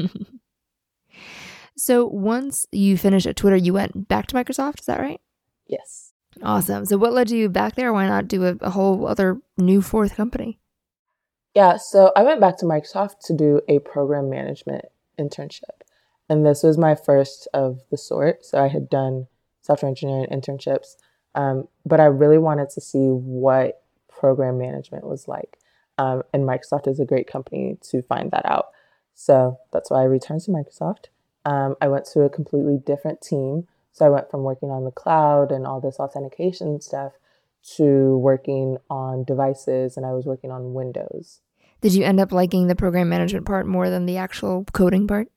So 1.81 2.05
once 2.05 2.67
you 2.73 2.99
finished 2.99 3.25
at 3.25 3.37
Twitter, 3.37 3.57
you 3.57 3.73
went 3.73 4.07
back 4.07 4.27
to 4.27 4.35
Microsoft. 4.35 4.81
Is 4.81 4.87
that 4.87 5.01
right? 5.01 5.19
Yes. 5.67 6.13
Awesome. 6.43 6.85
So 6.85 6.99
what 6.99 7.15
led 7.15 7.31
you 7.31 7.49
back 7.49 7.75
there? 7.75 7.91
Why 7.91 8.07
not 8.07 8.29
do 8.29 8.45
a, 8.45 8.57
a 8.61 8.69
whole 8.69 9.07
other 9.07 9.41
new 9.57 9.81
fourth 9.81 10.15
company? 10.15 10.59
Yeah, 11.55 11.79
so 11.79 12.13
I 12.15 12.23
went 12.23 12.39
back 12.39 12.59
to 12.59 12.67
Microsoft 12.67 13.21
to 13.25 13.35
do 13.35 13.63
a 13.67 13.79
program 13.79 14.29
management 14.29 14.85
internship. 15.19 15.81
And 16.29 16.45
this 16.45 16.63
was 16.63 16.77
my 16.77 16.95
first 16.95 17.49
of 17.55 17.81
the 17.91 17.97
sort. 17.97 18.45
So 18.45 18.63
I 18.63 18.69
had 18.69 18.91
done 18.91 19.27
software 19.63 19.89
engineering 19.89 20.27
internships, 20.31 20.97
um, 21.35 21.67
but 21.87 21.99
I 21.99 22.05
really 22.05 22.39
wanted 22.39 22.69
to 22.71 22.83
see 22.83 23.09
what 23.09 23.83
program 24.21 24.59
management 24.59 25.05
was 25.05 25.27
like. 25.27 25.59
Um, 25.99 26.23
and 26.33 26.45
Microsoft 26.45 26.87
is 26.87 27.01
a 27.01 27.05
great 27.05 27.27
company 27.27 27.77
to 27.91 28.03
find 28.03 28.31
that 28.31 28.47
out. 28.47 28.67
So 29.15 29.59
that's 29.73 29.91
why 29.91 30.01
I 30.01 30.05
returned 30.05 30.43
to 30.43 30.51
Microsoft. 30.51 31.07
Um, 31.45 31.75
I 31.81 31.89
went 31.89 32.05
to 32.13 32.23
a 32.23 32.31
completely 32.31 32.79
different 32.79 33.21
team. 33.21 33.67
So 33.93 34.07
I 34.07 34.11
went 34.11 34.31
from 34.31 34.43
working 34.43 34.71
on 34.71 34.85
the 34.85 34.91
cloud 34.91 35.51
and 35.51 35.67
all 35.67 35.81
this 35.81 35.99
authentication 35.99 36.81
stuff 36.81 37.13
to 37.77 38.17
working 38.19 38.79
on 38.89 39.25
devices, 39.25 39.97
and 39.97 40.07
I 40.07 40.13
was 40.13 40.25
working 40.25 40.51
on 40.51 40.73
Windows. 40.73 41.41
Did 41.81 41.95
you 41.95 42.05
end 42.05 42.21
up 42.21 42.33
liking 42.33 42.69
the 42.69 42.75
program 42.75 43.09
management 43.09 43.47
part 43.47 43.67
more 43.67 43.91
than 43.91 44.07
the 44.07 44.17
actual 44.17 44.65
coding 44.73 45.07
part? 45.07 45.29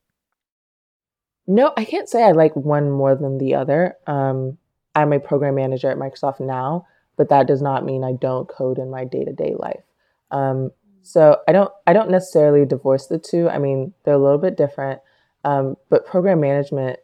No, 1.45 1.73
I 1.75 1.83
can't 1.83 2.07
say 2.07 2.23
I 2.23 2.31
like 2.31 2.55
one 2.55 2.89
more 2.89 3.15
than 3.15 3.37
the 3.37 3.55
other. 3.55 3.95
Um, 4.07 4.57
I'm 4.95 5.11
a 5.11 5.19
program 5.19 5.55
manager 5.55 5.89
at 5.89 5.97
Microsoft 5.97 6.39
now, 6.39 6.85
but 7.17 7.29
that 7.29 7.47
does 7.47 7.61
not 7.61 7.85
mean 7.85 8.03
I 8.03 8.13
don't 8.13 8.47
code 8.47 8.77
in 8.77 8.89
my 8.89 9.05
day 9.05 9.23
to 9.23 9.33
day 9.33 9.55
life. 9.57 9.83
Um, 10.31 10.71
so 11.01 11.37
I 11.47 11.51
don't 11.51 11.71
I 11.85 11.93
don't 11.93 12.09
necessarily 12.09 12.65
divorce 12.65 13.07
the 13.07 13.19
two. 13.19 13.49
I 13.49 13.57
mean, 13.59 13.93
they're 14.03 14.13
a 14.13 14.23
little 14.23 14.37
bit 14.37 14.57
different, 14.57 15.01
um, 15.43 15.75
but 15.89 16.05
program 16.05 16.39
management, 16.39 16.99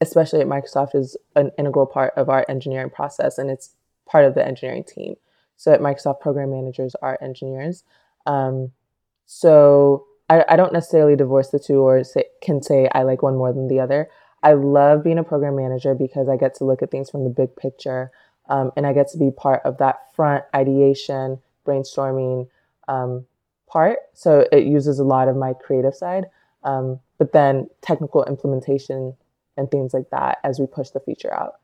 especially 0.00 0.40
at 0.40 0.46
Microsoft, 0.46 0.94
is 0.94 1.16
an 1.34 1.50
integral 1.58 1.86
part 1.86 2.12
of 2.16 2.28
our 2.28 2.44
engineering 2.48 2.90
process, 2.90 3.38
and 3.38 3.50
it's 3.50 3.74
part 4.06 4.24
of 4.24 4.34
the 4.34 4.46
engineering 4.46 4.84
team. 4.84 5.16
So 5.56 5.72
at 5.72 5.80
Microsoft, 5.80 6.20
program 6.20 6.50
managers 6.50 6.94
are 7.02 7.18
engineers. 7.20 7.84
Um, 8.26 8.72
so 9.26 10.06
I, 10.28 10.44
I 10.48 10.56
don't 10.56 10.72
necessarily 10.72 11.16
divorce 11.16 11.48
the 11.48 11.58
two 11.58 11.80
or 11.80 12.04
say, 12.04 12.24
can 12.42 12.62
say 12.62 12.88
I 12.94 13.02
like 13.02 13.22
one 13.22 13.36
more 13.36 13.52
than 13.52 13.68
the 13.68 13.80
other. 13.80 14.08
I 14.42 14.52
love 14.52 15.02
being 15.02 15.18
a 15.18 15.24
program 15.24 15.56
manager 15.56 15.94
because 15.94 16.28
I 16.28 16.36
get 16.36 16.54
to 16.56 16.64
look 16.64 16.82
at 16.82 16.90
things 16.90 17.10
from 17.10 17.24
the 17.24 17.30
big 17.30 17.56
picture 17.56 18.12
um, 18.48 18.72
and 18.76 18.86
I 18.86 18.92
get 18.92 19.08
to 19.08 19.18
be 19.18 19.30
part 19.30 19.62
of 19.64 19.78
that 19.78 20.14
front 20.14 20.44
ideation, 20.54 21.38
brainstorming 21.66 22.48
um, 22.88 23.26
part. 23.66 23.98
So 24.14 24.46
it 24.50 24.64
uses 24.64 24.98
a 24.98 25.04
lot 25.04 25.28
of 25.28 25.36
my 25.36 25.52
creative 25.52 25.94
side, 25.94 26.26
um, 26.64 27.00
but 27.18 27.32
then 27.32 27.68
technical 27.82 28.24
implementation 28.24 29.14
and 29.56 29.70
things 29.70 29.92
like 29.92 30.10
that 30.10 30.38
as 30.44 30.58
we 30.58 30.66
push 30.66 30.90
the 30.90 31.00
feature 31.00 31.32
out. 31.32 31.54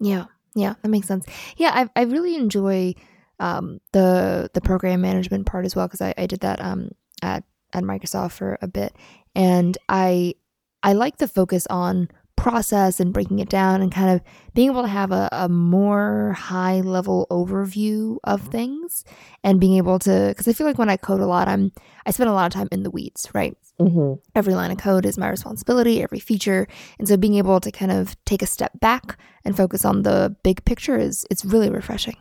Yeah, 0.00 0.26
yeah, 0.54 0.74
that 0.82 0.88
makes 0.88 1.08
sense. 1.08 1.26
Yeah, 1.56 1.70
I 1.74 2.00
I 2.00 2.04
really 2.04 2.36
enjoy 2.36 2.94
um, 3.40 3.80
the 3.92 4.50
the 4.52 4.60
program 4.60 5.00
management 5.00 5.46
part 5.46 5.64
as 5.64 5.74
well 5.74 5.86
because 5.86 6.00
I, 6.00 6.14
I 6.16 6.26
did 6.26 6.40
that 6.40 6.60
um, 6.60 6.90
at 7.22 7.44
at 7.72 7.84
Microsoft 7.84 8.32
for 8.32 8.58
a 8.60 8.68
bit, 8.68 8.94
and 9.34 9.76
I 9.88 10.34
I 10.82 10.92
like 10.92 11.18
the 11.18 11.28
focus 11.28 11.66
on 11.68 12.08
process 12.38 13.00
and 13.00 13.12
breaking 13.12 13.40
it 13.40 13.48
down 13.48 13.82
and 13.82 13.92
kind 13.92 14.10
of 14.10 14.22
being 14.54 14.70
able 14.70 14.82
to 14.82 14.88
have 14.88 15.10
a, 15.10 15.28
a 15.32 15.48
more 15.48 16.34
high 16.38 16.80
level 16.80 17.26
overview 17.30 18.16
of 18.24 18.40
things 18.42 19.04
and 19.42 19.60
being 19.60 19.76
able 19.76 19.98
to 19.98 20.26
because 20.28 20.46
I 20.46 20.52
feel 20.52 20.66
like 20.66 20.78
when 20.78 20.88
I 20.88 20.96
code 20.96 21.20
a 21.20 21.26
lot 21.26 21.48
I'm 21.48 21.72
I 22.06 22.12
spend 22.12 22.30
a 22.30 22.32
lot 22.32 22.46
of 22.46 22.52
time 22.52 22.68
in 22.70 22.84
the 22.84 22.90
weeds 22.90 23.28
right 23.34 23.56
mm-hmm. 23.80 24.20
every 24.34 24.54
line 24.54 24.70
of 24.70 24.78
code 24.78 25.04
is 25.04 25.18
my 25.18 25.28
responsibility 25.28 26.02
every 26.02 26.20
feature 26.20 26.68
and 26.98 27.08
so 27.08 27.16
being 27.16 27.34
able 27.34 27.60
to 27.60 27.72
kind 27.72 27.90
of 27.90 28.16
take 28.24 28.42
a 28.42 28.46
step 28.46 28.78
back 28.80 29.18
and 29.44 29.56
focus 29.56 29.84
on 29.84 30.02
the 30.02 30.36
big 30.44 30.64
picture 30.64 30.96
is 30.96 31.26
it's 31.30 31.44
really 31.44 31.70
refreshing 31.70 32.16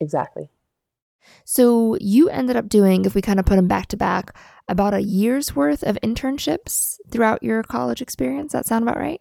exactly 0.00 0.50
so 1.44 1.96
you 2.00 2.28
ended 2.28 2.56
up 2.56 2.68
doing, 2.68 3.04
if 3.04 3.14
we 3.14 3.22
kind 3.22 3.38
of 3.40 3.46
put 3.46 3.56
them 3.56 3.68
back 3.68 3.86
to 3.88 3.96
back, 3.96 4.36
about 4.68 4.94
a 4.94 5.02
year's 5.02 5.54
worth 5.54 5.82
of 5.82 5.98
internships 6.02 6.98
throughout 7.10 7.42
your 7.42 7.62
college 7.62 8.02
experience. 8.02 8.52
That 8.52 8.66
sound 8.66 8.82
about 8.82 8.98
right? 8.98 9.20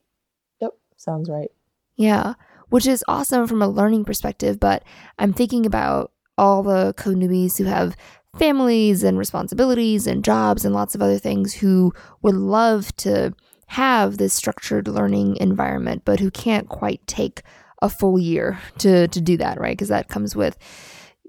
Sounds 1.05 1.29
right. 1.29 1.51
Yeah, 1.95 2.33
which 2.69 2.87
is 2.87 3.05
awesome 3.07 3.45
from 3.45 3.61
a 3.61 3.67
learning 3.67 4.05
perspective. 4.05 4.59
But 4.59 4.83
I'm 5.19 5.33
thinking 5.33 5.65
about 5.65 6.11
all 6.35 6.63
the 6.63 6.93
code 6.97 7.17
newbies 7.17 7.57
who 7.57 7.65
have 7.65 7.95
families 8.39 9.03
and 9.03 9.17
responsibilities 9.17 10.07
and 10.07 10.25
jobs 10.25 10.65
and 10.65 10.73
lots 10.73 10.95
of 10.95 11.01
other 11.01 11.19
things 11.19 11.53
who 11.53 11.93
would 12.23 12.35
love 12.35 12.93
to 12.97 13.33
have 13.67 14.17
this 14.17 14.33
structured 14.33 14.87
learning 14.87 15.37
environment, 15.37 16.01
but 16.05 16.19
who 16.19 16.31
can't 16.31 16.67
quite 16.69 17.05
take 17.05 17.43
a 17.83 17.89
full 17.89 18.17
year 18.17 18.59
to 18.79 19.07
to 19.07 19.21
do 19.21 19.37
that, 19.37 19.59
right? 19.59 19.77
Because 19.77 19.89
that 19.89 20.09
comes 20.09 20.35
with 20.35 20.57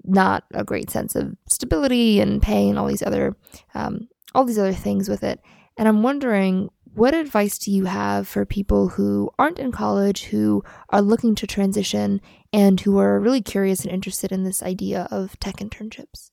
not 0.03 0.43
a 0.53 0.63
great 0.63 0.89
sense 0.89 1.15
of 1.15 1.35
stability 1.47 2.19
and 2.19 2.41
pay 2.41 2.67
and 2.67 2.79
all 2.79 2.87
these 2.87 3.03
other 3.03 3.37
um, 3.75 4.07
all 4.33 4.43
these 4.43 4.59
other 4.59 4.73
things 4.73 5.07
with 5.07 5.23
it. 5.23 5.39
And 5.77 5.87
I'm 5.87 6.01
wondering, 6.01 6.69
what 6.97 7.13
advice 7.13 7.59
do 7.59 7.71
you 7.71 7.85
have 7.85 8.27
for 8.27 8.43
people 8.43 8.89
who 8.89 9.29
aren't 9.37 9.59
in 9.59 9.71
college, 9.71 10.25
who 10.25 10.63
are 10.89 11.01
looking 11.01 11.35
to 11.35 11.45
transition, 11.45 12.19
and 12.51 12.81
who 12.81 12.97
are 12.97 13.19
really 13.19 13.41
curious 13.41 13.83
and 13.83 13.93
interested 13.93 14.31
in 14.31 14.43
this 14.43 14.63
idea 14.63 15.07
of 15.11 15.39
tech 15.39 15.57
internships? 15.57 16.31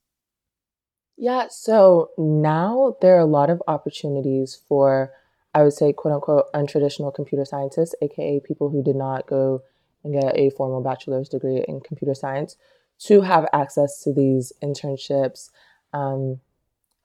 Yeah, 1.19 1.49
so 1.51 2.11
now 2.17 2.97
there 3.03 3.15
are 3.15 3.21
a 3.21 3.27
lot 3.27 3.51
of 3.51 3.63
opportunities 3.69 4.59
for, 4.67 5.13
I 5.53 5.63
would 5.63 5.75
say, 5.75 5.93
quote 5.93 6.15
unquote, 6.15 6.51
untraditional 6.55 7.15
computer 7.15 7.45
scientists, 7.45 7.95
aka 8.01 8.41
people 8.41 8.71
who 8.71 8.83
did 8.83 8.97
not 8.97 9.27
go 9.27 9.63
and 10.03 10.19
get 10.19 10.35
a 10.35 10.49
formal 10.49 10.83
bachelor's 10.83 11.29
degree 11.29 11.63
in 11.69 11.81
computer 11.81 12.15
science, 12.15 12.57
to 13.01 13.21
have 13.21 13.47
access 13.53 14.03
to 14.05 14.15
these 14.15 14.51
internships 14.63 15.51
um, 15.93 16.41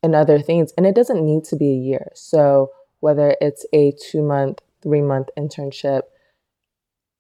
and 0.02 0.16
other 0.16 0.40
things. 0.40 0.72
And 0.78 0.86
it 0.86 0.96
doesn't 0.96 1.26
need 1.26 1.44
to 1.46 1.58
be 1.58 1.72
a 1.72 1.76
year. 1.76 2.12
So 2.16 2.72
whether 3.00 3.36
it's 3.42 3.66
a 3.74 3.94
two 4.12 4.22
month, 4.22 4.60
three 4.82 5.02
month 5.02 5.30
internship, 5.38 6.02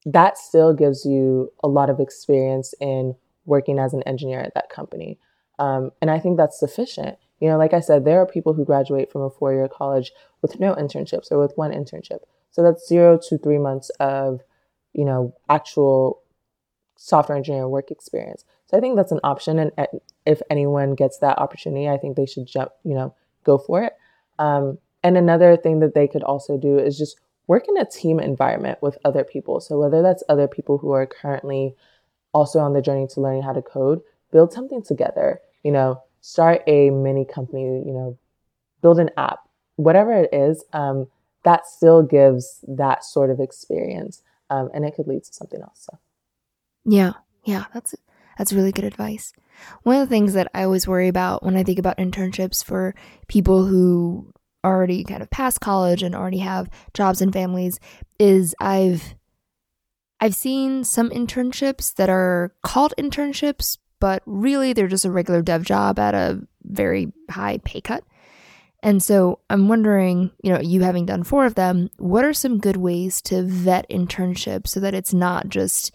that 0.06 0.38
still 0.38 0.74
gives 0.74 1.06
you 1.06 1.52
a 1.64 1.68
lot 1.68 1.90
of 1.90 2.00
experience 2.00 2.74
in 2.80 3.16
working 3.46 3.80
as 3.80 3.94
an 3.94 4.04
engineer 4.04 4.40
at 4.40 4.54
that 4.54 4.70
company. 4.70 5.20
Um, 5.58 5.92
and 6.02 6.10
I 6.10 6.20
think 6.20 6.38
that's 6.38 6.60
sufficient. 6.60 7.18
You 7.40 7.50
know, 7.50 7.58
like 7.58 7.74
I 7.74 7.80
said, 7.80 8.06
there 8.06 8.22
are 8.22 8.26
people 8.26 8.54
who 8.54 8.66
graduate 8.66 9.12
from 9.12 9.22
a 9.22 9.30
four 9.30 9.54
year 9.54 9.68
college 9.68 10.12
with 10.42 10.60
no 10.60 10.74
internships 10.76 11.32
or 11.32 11.40
with 11.40 11.54
one 11.56 11.72
internship. 11.72 12.20
So 12.52 12.64
that's 12.64 12.88
zero 12.88 13.20
to 13.30 13.38
three 13.38 13.58
months 13.58 13.90
of, 14.00 14.42
you 14.94 15.06
know, 15.06 15.36
actual 15.50 16.22
software 16.98 17.38
engineering 17.38 17.70
work 17.70 17.92
experience. 17.92 18.44
So 18.68 18.78
I 18.78 18.82
think 18.82 18.96
that's 18.96 19.12
an 19.12 19.22
option. 19.24 19.60
And 19.60 19.72
if 20.26 20.42
anyone 20.50 20.96
gets 20.96 21.18
that 21.20 21.40
opportunity, 21.40 21.88
I 21.88 21.98
think 21.98 22.16
they 22.16 22.26
should 22.26 22.46
jump, 22.46 22.72
you 22.84 22.94
know, 22.94 23.16
go 23.44 23.58
for 23.58 23.84
it. 23.84 23.94
Um, 24.38 24.78
and 25.04 25.18
another 25.18 25.56
thing 25.58 25.80
that 25.80 25.94
they 25.94 26.08
could 26.08 26.24
also 26.24 26.58
do 26.58 26.78
is 26.78 26.98
just 26.98 27.20
work 27.48 27.66
in 27.68 27.78
a 27.78 27.86
team 27.86 28.20
environment 28.20 28.78
with 28.82 28.98
other 29.04 29.24
people. 29.24 29.60
So 29.60 29.80
whether 29.80 30.02
that's 30.02 30.24
other 30.30 30.48
people 30.48 30.78
who 30.78 30.92
are 30.92 31.08
currently 31.08 31.76
also 32.34 32.60
on 32.60 32.74
the 32.74 32.82
journey 32.82 33.08
to 33.08 33.22
learning 33.22 33.42
how 33.42 33.54
to 33.54 33.62
code, 33.62 34.02
build 34.32 34.54
something 34.54 34.84
together, 34.84 35.40
you 35.64 35.72
know, 35.72 36.02
start 36.22 36.62
a 36.68 36.90
mini 36.90 37.26
company, 37.26 37.64
you 37.86 37.92
know, 37.92 38.18
build 38.82 39.00
an 39.00 39.10
app, 39.18 39.40
whatever 39.78 40.14
it 40.14 40.30
is, 40.34 40.64
um, 40.74 41.08
that 41.44 41.66
still 41.66 42.04
gives 42.04 42.64
that 42.68 43.04
sort 43.04 43.30
of 43.30 43.40
experience. 43.40 44.22
Um, 44.50 44.70
and 44.74 44.86
it 44.86 44.96
could 44.96 45.08
lead 45.08 45.24
to 45.24 45.34
something 45.34 45.62
else. 45.62 45.88
So. 45.90 45.98
Yeah, 46.86 47.14
yeah, 47.46 47.66
that's 47.74 47.96
that's 48.38 48.54
really 48.54 48.72
good 48.72 48.86
advice. 48.86 49.34
One 49.84 49.98
of 49.98 50.08
the 50.08 50.14
things 50.14 50.34
that 50.34 50.50
I 50.54 50.64
always 50.64 50.88
worry 50.88 51.08
about 51.08 51.44
when 51.44 51.56
I 51.56 51.64
think 51.64 51.78
about 51.78 51.98
internships 51.98 52.64
for 52.64 52.96
people 53.28 53.66
who 53.66 54.34
already 54.64 55.04
kind 55.04 55.22
of 55.22 55.30
past 55.30 55.62
college 55.62 56.04
and 56.04 56.16
already 56.16 56.40
have 56.40 56.70
jobs 56.94 57.22
and 57.22 57.34
families 57.34 57.80
is 58.20 58.56
I've 58.60 59.16
I've 60.20 60.36
seen 60.36 60.84
some 60.84 61.10
internships 61.12 61.94
that 61.96 62.10
are 62.10 62.54
called 62.62 62.94
internships, 62.98 63.78
but 64.00 64.22
really 64.26 64.74
they're 64.74 64.88
just 64.88 65.06
a 65.06 65.12
regular 65.12 65.42
dev 65.42 65.64
job 65.64 65.98
at 65.98 66.14
a 66.14 66.42
very 66.64 67.14
high 67.30 67.60
pay 67.64 67.80
cut. 67.80 68.04
And 68.82 69.04
so 69.04 69.40
I'm 69.50 69.68
wondering, 69.68 70.32
you 70.42 70.54
know, 70.54 70.60
you 70.60 70.82
having 70.82 71.06
done 71.06 71.24
four 71.24 71.46
of 71.46 71.56
them, 71.56 71.90
what 71.98 72.24
are 72.24 72.34
some 72.34 72.60
good 72.60 72.78
ways 72.78 73.22
to 73.24 73.44
vet 73.44 73.90
internships 73.90 74.70
so 74.70 74.80
that 74.80 74.94
it's 74.94 75.14
not 75.14 75.50
just 75.50 75.94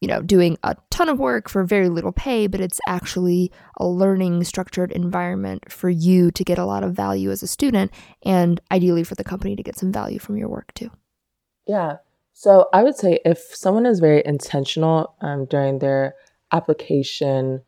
you 0.00 0.08
know, 0.08 0.22
doing 0.22 0.56
a 0.62 0.76
ton 0.88 1.08
of 1.08 1.18
work 1.18 1.48
for 1.48 1.62
very 1.62 1.88
little 1.88 2.12
pay, 2.12 2.46
but 2.46 2.60
it's 2.60 2.80
actually 2.88 3.52
a 3.76 3.86
learning 3.86 4.42
structured 4.44 4.90
environment 4.92 5.70
for 5.70 5.90
you 5.90 6.30
to 6.30 6.42
get 6.42 6.58
a 6.58 6.64
lot 6.64 6.82
of 6.82 6.94
value 6.94 7.30
as 7.30 7.42
a 7.42 7.46
student 7.46 7.92
and 8.22 8.60
ideally 8.72 9.04
for 9.04 9.14
the 9.14 9.24
company 9.24 9.54
to 9.54 9.62
get 9.62 9.76
some 9.76 9.92
value 9.92 10.18
from 10.18 10.38
your 10.38 10.48
work 10.48 10.72
too. 10.74 10.90
Yeah. 11.66 11.98
So 12.32 12.68
I 12.72 12.82
would 12.82 12.96
say 12.96 13.20
if 13.26 13.38
someone 13.38 13.84
is 13.84 14.00
very 14.00 14.22
intentional 14.24 15.14
um, 15.20 15.44
during 15.44 15.78
their 15.78 16.14
application 16.52 17.62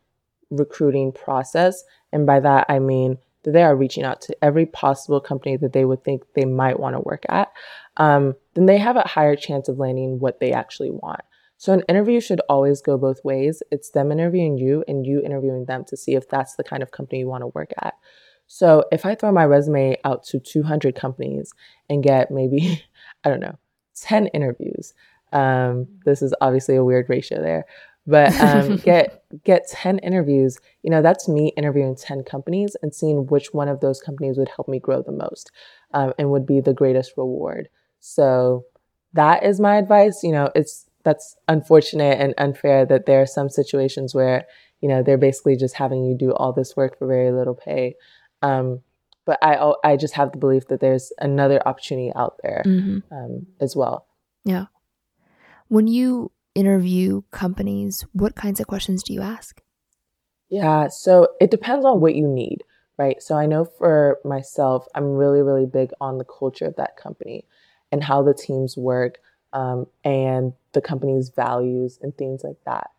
recruiting 0.49 1.11
process, 1.11 1.83
and 2.11 2.25
by 2.25 2.39
that 2.39 2.65
I 2.67 2.79
mean 2.79 3.19
that 3.43 3.51
they 3.51 3.61
are 3.61 3.75
reaching 3.75 4.03
out 4.03 4.21
to 4.21 4.35
every 4.43 4.65
possible 4.65 5.19
company 5.19 5.57
that 5.57 5.73
they 5.73 5.85
would 5.85 6.03
think 6.03 6.23
they 6.33 6.45
might 6.45 6.79
want 6.79 6.95
to 6.95 6.99
work 7.01 7.23
at, 7.29 7.51
um, 7.97 8.33
then 8.55 8.65
they 8.65 8.79
have 8.79 8.95
a 8.95 9.07
higher 9.07 9.35
chance 9.35 9.67
of 9.67 9.77
landing 9.77 10.19
what 10.19 10.39
they 10.39 10.51
actually 10.51 10.89
want. 10.89 11.21
So 11.57 11.73
an 11.73 11.83
interview 11.87 12.19
should 12.19 12.41
always 12.49 12.81
go 12.81 12.97
both 12.97 13.23
ways. 13.23 13.63
It's 13.71 13.91
them 13.91 14.11
interviewing 14.11 14.57
you 14.57 14.83
and 14.87 15.05
you 15.05 15.21
interviewing 15.21 15.65
them 15.65 15.85
to 15.85 15.97
see 15.97 16.15
if 16.15 16.27
that's 16.27 16.55
the 16.55 16.63
kind 16.63 16.83
of 16.83 16.91
company 16.91 17.19
you 17.19 17.27
want 17.27 17.41
to 17.41 17.47
work 17.47 17.71
at. 17.81 17.93
So 18.47 18.83
if 18.91 19.05
I 19.05 19.15
throw 19.15 19.31
my 19.31 19.45
resume 19.45 19.97
out 20.03 20.23
to 20.25 20.39
200 20.39 20.95
companies 20.95 21.53
and 21.89 22.03
get 22.03 22.31
maybe, 22.31 22.83
I 23.23 23.29
don't 23.29 23.39
know, 23.39 23.57
10 24.01 24.27
interviews, 24.27 24.93
um, 25.31 25.87
this 26.05 26.21
is 26.21 26.33
obviously 26.41 26.75
a 26.75 26.83
weird 26.83 27.09
ratio 27.09 27.41
there, 27.41 27.65
but 28.05 28.33
um, 28.39 28.75
get 28.83 29.23
get 29.43 29.67
10 29.69 29.99
interviews 29.99 30.57
you 30.83 30.89
know 30.89 31.01
that's 31.01 31.27
me 31.27 31.51
interviewing 31.57 31.95
10 31.95 32.23
companies 32.23 32.75
and 32.81 32.93
seeing 32.93 33.25
which 33.27 33.53
one 33.53 33.67
of 33.67 33.79
those 33.79 34.01
companies 34.01 34.37
would 34.37 34.49
help 34.49 34.67
me 34.67 34.79
grow 34.79 35.01
the 35.01 35.11
most 35.11 35.51
um, 35.93 36.13
and 36.17 36.29
would 36.29 36.45
be 36.45 36.59
the 36.59 36.73
greatest 36.73 37.13
reward 37.17 37.69
so 37.99 38.65
that 39.13 39.43
is 39.43 39.59
my 39.59 39.77
advice 39.77 40.21
you 40.23 40.31
know 40.31 40.51
it's 40.55 40.85
that's 41.03 41.35
unfortunate 41.47 42.19
and 42.19 42.33
unfair 42.37 42.85
that 42.85 43.05
there 43.05 43.21
are 43.21 43.27
some 43.27 43.49
situations 43.49 44.15
where 44.15 44.45
you 44.81 44.89
know 44.89 45.03
they're 45.03 45.17
basically 45.17 45.55
just 45.55 45.75
having 45.75 46.03
you 46.03 46.15
do 46.17 46.33
all 46.33 46.53
this 46.53 46.75
work 46.75 46.97
for 46.97 47.07
very 47.07 47.31
little 47.31 47.55
pay 47.55 47.95
um, 48.41 48.81
but 49.25 49.39
I, 49.41 49.73
I 49.85 49.95
just 49.95 50.15
have 50.15 50.33
the 50.33 50.37
belief 50.37 50.67
that 50.67 50.81
there's 50.81 51.13
another 51.19 51.65
opportunity 51.65 52.11
out 52.13 52.39
there 52.43 52.63
mm-hmm. 52.65 52.99
um, 53.13 53.47
as 53.59 53.75
well 53.75 54.07
yeah 54.43 54.65
when 55.67 55.87
you 55.87 56.31
interview 56.55 57.21
companies, 57.31 58.05
what 58.13 58.35
kinds 58.35 58.59
of 58.59 58.67
questions 58.67 59.03
do 59.03 59.13
you 59.13 59.21
ask? 59.21 59.61
Yeah, 60.49 60.87
so 60.89 61.29
it 61.41 61.49
depends 61.49 61.85
on 61.85 61.99
what 61.99 62.15
you 62.15 62.27
need, 62.27 62.59
right? 62.97 63.21
So 63.21 63.35
I 63.35 63.45
know 63.45 63.65
for 63.65 64.19
myself, 64.23 64.85
I'm 64.93 65.05
really, 65.05 65.41
really 65.41 65.65
big 65.65 65.91
on 65.99 66.17
the 66.17 66.25
culture 66.25 66.65
of 66.65 66.75
that 66.75 66.95
company 66.95 67.45
and 67.91 68.03
how 68.03 68.21
the 68.21 68.33
teams 68.33 68.77
work 68.77 69.17
um, 69.53 69.87
and 70.03 70.53
the 70.73 70.81
company's 70.81 71.29
values 71.29 71.99
and 72.01 72.15
things 72.17 72.43
like 72.43 72.57
that. 72.65 72.89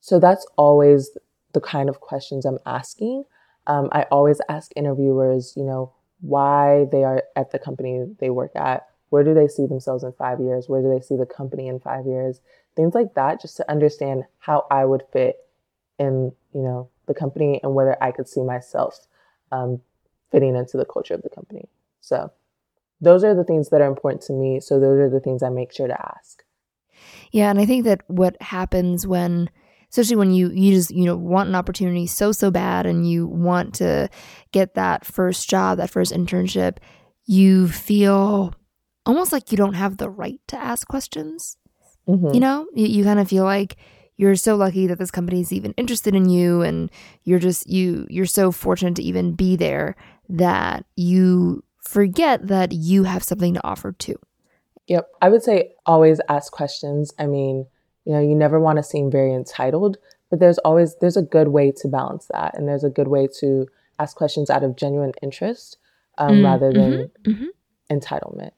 So 0.00 0.18
that's 0.18 0.46
always 0.56 1.10
the 1.52 1.60
kind 1.60 1.88
of 1.88 2.00
questions 2.00 2.44
I'm 2.44 2.58
asking. 2.66 3.24
Um, 3.66 3.88
I 3.92 4.02
always 4.10 4.40
ask 4.48 4.70
interviewers, 4.76 5.54
you 5.56 5.64
know, 5.64 5.92
why 6.20 6.86
they 6.90 7.04
are 7.04 7.22
at 7.36 7.50
the 7.50 7.58
company 7.58 8.04
they 8.20 8.30
work 8.30 8.54
at. 8.54 8.86
Where 9.10 9.24
do 9.24 9.34
they 9.34 9.48
see 9.48 9.66
themselves 9.66 10.02
in 10.02 10.12
five 10.12 10.40
years? 10.40 10.68
Where 10.68 10.82
do 10.82 10.90
they 10.92 11.00
see 11.00 11.16
the 11.16 11.26
company 11.26 11.68
in 11.68 11.80
five 11.80 12.06
years? 12.06 12.40
things 12.76 12.94
like 12.94 13.14
that, 13.14 13.40
just 13.40 13.56
to 13.56 13.70
understand 13.70 14.24
how 14.38 14.66
I 14.70 14.84
would 14.84 15.02
fit 15.12 15.36
in, 15.98 16.32
you 16.52 16.62
know, 16.62 16.88
the 17.06 17.14
company 17.14 17.60
and 17.62 17.74
whether 17.74 18.02
I 18.02 18.10
could 18.10 18.28
see 18.28 18.42
myself 18.42 19.06
um, 19.52 19.80
fitting 20.32 20.56
into 20.56 20.76
the 20.76 20.84
culture 20.84 21.14
of 21.14 21.22
the 21.22 21.28
company. 21.28 21.68
So 22.00 22.32
those 23.00 23.24
are 23.24 23.34
the 23.34 23.44
things 23.44 23.70
that 23.70 23.80
are 23.80 23.88
important 23.88 24.22
to 24.22 24.32
me. 24.32 24.60
So 24.60 24.80
those 24.80 24.98
are 24.98 25.10
the 25.10 25.20
things 25.20 25.42
I 25.42 25.48
make 25.48 25.72
sure 25.72 25.88
to 25.88 26.00
ask. 26.00 26.42
Yeah, 27.32 27.50
and 27.50 27.58
I 27.58 27.66
think 27.66 27.84
that 27.84 28.02
what 28.06 28.40
happens 28.40 29.06
when 29.06 29.50
especially 29.90 30.16
when 30.16 30.32
you 30.32 30.50
you 30.50 30.72
just 30.74 30.90
you 30.90 31.04
know 31.04 31.16
want 31.16 31.48
an 31.48 31.54
opportunity 31.54 32.06
so 32.06 32.32
so 32.32 32.50
bad 32.50 32.86
and 32.86 33.08
you 33.08 33.26
want 33.26 33.74
to 33.74 34.08
get 34.52 34.74
that 34.74 35.04
first 35.04 35.48
job, 35.48 35.78
that 35.78 35.90
first 35.90 36.12
internship, 36.12 36.78
you 37.26 37.68
feel 37.68 38.54
almost 39.06 39.32
like 39.32 39.50
you 39.50 39.58
don't 39.58 39.74
have 39.74 39.96
the 39.96 40.10
right 40.10 40.40
to 40.48 40.56
ask 40.56 40.86
questions. 40.86 41.56
Mm-hmm. 42.08 42.34
You 42.34 42.40
know, 42.40 42.66
you, 42.74 42.86
you 42.86 43.04
kind 43.04 43.18
of 43.18 43.28
feel 43.28 43.44
like 43.44 43.76
you're 44.16 44.36
so 44.36 44.54
lucky 44.54 44.86
that 44.86 44.98
this 44.98 45.10
company 45.10 45.40
is 45.40 45.52
even 45.52 45.74
interested 45.76 46.14
in 46.14 46.28
you 46.28 46.62
and 46.62 46.90
you're 47.24 47.38
just 47.38 47.68
you 47.68 48.06
you're 48.08 48.26
so 48.26 48.52
fortunate 48.52 48.94
to 48.96 49.02
even 49.02 49.32
be 49.32 49.56
there 49.56 49.96
that 50.28 50.84
you 50.96 51.63
forget 51.84 52.48
that 52.48 52.72
you 52.72 53.04
have 53.04 53.22
something 53.22 53.54
to 53.54 53.66
offer 53.66 53.92
too. 53.92 54.16
Yep. 54.86 55.08
I 55.22 55.28
would 55.28 55.42
say 55.42 55.74
always 55.86 56.20
ask 56.28 56.52
questions. 56.52 57.12
I 57.18 57.26
mean, 57.26 57.66
you 58.04 58.12
know, 58.12 58.20
you 58.20 58.34
never 58.34 58.60
want 58.60 58.76
to 58.76 58.82
seem 58.82 59.10
very 59.10 59.32
entitled, 59.32 59.96
but 60.30 60.40
there's 60.40 60.58
always 60.58 60.96
there's 60.96 61.16
a 61.16 61.22
good 61.22 61.48
way 61.48 61.72
to 61.72 61.88
balance 61.88 62.26
that 62.32 62.56
and 62.56 62.68
there's 62.68 62.84
a 62.84 62.90
good 62.90 63.08
way 63.08 63.28
to 63.40 63.66
ask 63.98 64.16
questions 64.16 64.50
out 64.50 64.64
of 64.64 64.76
genuine 64.76 65.12
interest 65.22 65.78
um, 66.18 66.36
mm, 66.36 66.44
rather 66.44 66.72
than 66.72 66.92
mm-hmm, 66.92 67.30
mm-hmm. 67.30 67.96
entitlement. 67.96 68.50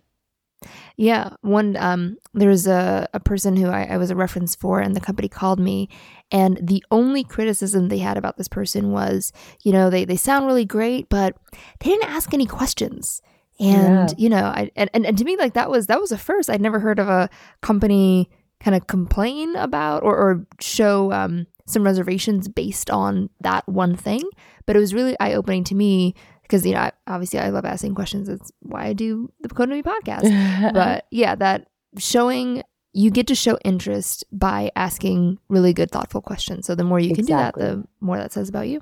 Yeah, 0.96 1.30
one 1.42 1.76
um, 1.76 2.16
there 2.34 2.48
was 2.48 2.66
a, 2.66 3.08
a 3.12 3.20
person 3.20 3.56
who 3.56 3.68
I, 3.68 3.84
I 3.84 3.96
was 3.96 4.10
a 4.10 4.16
reference 4.16 4.54
for, 4.54 4.80
and 4.80 4.94
the 4.94 5.00
company 5.00 5.28
called 5.28 5.60
me, 5.60 5.88
and 6.30 6.58
the 6.60 6.84
only 6.90 7.24
criticism 7.24 7.88
they 7.88 7.98
had 7.98 8.16
about 8.16 8.36
this 8.36 8.48
person 8.48 8.90
was, 8.90 9.32
you 9.62 9.72
know, 9.72 9.90
they 9.90 10.04
they 10.04 10.16
sound 10.16 10.46
really 10.46 10.64
great, 10.64 11.08
but 11.08 11.36
they 11.80 11.90
didn't 11.90 12.10
ask 12.10 12.32
any 12.34 12.46
questions. 12.46 13.22
And 13.58 14.10
yeah. 14.10 14.14
you 14.18 14.28
know, 14.28 14.44
I 14.44 14.70
and, 14.76 14.90
and, 14.92 15.06
and 15.06 15.18
to 15.18 15.24
me, 15.24 15.36
like 15.36 15.54
that 15.54 15.70
was 15.70 15.86
that 15.86 16.00
was 16.00 16.12
a 16.12 16.18
first. 16.18 16.50
I'd 16.50 16.60
never 16.60 16.80
heard 16.80 16.98
of 16.98 17.08
a 17.08 17.30
company 17.62 18.30
kind 18.60 18.74
of 18.74 18.86
complain 18.86 19.54
about 19.56 20.02
or, 20.02 20.16
or 20.16 20.46
show 20.60 21.12
um, 21.12 21.46
some 21.66 21.82
reservations 21.82 22.48
based 22.48 22.90
on 22.90 23.30
that 23.40 23.66
one 23.68 23.96
thing. 23.96 24.22
But 24.66 24.76
it 24.76 24.80
was 24.80 24.94
really 24.94 25.16
eye 25.20 25.34
opening 25.34 25.64
to 25.64 25.74
me 25.74 26.14
because 26.46 26.64
you 26.66 26.72
know 26.72 26.90
obviously 27.06 27.38
I 27.38 27.50
love 27.50 27.64
asking 27.64 27.94
questions. 27.94 28.28
It's 28.28 28.52
why 28.60 28.86
I 28.86 28.92
do 28.92 29.32
the 29.40 29.48
Code 29.48 29.68
Newbie 29.68 29.84
podcast. 29.84 30.72
but 30.74 31.06
yeah, 31.10 31.34
that 31.34 31.68
showing 31.98 32.62
you 32.92 33.10
get 33.10 33.26
to 33.26 33.34
show 33.34 33.58
interest 33.64 34.24
by 34.32 34.70
asking 34.74 35.38
really 35.48 35.74
good, 35.74 35.90
thoughtful 35.90 36.22
questions. 36.22 36.66
So 36.66 36.74
the 36.74 36.84
more 36.84 36.98
you 36.98 37.10
can 37.10 37.24
exactly. 37.24 37.62
do 37.62 37.68
that, 37.68 37.76
the 37.76 37.88
more 38.00 38.16
that 38.16 38.32
says 38.32 38.48
about 38.48 38.68
you. 38.68 38.80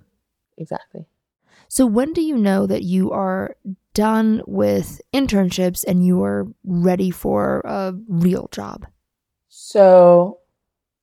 Exactly. 0.57 1.07
So 1.69 1.85
when 1.87 2.12
do 2.12 2.21
you 2.21 2.37
know 2.37 2.67
that 2.67 2.85
you 2.85 3.11
are 3.11 3.57
done 3.93 4.43
with 4.47 5.01
internships 5.12 5.85
and 5.87 6.07
you 6.07 6.23
are 6.23 6.47
ready 6.62 7.11
for 7.11 7.62
a 7.65 7.95
real 8.09 8.49
job? 8.53 8.87
So 9.49 10.39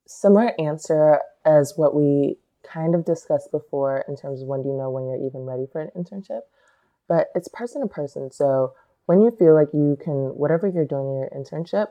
similar 0.06 0.52
answer 0.58 1.20
as 1.44 1.74
what 1.76 1.94
we 1.94 2.38
kind 2.72 2.94
of 2.94 3.04
discussed 3.04 3.50
before 3.50 4.04
in 4.08 4.16
terms 4.16 4.42
of 4.42 4.48
when 4.48 4.62
do 4.62 4.68
you 4.68 4.76
know 4.76 4.90
when 4.90 5.06
you're 5.06 5.26
even 5.26 5.42
ready 5.42 5.66
for 5.70 5.80
an 5.80 5.90
internship, 5.96 6.40
but 7.08 7.28
it's 7.34 7.48
person 7.48 7.82
to 7.82 7.88
person. 7.88 8.30
So 8.30 8.74
when 9.06 9.22
you 9.22 9.30
feel 9.30 9.54
like 9.54 9.68
you 9.72 9.98
can, 10.02 10.36
whatever 10.36 10.68
you're 10.68 10.84
doing 10.84 11.08
in 11.08 11.18
your 11.18 11.30
internship, 11.30 11.88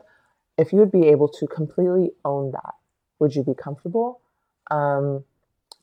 if 0.58 0.72
you 0.72 0.78
would 0.78 0.92
be 0.92 1.08
able 1.08 1.28
to 1.28 1.46
completely 1.46 2.10
own 2.24 2.52
that, 2.52 2.74
would 3.18 3.34
you 3.34 3.42
be 3.42 3.54
comfortable? 3.54 4.20
Um, 4.70 5.24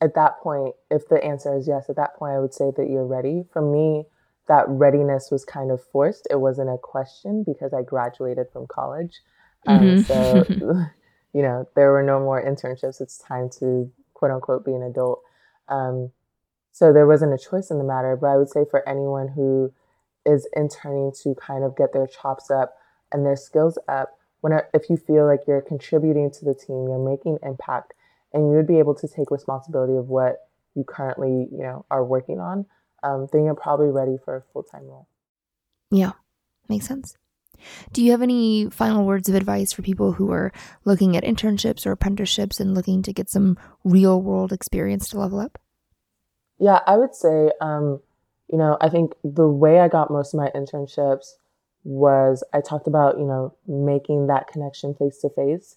at 0.00 0.14
that 0.14 0.40
point, 0.40 0.74
if 0.90 1.08
the 1.08 1.22
answer 1.22 1.56
is 1.56 1.68
yes, 1.68 1.90
at 1.90 1.96
that 1.96 2.16
point, 2.16 2.34
I 2.34 2.40
would 2.40 2.54
say 2.54 2.70
that 2.76 2.88
you're 2.88 3.06
ready. 3.06 3.44
For 3.52 3.62
me, 3.62 4.04
that 4.48 4.64
readiness 4.68 5.30
was 5.30 5.44
kind 5.44 5.70
of 5.70 5.82
forced. 5.92 6.26
It 6.30 6.40
wasn't 6.40 6.70
a 6.70 6.78
question 6.78 7.44
because 7.46 7.72
I 7.72 7.82
graduated 7.82 8.46
from 8.52 8.66
college. 8.66 9.20
Um, 9.66 9.80
mm-hmm. 9.80 10.58
So, 10.58 10.84
you 11.32 11.42
know, 11.42 11.68
there 11.76 11.92
were 11.92 12.02
no 12.02 12.18
more 12.18 12.42
internships. 12.42 13.00
It's 13.00 13.18
time 13.18 13.50
to 13.60 13.90
quote 14.20 14.30
unquote 14.30 14.64
be 14.64 14.74
an 14.74 14.82
adult. 14.82 15.22
Um, 15.68 16.12
so 16.70 16.92
there 16.92 17.06
wasn't 17.06 17.32
a 17.32 17.38
choice 17.38 17.70
in 17.70 17.78
the 17.78 17.84
matter. 17.84 18.16
But 18.20 18.28
I 18.28 18.36
would 18.36 18.50
say 18.50 18.64
for 18.70 18.86
anyone 18.86 19.28
who 19.28 19.72
is 20.26 20.46
interning 20.54 21.12
to 21.22 21.34
kind 21.34 21.64
of 21.64 21.76
get 21.76 21.94
their 21.94 22.06
chops 22.06 22.50
up 22.50 22.76
and 23.10 23.24
their 23.24 23.36
skills 23.36 23.78
up, 23.88 24.18
when 24.42 24.52
if 24.74 24.90
you 24.90 24.98
feel 24.98 25.26
like 25.26 25.40
you're 25.48 25.62
contributing 25.62 26.30
to 26.32 26.44
the 26.44 26.54
team, 26.54 26.86
you're 26.86 27.10
making 27.10 27.38
impact, 27.42 27.94
and 28.32 28.50
you 28.50 28.56
would 28.56 28.66
be 28.66 28.78
able 28.78 28.94
to 28.94 29.08
take 29.08 29.30
responsibility 29.30 29.96
of 29.96 30.08
what 30.08 30.48
you 30.74 30.84
currently 30.84 31.48
you 31.50 31.62
know 31.62 31.86
are 31.90 32.04
working 32.04 32.38
on, 32.38 32.66
um, 33.02 33.26
then 33.32 33.44
you're 33.44 33.54
probably 33.54 33.88
ready 33.88 34.16
for 34.22 34.36
a 34.36 34.42
full 34.52 34.62
time 34.62 34.84
role. 34.84 35.08
Yeah, 35.90 36.12
makes 36.68 36.86
sense. 36.86 37.16
Do 37.92 38.02
you 38.02 38.10
have 38.12 38.22
any 38.22 38.68
final 38.70 39.04
words 39.04 39.28
of 39.28 39.34
advice 39.34 39.72
for 39.72 39.82
people 39.82 40.12
who 40.12 40.30
are 40.32 40.52
looking 40.84 41.16
at 41.16 41.24
internships 41.24 41.86
or 41.86 41.92
apprenticeships 41.92 42.60
and 42.60 42.74
looking 42.74 43.02
to 43.02 43.12
get 43.12 43.30
some 43.30 43.58
real 43.84 44.20
world 44.20 44.52
experience 44.52 45.08
to 45.08 45.18
level 45.18 45.40
up? 45.40 45.58
Yeah, 46.58 46.80
I 46.86 46.96
would 46.96 47.14
say, 47.14 47.50
um, 47.60 48.00
you 48.48 48.58
know, 48.58 48.76
I 48.80 48.88
think 48.88 49.12
the 49.24 49.48
way 49.48 49.80
I 49.80 49.88
got 49.88 50.10
most 50.10 50.34
of 50.34 50.38
my 50.38 50.50
internships 50.54 51.32
was 51.84 52.44
I 52.52 52.60
talked 52.60 52.86
about, 52.86 53.18
you 53.18 53.24
know, 53.24 53.54
making 53.66 54.26
that 54.26 54.48
connection 54.48 54.94
face 54.94 55.18
to 55.18 55.30
face, 55.30 55.76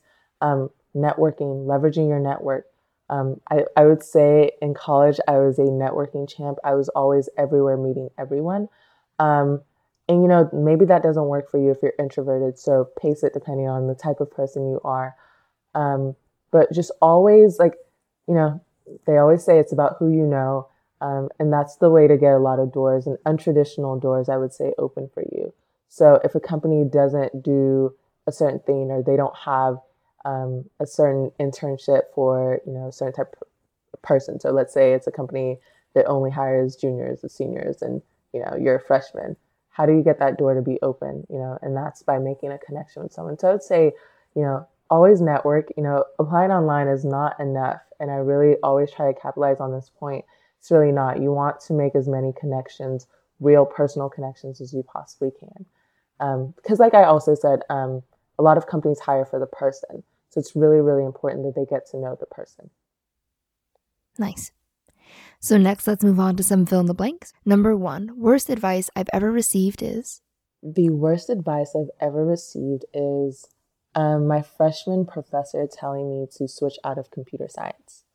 networking, 0.95 1.65
leveraging 1.65 2.07
your 2.07 2.19
network. 2.19 2.65
Um, 3.09 3.41
I, 3.49 3.65
I 3.77 3.86
would 3.86 4.03
say 4.03 4.51
in 4.61 4.73
college, 4.73 5.19
I 5.27 5.38
was 5.38 5.59
a 5.59 5.63
networking 5.63 6.27
champ. 6.27 6.57
I 6.63 6.75
was 6.75 6.89
always 6.89 7.29
everywhere 7.38 7.77
meeting 7.77 8.09
everyone. 8.17 8.69
Um, 9.19 9.61
and 10.14 10.22
you 10.22 10.30
know, 10.30 10.49
maybe 10.53 10.86
that 10.86 11.03
doesn't 11.03 11.26
work 11.26 11.49
for 11.49 11.59
you 11.59 11.72
if 11.72 11.78
you're 11.82 11.93
introverted. 11.99 12.57
So 12.59 12.89
pace 13.01 13.24
it 13.24 13.34
depending 13.34 13.68
on 13.68 13.88
the 13.88 13.95
type 13.95 14.20
of 14.20 14.32
person 14.32 14.70
you 14.70 14.80
are. 14.84 15.16
Um, 15.76 16.16
but 16.51 16.72
just 16.72 16.91
always 17.01 17.59
like, 17.59 17.76
you 18.28 18.34
know, 18.34 18.61
they 19.05 19.18
always 19.18 19.43
say 19.43 19.59
it's 19.59 19.74
about 19.74 19.95
who 19.99 20.09
you 20.09 20.26
know. 20.26 20.68
Um, 21.01 21.30
and 21.39 21.51
that's 21.51 21.78
the 21.78 21.89
way 21.89 22.07
to 22.07 22.16
get 22.16 22.34
a 22.34 22.38
lot 22.38 22.59
of 22.59 22.72
doors 22.72 23.07
and 23.07 23.18
untraditional 23.26 24.01
doors, 24.01 24.30
I 24.30 24.38
would 24.38 24.53
say, 24.53 24.74
open 24.78 25.09
for 25.14 25.24
you. 25.34 25.53
So 25.89 26.20
if 26.24 26.36
a 26.36 26.39
company 26.39 26.86
doesn't 26.86 27.43
do 27.43 27.93
a 28.26 28.32
certain 28.32 28.59
thing 28.59 28.89
or 28.89 29.03
they 29.03 29.18
don't 29.18 29.36
have 29.36 29.78
um, 30.24 30.66
a 30.80 30.88
certain 30.88 31.32
internship 31.39 32.03
for, 32.16 32.61
you 32.66 32.72
know, 32.72 32.88
a 32.88 32.91
certain 32.91 33.14
type 33.14 33.36
of 33.41 34.01
person. 34.01 34.39
So 34.39 34.51
let's 34.51 34.74
say 34.74 34.93
it's 34.93 35.07
a 35.07 35.11
company 35.11 35.59
that 35.93 36.05
only 36.05 36.32
hires 36.32 36.76
juniors 36.76 37.22
and 37.24 37.32
seniors 37.32 37.82
and 37.82 38.01
you 38.34 38.39
know 38.39 38.55
you're 38.59 38.76
a 38.76 38.82
freshman 38.82 39.36
how 39.74 39.86
do 39.86 39.91
you 39.91 40.03
get 40.03 40.19
that 40.19 40.38
door 40.38 40.53
to 40.53 40.61
be 40.61 40.80
open 40.82 41.26
you 41.30 41.38
know 41.38 41.57
and 41.61 41.76
that's 41.76 42.01
by 42.03 42.17
making 42.17 42.51
a 42.51 42.57
connection 42.59 43.03
with 43.03 43.11
someone. 43.11 43.38
So 43.38 43.49
i 43.49 43.51
would 43.51 43.63
say 43.63 43.91
you 44.36 44.41
know 44.41 44.65
always 44.89 45.21
network 45.21 45.69
you 45.76 45.84
know 45.84 46.05
applying 46.19 46.51
online 46.51 46.88
is 46.88 47.03
not 47.03 47.39
enough 47.39 47.82
and 47.99 48.11
i 48.11 48.15
really 48.15 48.55
always 48.63 48.91
try 48.91 49.11
to 49.11 49.19
capitalize 49.19 49.59
on 49.59 49.71
this 49.74 49.91
point. 49.99 50.24
It's 50.59 50.71
really 50.71 50.93
not. 50.93 51.21
You 51.21 51.34
want 51.34 51.59
to 51.61 51.74
make 51.74 51.93
as 51.93 52.07
many 52.07 52.32
connections 52.39 53.07
real 53.41 53.65
personal 53.65 54.09
connections 54.09 54.61
as 54.61 54.74
you 54.74 54.82
possibly 54.84 55.32
can. 55.38 56.53
Because 56.55 56.80
um, 56.80 56.84
like 56.84 56.93
i 56.93 57.03
also 57.03 57.36
said 57.36 57.61
um, 57.69 58.01
a 58.39 58.43
lot 58.43 58.57
of 58.57 58.67
companies 58.67 58.99
hire 58.99 59.26
for 59.26 59.39
the 59.39 59.45
person. 59.45 60.03
So 60.30 60.39
it's 60.39 60.55
really 60.55 60.80
really 60.80 61.03
important 61.03 61.43
that 61.43 61.55
they 61.59 61.65
get 61.65 61.89
to 61.91 61.97
know 61.97 62.15
the 62.19 62.28
person. 62.28 62.69
Nice 64.17 64.51
so, 65.39 65.57
next, 65.57 65.88
let's 65.88 66.03
move 66.03 66.20
on 66.20 66.36
to 66.38 66.43
some 66.43 66.66
fill 66.66 66.80
in 66.80 66.86
the 66.86 66.93
blanks. 66.93 67.34
Number 67.45 67.76
one, 67.76 68.11
worst 68.18 68.49
advice 68.49 68.89
I've 68.95 69.09
ever 69.11 69.32
received 69.32 69.82
is? 69.82 70.22
The 70.61 70.89
worst 70.89 71.30
advice 71.30 71.76
I've 71.76 71.91
ever 71.99 72.26
received 72.26 72.86
is 72.93 73.47
um, 73.95 74.28
my 74.28 74.41
freshman 74.41 75.05
professor 75.05 75.68
telling 75.68 76.09
me 76.09 76.28
to 76.38 76.47
switch 76.47 76.76
out 76.84 76.97
of 76.97 77.11
computer 77.11 77.47
science. 77.49 78.05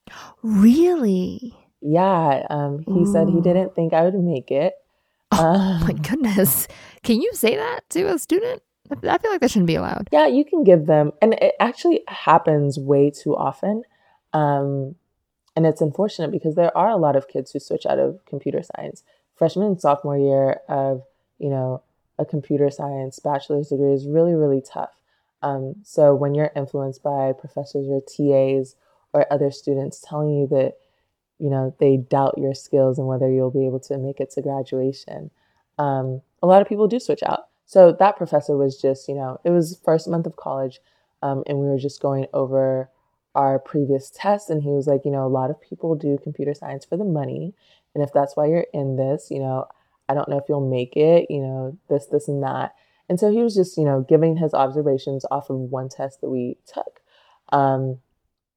Really? 0.43 1.55
Yeah. 1.81 2.47
Um, 2.49 2.81
he 2.87 3.03
Ooh. 3.03 3.07
said 3.07 3.29
he 3.29 3.41
didn't 3.41 3.75
think 3.75 3.93
I 3.93 4.03
would 4.03 4.15
make 4.15 4.51
it. 4.51 4.75
Oh 5.31 5.79
um, 5.81 5.81
my 5.83 5.93
goodness. 5.93 6.67
Can 7.03 7.21
you 7.21 7.31
say 7.35 7.55
that 7.57 7.81
to 7.91 8.05
a 8.05 8.19
student? 8.19 8.63
I 8.91 9.19
feel 9.19 9.31
like 9.31 9.43
that 9.43 9.51
shouldn't 9.51 9.67
be 9.67 9.75
allowed. 9.75 10.09
Yeah, 10.11 10.27
you 10.27 10.45
can 10.45 10.65
give 10.65 10.87
them, 10.87 11.13
and 11.21 11.35
it 11.35 11.55
actually 11.61 12.01
happens 12.09 12.79
way 12.79 13.11
too 13.11 13.37
often. 13.37 13.83
Um, 14.33 14.95
and 15.59 15.67
it's 15.67 15.81
unfortunate 15.81 16.31
because 16.31 16.55
there 16.55 16.77
are 16.79 16.89
a 16.89 16.97
lot 16.97 17.17
of 17.17 17.27
kids 17.27 17.51
who 17.51 17.59
switch 17.59 17.85
out 17.85 17.99
of 17.99 18.25
computer 18.27 18.63
science. 18.63 19.03
Freshman 19.35 19.67
and 19.67 19.81
sophomore 19.81 20.17
year 20.17 20.61
of, 20.69 21.03
you 21.41 21.51
know, 21.51 21.83
a 22.17 22.25
computer 22.25 22.71
science 22.71 23.19
bachelor's 23.19 23.71
degree 23.71 23.93
is 23.93 24.07
really, 24.07 24.35
really 24.35 24.63
tough. 24.63 24.93
Um, 25.43 25.75
so 25.83 26.15
when 26.15 26.37
you're 26.37 26.53
influenced 26.55 27.03
by 27.03 27.33
professors 27.33 27.89
or 27.89 28.01
TAs 28.01 28.77
or 29.13 29.27
other 29.33 29.51
students 29.51 30.01
telling 30.01 30.31
you 30.31 30.47
that, 30.47 30.75
you 31.41 31.51
know, 31.51 31.75
they 31.81 31.97
doubt 31.97 32.39
your 32.39 32.55
skills 32.55 32.97
and 32.97 33.09
whether 33.09 33.29
you'll 33.29 33.51
be 33.51 33.67
able 33.67 33.81
to 33.81 33.99
make 33.99 34.21
it 34.21 34.31
to 34.35 34.43
graduation, 34.43 35.33
um, 35.77 36.23
a 36.41 36.47
lot 36.47 36.63
of 36.63 36.69
people 36.69 36.87
do 36.87 37.01
switch 37.01 37.25
out. 37.25 37.49
So 37.67 37.91
that 37.99 38.17
professor 38.17 38.57
was 38.57 38.81
just, 38.81 39.09
you 39.09 39.17
know, 39.17 39.41
it 39.43 39.51
was 39.51 39.81
first 39.85 40.07
month 40.07 40.27
of 40.27 40.37
college, 40.37 40.79
um, 41.21 41.43
and 41.49 41.59
we 41.59 41.67
were 41.67 41.79
just 41.79 42.01
going 42.01 42.27
over 42.33 42.91
our 43.35 43.59
previous 43.59 44.11
test 44.15 44.51
and 44.51 44.63
he 44.63 44.71
was 44.71 44.87
like, 44.87 45.03
you 45.05 45.11
know, 45.11 45.25
a 45.25 45.29
lot 45.29 45.51
of 45.51 45.61
people 45.61 45.95
do 45.95 46.19
computer 46.23 46.55
science 46.55 46.85
for 46.85 46.97
the 46.97 47.05
money. 47.05 47.55
And 47.95 48.03
if 48.03 48.13
that's 48.13 48.37
why 48.37 48.47
you're 48.47 48.67
in 48.73 48.97
this, 48.97 49.29
you 49.31 49.39
know, 49.39 49.67
I 50.09 50.15
don't 50.15 50.29
know 50.29 50.39
if 50.39 50.45
you'll 50.49 50.69
make 50.69 50.97
it, 50.97 51.27
you 51.31 51.41
know, 51.41 51.79
this, 51.89 52.07
this, 52.07 52.29
and 52.29 52.43
that. 52.43 52.75
And 53.09 53.19
so 53.21 53.31
he 53.31 53.43
was 53.43 53.55
just, 53.55 53.77
you 53.77 53.85
know, 53.85 54.05
giving 54.09 54.37
his 54.37 54.55
observations 54.55 55.25
off 55.31 55.51
of 55.51 55.57
one 55.59 55.89
test 55.89 56.21
that 56.21 56.31
we 56.31 56.57
took. 56.67 57.01
Um, 57.51 57.99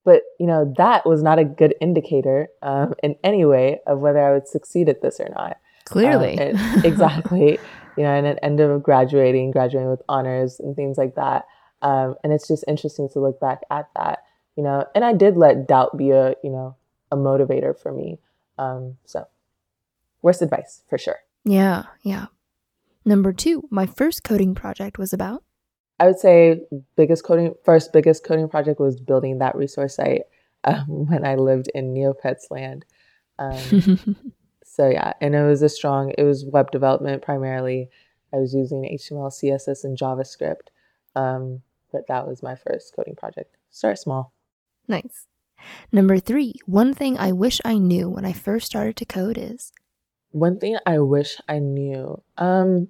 but, 0.04 0.24
you 0.40 0.48
know, 0.48 0.74
that 0.78 1.06
was 1.06 1.22
not 1.22 1.40
a 1.40 1.46
good 1.46 1.76
indicator 1.80 2.50
um, 2.62 2.94
in 3.04 3.16
any 3.24 3.46
way 3.46 3.82
of 3.86 4.00
whether 4.00 4.20
I 4.20 4.34
would 4.34 4.48
succeed 4.48 4.90
at 4.90 5.02
this 5.02 5.20
or 5.20 5.30
not. 5.30 5.58
Clearly. 5.86 6.40
Um, 6.40 6.82
exactly. 6.84 7.60
you 7.98 8.04
know, 8.04 8.14
and 8.14 8.26
at 8.26 8.40
end 8.42 8.60
of 8.60 8.82
graduating, 8.82 9.52
graduating 9.52 9.90
with 9.90 10.02
honors 10.10 10.60
and 10.60 10.76
things 10.76 10.98
like 10.98 11.16
that. 11.16 11.46
Um, 11.82 12.16
and 12.24 12.34
it's 12.34 12.48
just 12.48 12.64
interesting 12.68 13.10
to 13.10 13.20
look 13.20 13.40
back 13.40 13.62
at 13.70 13.90
that 13.96 14.24
you 14.56 14.64
know, 14.64 14.86
and 14.94 15.04
I 15.04 15.14
did 15.14 15.38
let 15.38 15.68
doubt 15.68 15.98
be 15.98 16.12
a, 16.12 16.36
you 16.44 16.50
know, 16.50 16.76
a 17.12 17.18
motivator 17.18 17.78
for 17.78 17.92
me. 17.92 18.20
Um, 18.58 18.98
so 19.06 19.28
worst 20.22 20.42
advice 20.42 20.84
for 20.90 20.98
sure. 20.98 21.20
Yeah, 21.44 21.84
yeah. 22.04 22.28
Number 23.06 23.34
two, 23.34 23.68
my 23.72 23.86
first 23.86 24.24
coding 24.24 24.54
project 24.54 24.98
was 24.98 25.14
about. 25.14 25.44
I 26.00 26.08
would 26.08 26.20
say 26.20 26.62
biggest 26.96 27.24
coding, 27.24 27.54
first 27.64 27.94
biggest 27.94 28.24
coding 28.24 28.50
project 28.50 28.80
was 28.80 29.00
building 29.00 29.40
that 29.40 29.56
resource 29.56 29.96
site 29.96 30.24
um, 30.64 30.86
when 30.88 31.26
I 31.26 31.36
lived 31.36 31.70
in 31.74 31.94
Neopets 31.94 32.50
land. 32.50 32.86
Um, 33.40 34.00
so 34.66 34.90
yeah, 34.90 35.14
and 35.22 35.36
it 35.36 35.44
was 35.44 35.62
a 35.62 35.70
strong. 35.70 36.14
It 36.18 36.24
was 36.24 36.46
web 36.46 36.72
development 36.72 37.22
primarily. 37.22 37.90
I 38.34 38.38
was 38.38 38.54
using 38.54 38.84
HTML, 38.84 39.30
CSS, 39.30 39.84
and 39.84 39.98
JavaScript, 39.98 40.70
um, 41.16 41.62
but 41.92 42.08
that 42.08 42.28
was 42.28 42.42
my 42.42 42.56
first 42.56 42.96
coding 42.96 43.16
project. 43.16 43.58
Start 43.72 44.00
small. 44.00 44.32
Nice. 44.88 45.28
Number 45.92 46.20
three, 46.20 46.56
one 46.66 46.94
thing 46.94 47.18
I 47.18 47.32
wish 47.32 47.62
I 47.64 47.78
knew 47.78 48.10
when 48.10 48.26
I 48.26 48.34
first 48.34 48.66
started 48.66 48.96
to 48.98 49.06
code 49.06 49.38
is. 49.38 49.72
One 50.32 50.60
thing 50.60 50.78
I 50.86 51.00
wish 51.00 51.38
I 51.48 51.60
knew. 51.60 52.22
Um, 52.38 52.88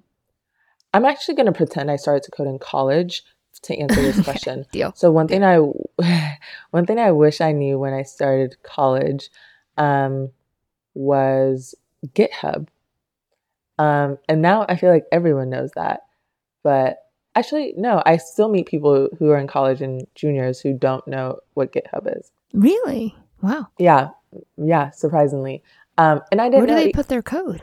I'm 0.94 1.04
actually 1.04 1.34
going 1.34 1.46
to 1.46 1.52
pretend 1.52 1.90
I 1.90 1.96
started 1.96 2.22
to 2.24 2.30
code 2.30 2.48
in 2.48 2.58
college 2.58 3.24
to 3.62 3.76
answer 3.76 4.00
this 4.02 4.22
question. 4.22 4.66
Deal. 4.72 4.92
So 4.96 5.10
one 5.10 5.28
thing 5.28 5.44
I, 5.44 5.58
one 6.70 6.86
thing 6.86 6.98
I 6.98 7.12
wish 7.12 7.40
I 7.40 7.52
knew 7.52 7.78
when 7.78 7.92
I 7.92 8.02
started 8.02 8.56
college, 8.62 9.30
um, 9.76 10.30
was 10.94 11.74
GitHub. 12.08 12.68
Um, 13.78 14.18
and 14.28 14.42
now 14.42 14.66
I 14.68 14.76
feel 14.76 14.90
like 14.90 15.06
everyone 15.10 15.50
knows 15.50 15.70
that, 15.76 16.02
but 16.62 16.98
Actually, 17.34 17.74
no, 17.76 18.02
I 18.04 18.18
still 18.18 18.48
meet 18.48 18.66
people 18.66 19.08
who 19.18 19.30
are 19.30 19.38
in 19.38 19.46
college 19.46 19.80
and 19.80 20.06
juniors 20.14 20.60
who 20.60 20.74
don't 20.74 21.06
know 21.08 21.38
what 21.54 21.72
GitHub 21.72 22.18
is. 22.18 22.30
Really? 22.52 23.16
Wow. 23.40 23.68
Yeah. 23.78 24.10
Yeah, 24.56 24.90
surprisingly. 24.90 25.62
Um, 25.98 26.20
and 26.30 26.40
I 26.40 26.48
didn't 26.48 26.66
Where 26.66 26.66
do 26.66 26.74
they 26.74 26.92
put 26.92 27.08
their 27.08 27.22
code? 27.22 27.62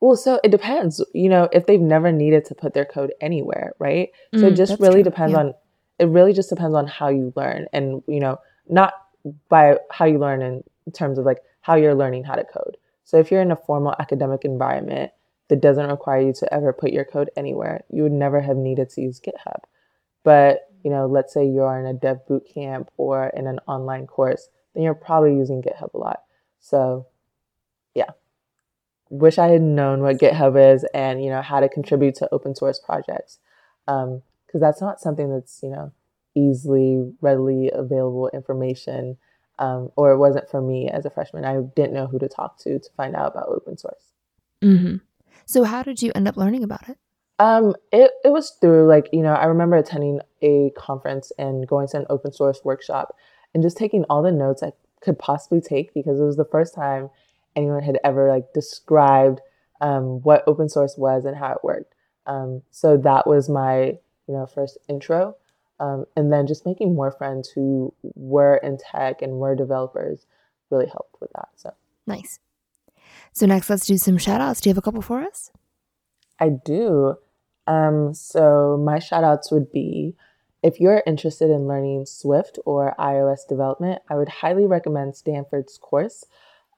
Well, 0.00 0.16
so 0.16 0.38
it 0.44 0.50
depends, 0.50 1.02
you 1.14 1.28
know, 1.28 1.48
if 1.52 1.66
they've 1.66 1.80
never 1.80 2.12
needed 2.12 2.44
to 2.46 2.54
put 2.54 2.74
their 2.74 2.84
code 2.84 3.14
anywhere, 3.20 3.72
right? 3.78 4.10
So 4.34 4.42
mm, 4.42 4.52
it 4.52 4.54
just 4.54 4.78
really 4.78 5.02
true. 5.02 5.04
depends 5.04 5.32
yeah. 5.32 5.38
on 5.38 5.54
it 5.98 6.06
really 6.06 6.32
just 6.32 6.50
depends 6.50 6.74
on 6.74 6.86
how 6.86 7.08
you 7.08 7.32
learn 7.36 7.66
and, 7.72 8.02
you 8.06 8.20
know, 8.20 8.38
not 8.68 8.92
by 9.48 9.78
how 9.90 10.04
you 10.04 10.18
learn 10.18 10.42
in 10.42 10.62
terms 10.92 11.18
of 11.18 11.24
like 11.24 11.38
how 11.62 11.74
you're 11.74 11.94
learning 11.94 12.24
how 12.24 12.34
to 12.34 12.44
code. 12.44 12.76
So 13.04 13.18
if 13.18 13.30
you're 13.30 13.40
in 13.40 13.50
a 13.50 13.56
formal 13.56 13.94
academic 13.98 14.44
environment, 14.44 15.12
that 15.48 15.60
doesn't 15.60 15.88
require 15.88 16.20
you 16.20 16.32
to 16.32 16.52
ever 16.52 16.72
put 16.72 16.92
your 16.92 17.04
code 17.04 17.30
anywhere, 17.36 17.84
you 17.90 18.02
would 18.02 18.12
never 18.12 18.40
have 18.40 18.56
needed 18.56 18.90
to 18.90 19.00
use 19.00 19.20
GitHub. 19.20 19.60
But, 20.24 20.68
you 20.82 20.90
know, 20.90 21.06
let's 21.06 21.32
say 21.32 21.46
you're 21.46 21.78
in 21.78 21.86
a 21.86 21.94
dev 21.94 22.26
boot 22.26 22.48
camp 22.52 22.90
or 22.96 23.28
in 23.28 23.46
an 23.46 23.60
online 23.68 24.06
course, 24.06 24.48
then 24.74 24.82
you're 24.82 24.94
probably 24.94 25.34
using 25.34 25.62
GitHub 25.62 25.94
a 25.94 25.98
lot. 25.98 26.22
So, 26.58 27.06
yeah. 27.94 28.10
Wish 29.08 29.38
I 29.38 29.46
had 29.48 29.62
known 29.62 30.02
what 30.02 30.18
GitHub 30.18 30.74
is 30.74 30.84
and, 30.92 31.22
you 31.22 31.30
know, 31.30 31.42
how 31.42 31.60
to 31.60 31.68
contribute 31.68 32.16
to 32.16 32.28
open 32.32 32.56
source 32.56 32.80
projects. 32.80 33.38
Because 33.86 34.08
um, 34.08 34.60
that's 34.60 34.80
not 34.80 35.00
something 35.00 35.30
that's, 35.32 35.60
you 35.62 35.70
know, 35.70 35.92
easily, 36.34 37.12
readily 37.20 37.70
available 37.72 38.28
information. 38.34 39.16
Um, 39.58 39.90
or 39.96 40.10
it 40.10 40.18
wasn't 40.18 40.50
for 40.50 40.60
me 40.60 40.90
as 40.90 41.06
a 41.06 41.10
freshman. 41.10 41.44
I 41.44 41.60
didn't 41.76 41.94
know 41.94 42.08
who 42.08 42.18
to 42.18 42.28
talk 42.28 42.58
to 42.64 42.78
to 42.78 42.90
find 42.96 43.14
out 43.14 43.32
about 43.32 43.48
open 43.48 43.78
source. 43.78 44.12
Mm-hmm. 44.60 44.96
So 45.46 45.64
how 45.64 45.82
did 45.82 46.02
you 46.02 46.12
end 46.14 46.28
up 46.28 46.36
learning 46.36 46.64
about 46.64 46.88
it? 46.88 46.98
Um, 47.38 47.74
it, 47.92 48.10
it 48.24 48.30
was 48.30 48.50
through 48.60 48.86
like, 48.86 49.08
you 49.12 49.22
know, 49.22 49.34
I 49.34 49.44
remember 49.44 49.76
attending 49.76 50.20
a 50.42 50.70
conference 50.76 51.32
and 51.38 51.66
going 51.66 51.88
to 51.88 51.98
an 51.98 52.06
open 52.08 52.32
source 52.32 52.60
workshop 52.64 53.16
and 53.54 53.62
just 53.62 53.76
taking 53.76 54.04
all 54.04 54.22
the 54.22 54.32
notes 54.32 54.62
I 54.62 54.72
could 55.00 55.18
possibly 55.18 55.60
take 55.60 55.92
because 55.94 56.18
it 56.18 56.24
was 56.24 56.36
the 56.36 56.44
first 56.44 56.74
time 56.74 57.10
anyone 57.54 57.82
had 57.82 57.98
ever 58.02 58.28
like 58.28 58.52
described 58.52 59.40
um, 59.80 60.22
what 60.22 60.44
open 60.46 60.68
source 60.68 60.96
was 60.96 61.24
and 61.24 61.36
how 61.36 61.52
it 61.52 61.62
worked. 61.62 61.94
Um, 62.26 62.62
so 62.70 62.96
that 62.98 63.26
was 63.26 63.48
my, 63.48 63.98
you 64.26 64.34
know, 64.34 64.46
first 64.46 64.78
intro. 64.88 65.36
Um, 65.78 66.06
and 66.16 66.32
then 66.32 66.46
just 66.46 66.64
making 66.64 66.94
more 66.94 67.10
friends 67.10 67.50
who 67.50 67.92
were 68.14 68.56
in 68.56 68.78
tech 68.78 69.20
and 69.20 69.34
were 69.34 69.54
developers 69.54 70.26
really 70.70 70.86
helped 70.86 71.20
with 71.20 71.30
that. 71.34 71.50
So 71.56 71.74
nice. 72.06 72.38
So 73.36 73.44
next, 73.44 73.68
let's 73.68 73.84
do 73.84 73.98
some 73.98 74.16
shout 74.16 74.40
outs. 74.40 74.62
Do 74.62 74.70
you 74.70 74.70
have 74.70 74.78
a 74.78 74.82
couple 74.82 75.02
for 75.02 75.20
us? 75.20 75.50
I 76.40 76.48
do. 76.48 77.16
Um, 77.66 78.14
so 78.14 78.82
my 78.82 78.98
shout 78.98 79.24
outs 79.24 79.50
would 79.50 79.70
be 79.70 80.16
if 80.62 80.80
you're 80.80 81.02
interested 81.06 81.50
in 81.50 81.68
learning 81.68 82.06
Swift 82.06 82.58
or 82.64 82.94
iOS 82.98 83.46
development, 83.46 84.00
I 84.08 84.14
would 84.14 84.30
highly 84.30 84.64
recommend 84.64 85.16
Stanford's 85.16 85.76
course. 85.76 86.24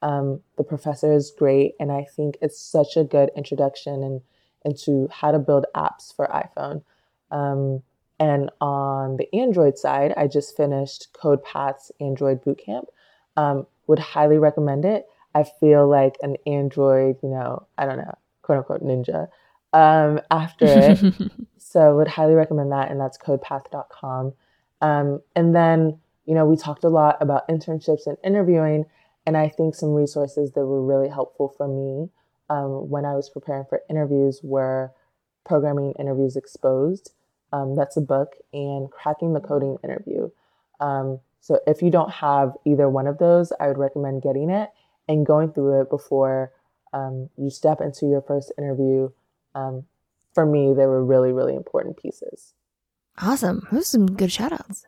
Um, 0.03 0.41
the 0.57 0.65
professor 0.65 1.13
is 1.13 1.31
great, 1.31 1.75
and 1.79 1.93
I 1.93 2.05
think 2.17 2.37
it's 2.43 2.61
such 2.61 2.97
a 2.97 3.05
good 3.05 3.31
introduction 3.37 4.03
in, 4.03 4.23
into 4.65 5.09
how 5.13 5.31
to 5.31 5.39
build 5.39 5.67
apps 5.77 6.13
for 6.13 6.27
iPhone. 6.27 6.83
Um, 7.31 7.85
and 8.19 8.51
on 8.61 9.17
the 9.17 9.33
Android 9.33 9.79
side, 9.79 10.13
I 10.17 10.27
just 10.27 10.57
finished 10.57 11.07
CodePath's 11.13 11.93
Android 12.01 12.43
Bootcamp. 12.43 12.87
Um, 13.37 13.69
would 13.87 14.01
highly 14.01 14.39
recommend 14.39 14.85
it. 14.85 15.07
I 15.35 15.45
feel 15.61 15.89
like 15.89 16.17
an 16.23 16.37
Android, 16.47 17.17
you 17.23 17.29
know, 17.29 17.67
I 17.77 17.87
don't 17.87 17.99
know, 17.99 18.15
quote 18.43 18.59
unquote 18.59 18.83
ninja 18.83 19.29
um, 19.73 20.21
after 20.31 20.67
it. 20.67 21.15
so 21.59 21.97
would 21.97 22.09
highly 22.09 22.35
recommend 22.35 22.73
that, 22.73 22.91
and 22.91 23.01
that's 23.01 23.19
codepath.com. 23.19 24.33
Um, 24.81 25.21
and 25.35 25.55
then, 25.55 25.99
you 26.27 26.35
know, 26.35 26.47
we 26.47 26.57
talked 26.57 26.85
a 26.85 26.89
lot 26.89 27.17
about 27.21 27.49
internships 27.49 28.07
and 28.07 28.17
interviewing, 28.25 28.87
And 29.27 29.37
I 29.37 29.49
think 29.49 29.75
some 29.75 29.95
resources 29.95 30.53
that 30.53 30.65
were 30.65 30.85
really 30.85 31.09
helpful 31.09 31.53
for 31.57 31.69
me 31.69 32.11
um, 32.49 32.89
when 32.89 33.05
I 33.05 33.15
was 33.15 33.29
preparing 33.29 33.67
for 33.69 33.83
interviews 33.91 34.41
were 34.43 34.93
Programming 35.45 35.93
Interviews 35.99 36.37
Exposed. 36.37 37.13
Um, 37.53 37.75
that's 37.75 37.97
a 37.97 38.03
book, 38.03 38.35
and 38.53 38.91
Cracking 38.91 39.33
the 39.33 39.41
Coding 39.41 39.79
Interview. 39.83 40.31
Um, 40.81 41.21
so 41.41 41.61
if 41.67 41.83
you 41.83 41.91
don't 41.91 42.11
have 42.11 42.53
either 42.65 42.89
one 42.89 43.07
of 43.07 43.19
those, 43.19 43.53
I 43.59 43.69
would 43.69 43.79
recommend 43.79 44.23
getting 44.23 44.51
it 44.51 44.71
and 45.09 45.27
going 45.27 45.53
through 45.53 45.81
it 45.83 45.91
before 45.91 46.53
um, 46.93 47.31
you 47.37 47.51
step 47.51 47.81
into 47.81 48.07
your 48.07 48.23
first 48.23 48.53
interview. 48.59 49.11
Um, 49.55 49.85
for 50.35 50.47
me, 50.47 50.75
they 50.75 50.87
were 50.87 51.05
really, 51.05 51.33
really 51.33 51.55
important 51.55 51.97
pieces. 51.97 52.55
Awesome. 53.21 53.67
Those 53.73 53.83
are 53.83 53.85
some 53.85 54.07
good 54.07 54.31
shout 54.31 54.53
outs. 54.53 54.87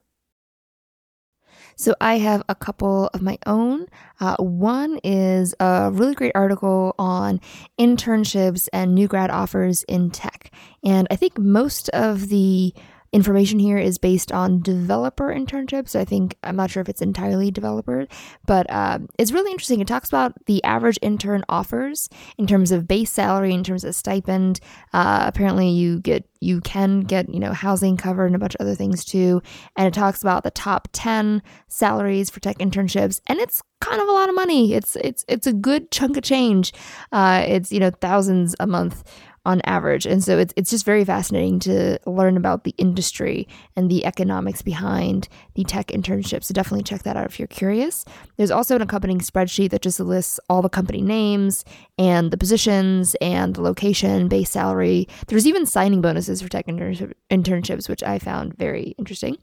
So 1.77 1.95
I 1.99 2.19
have 2.19 2.43
a 2.49 2.55
couple 2.55 3.09
of 3.15 3.23
my 3.23 3.39
own. 3.47 3.87
Uh, 4.21 4.37
one 4.37 5.01
is 5.03 5.55
a 5.61 5.91
really 5.91 6.15
great 6.15 6.33
article 6.35 6.95
on 6.99 7.41
internships 7.79 8.69
and 8.71 8.95
new 8.95 9.09
grad 9.09 9.31
offers 9.31 9.83
in 9.85 10.11
tech. 10.11 10.53
And 10.85 11.09
I 11.11 11.17
think 11.17 11.39
most 11.39 11.89
of 11.91 12.29
the 12.29 12.75
information 13.13 13.59
here 13.59 13.79
is 13.79 13.99
based 13.99 14.31
on 14.31 14.61
developer 14.61 15.35
internships. 15.35 15.97
I 15.97 16.05
think 16.05 16.37
I'm 16.45 16.57
not 16.57 16.71
sure 16.71 16.81
if 16.81 16.89
it's 16.89 17.03
entirely 17.03 17.51
developer, 17.51 18.07
but 18.47 18.71
uh, 18.71 19.01
it's 19.19 19.33
really 19.33 19.51
interesting. 19.51 19.81
It 19.81 19.89
talks 19.89 20.09
about 20.09 20.35
the 20.47 20.63
average 20.63 20.99
intern 21.03 21.45
offers 21.49 22.09
in 22.39 22.47
terms 22.47 22.71
of 22.71 22.87
base 22.87 23.11
salary, 23.11 23.53
in 23.53 23.65
terms 23.65 23.85
of 23.85 23.95
stipend. 23.95 24.61
Uh, 24.93 25.25
apparently, 25.27 25.71
you 25.71 26.01
get 26.01 26.25
you 26.41 26.61
can 26.61 27.01
get 27.01 27.29
you 27.29 27.41
know 27.41 27.53
housing 27.53 27.97
covered 27.97 28.27
and 28.27 28.37
a 28.37 28.39
bunch 28.39 28.55
of 28.55 28.61
other 28.61 28.75
things 28.75 29.05
too. 29.05 29.43
And 29.77 29.87
it 29.87 29.95
talks 29.95 30.23
about 30.23 30.45
the 30.45 30.51
top 30.51 30.89
ten 30.93 31.43
salaries 31.69 32.31
for 32.31 32.41
tech 32.41 32.59
internships, 32.59 33.21
and 33.27 33.39
it's 33.41 33.63
kind 33.81 34.01
of 34.01 34.09
a 34.09 34.13
lot 34.13 34.29
of 34.29 34.35
money. 34.35 34.75
It's 34.75 34.97
it's 34.97 35.25
it's 35.29 35.47
a 35.47 35.53
good 35.53 35.91
chunk 35.91 36.17
of 36.17 36.23
change. 36.23 36.73
Uh, 37.11 37.45
it's 37.47 37.73
you 37.73 37.81
know 37.81 37.91
thousands 37.91 38.55
a 38.61 38.67
month 38.67 39.03
on 39.47 39.63
average. 39.65 40.05
And 40.05 40.23
so 40.23 40.39
it's, 40.39 40.53
it's 40.57 40.71
just 40.71 40.85
very 40.85 41.05
fascinating 41.05 41.61
to 41.61 41.99
learn 42.07 42.37
about 42.37 42.65
the 42.65 42.75
industry 42.77 43.49
and 43.75 43.91
the 43.91 44.05
economics 44.05 44.61
behind 44.61 45.29
the 45.55 45.65
tech 45.65 45.87
internships. 45.89 46.45
So 46.45 46.55
definitely 46.55 46.83
check 46.83 47.05
that 47.05 47.17
out 47.17 47.27
if 47.27 47.39
you're 47.39 47.49
curious. 47.49 48.05
There's 48.37 48.51
also 48.51 48.77
an 48.77 48.83
accompanying 48.83 49.21
spreadsheet 49.21 49.71
that 49.71 49.83
just 49.83 49.99
lists 49.99 50.39
all 50.51 50.61
the 50.61 50.69
company 50.69 51.01
names 51.01 51.65
and 51.99 52.31
the 52.31 52.37
positions 52.37 53.17
and 53.21 53.55
the 53.55 53.63
location, 53.63 54.29
base 54.29 54.51
salary. 54.51 55.09
There's 55.29 55.47
even 55.47 55.65
signing 55.65 56.03
bonuses 56.03 56.43
for 56.43 56.49
tech 56.49 56.67
internship, 56.67 57.13
internships, 57.31 57.89
which 57.89 58.03
I 58.03 58.19
found 58.19 58.57
very 58.57 58.95
interesting. 58.99 59.39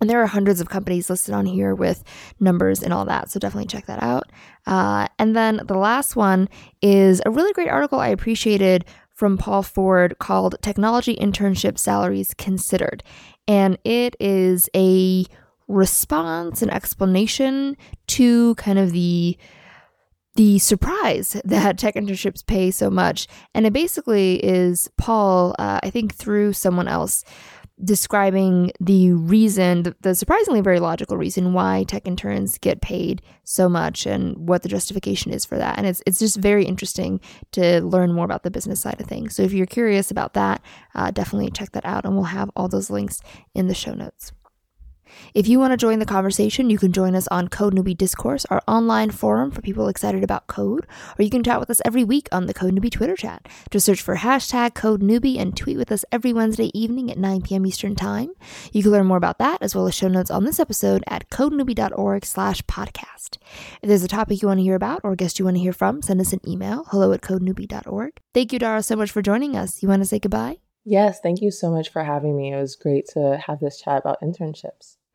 And 0.00 0.08
there 0.08 0.22
are 0.22 0.26
hundreds 0.26 0.62
of 0.62 0.70
companies 0.70 1.10
listed 1.10 1.34
on 1.34 1.44
here 1.44 1.74
with 1.74 2.02
numbers 2.40 2.82
and 2.82 2.92
all 2.92 3.04
that. 3.04 3.30
So 3.30 3.38
definitely 3.38 3.66
check 3.66 3.84
that 3.86 4.02
out. 4.02 4.32
Uh, 4.66 5.08
and 5.18 5.36
then 5.36 5.60
the 5.64 5.76
last 5.76 6.16
one 6.16 6.48
is 6.80 7.20
a 7.26 7.30
really 7.30 7.52
great 7.52 7.68
article 7.68 8.00
I 8.00 8.08
appreciated 8.08 8.86
from 9.20 9.36
Paul 9.36 9.62
Ford 9.62 10.18
called 10.18 10.56
Technology 10.62 11.14
Internship 11.14 11.76
Salaries 11.76 12.32
Considered. 12.32 13.02
And 13.46 13.76
it 13.84 14.16
is 14.18 14.70
a 14.74 15.26
response 15.68 16.62
and 16.62 16.72
explanation 16.72 17.76
to 18.06 18.54
kind 18.54 18.78
of 18.78 18.92
the 18.92 19.36
the 20.36 20.58
surprise 20.58 21.38
that 21.44 21.76
tech 21.76 21.96
internships 21.96 22.46
pay 22.46 22.70
so 22.70 22.88
much. 22.88 23.26
And 23.54 23.66
it 23.66 23.74
basically 23.74 24.42
is 24.42 24.88
Paul, 24.96 25.54
uh, 25.58 25.80
I 25.82 25.90
think 25.90 26.14
through 26.14 26.54
someone 26.54 26.88
else, 26.88 27.22
describing 27.84 28.72
the 28.80 29.12
reason, 29.12 29.94
the, 30.00 30.14
surprisingly 30.14 30.60
very 30.60 30.80
logical 30.80 31.16
reason 31.16 31.52
why 31.52 31.84
tech 31.84 32.06
interns 32.06 32.58
get 32.58 32.80
paid 32.80 33.22
so 33.44 33.68
much 33.68 34.06
and 34.06 34.36
what 34.36 34.62
the 34.62 34.68
justification 34.68 35.32
is 35.32 35.44
for 35.44 35.58
that. 35.58 35.78
And 35.78 35.86
it's 35.86 36.02
it's 36.06 36.18
just 36.18 36.36
very 36.36 36.64
interesting 36.64 37.20
to 37.52 37.80
learn 37.82 38.12
more 38.12 38.24
about 38.24 38.42
the 38.42 38.50
business 38.50 38.80
side 38.80 39.00
of 39.00 39.06
things. 39.06 39.34
So 39.34 39.42
if 39.42 39.52
you're 39.52 39.66
curious 39.66 40.10
about 40.10 40.34
that, 40.34 40.62
uh, 40.94 41.10
definitely 41.10 41.50
check 41.50 41.72
that 41.72 41.84
out, 41.84 42.04
and 42.04 42.14
we'll 42.14 42.24
have 42.24 42.50
all 42.56 42.68
those 42.68 42.90
links 42.90 43.20
in 43.54 43.68
the 43.68 43.74
show 43.74 43.94
notes. 43.94 44.32
If 45.34 45.48
you 45.48 45.58
want 45.58 45.72
to 45.72 45.76
join 45.76 45.98
the 45.98 46.06
conversation, 46.06 46.70
you 46.70 46.78
can 46.78 46.92
join 46.92 47.14
us 47.14 47.28
on 47.28 47.48
Code 47.48 47.74
Newbie 47.74 47.96
Discourse, 47.96 48.44
our 48.46 48.62
online 48.66 49.10
forum 49.10 49.50
for 49.50 49.62
people 49.62 49.88
excited 49.88 50.24
about 50.24 50.46
code, 50.46 50.86
or 51.18 51.22
you 51.22 51.30
can 51.30 51.42
chat 51.42 51.60
with 51.60 51.70
us 51.70 51.80
every 51.84 52.04
week 52.04 52.28
on 52.32 52.46
the 52.46 52.54
Code 52.54 52.74
Newbie 52.74 52.90
Twitter 52.90 53.16
chat. 53.16 53.48
Just 53.70 53.86
search 53.86 54.00
for 54.00 54.16
hashtag 54.16 54.74
Code 54.74 55.02
Newbie 55.02 55.38
and 55.38 55.56
tweet 55.56 55.76
with 55.76 55.92
us 55.92 56.04
every 56.10 56.32
Wednesday 56.32 56.70
evening 56.78 57.10
at 57.10 57.18
9 57.18 57.42
p.m. 57.42 57.66
Eastern 57.66 57.94
Time. 57.94 58.32
You 58.72 58.82
can 58.82 58.92
learn 58.92 59.06
more 59.06 59.16
about 59.16 59.38
that 59.38 59.62
as 59.62 59.74
well 59.74 59.86
as 59.86 59.94
show 59.94 60.08
notes 60.08 60.30
on 60.30 60.44
this 60.44 60.60
episode 60.60 61.04
at 61.06 61.28
codenewbie.org 61.30 62.24
slash 62.24 62.62
podcast. 62.62 63.38
If 63.82 63.88
there's 63.88 64.04
a 64.04 64.08
topic 64.08 64.42
you 64.42 64.48
want 64.48 64.58
to 64.58 64.64
hear 64.64 64.74
about 64.74 65.00
or 65.04 65.12
a 65.12 65.16
guest 65.16 65.38
you 65.38 65.44
want 65.44 65.56
to 65.56 65.62
hear 65.62 65.72
from, 65.72 66.02
send 66.02 66.20
us 66.20 66.32
an 66.32 66.40
email, 66.46 66.84
hello 66.90 67.12
at 67.12 67.20
codenewbie.org. 67.20 68.12
Thank 68.34 68.52
you, 68.52 68.58
Dara, 68.58 68.82
so 68.82 68.96
much 68.96 69.10
for 69.10 69.22
joining 69.22 69.56
us. 69.56 69.82
You 69.82 69.88
want 69.88 70.02
to 70.02 70.06
say 70.06 70.18
goodbye? 70.18 70.58
Yes, 70.84 71.20
thank 71.20 71.42
you 71.42 71.50
so 71.50 71.70
much 71.70 71.90
for 71.90 72.02
having 72.02 72.36
me. 72.36 72.52
It 72.52 72.60
was 72.60 72.76
great 72.76 73.06
to 73.08 73.40
have 73.46 73.60
this 73.60 73.80
chat 73.80 74.00
about 74.00 74.20
internships. 74.22 74.96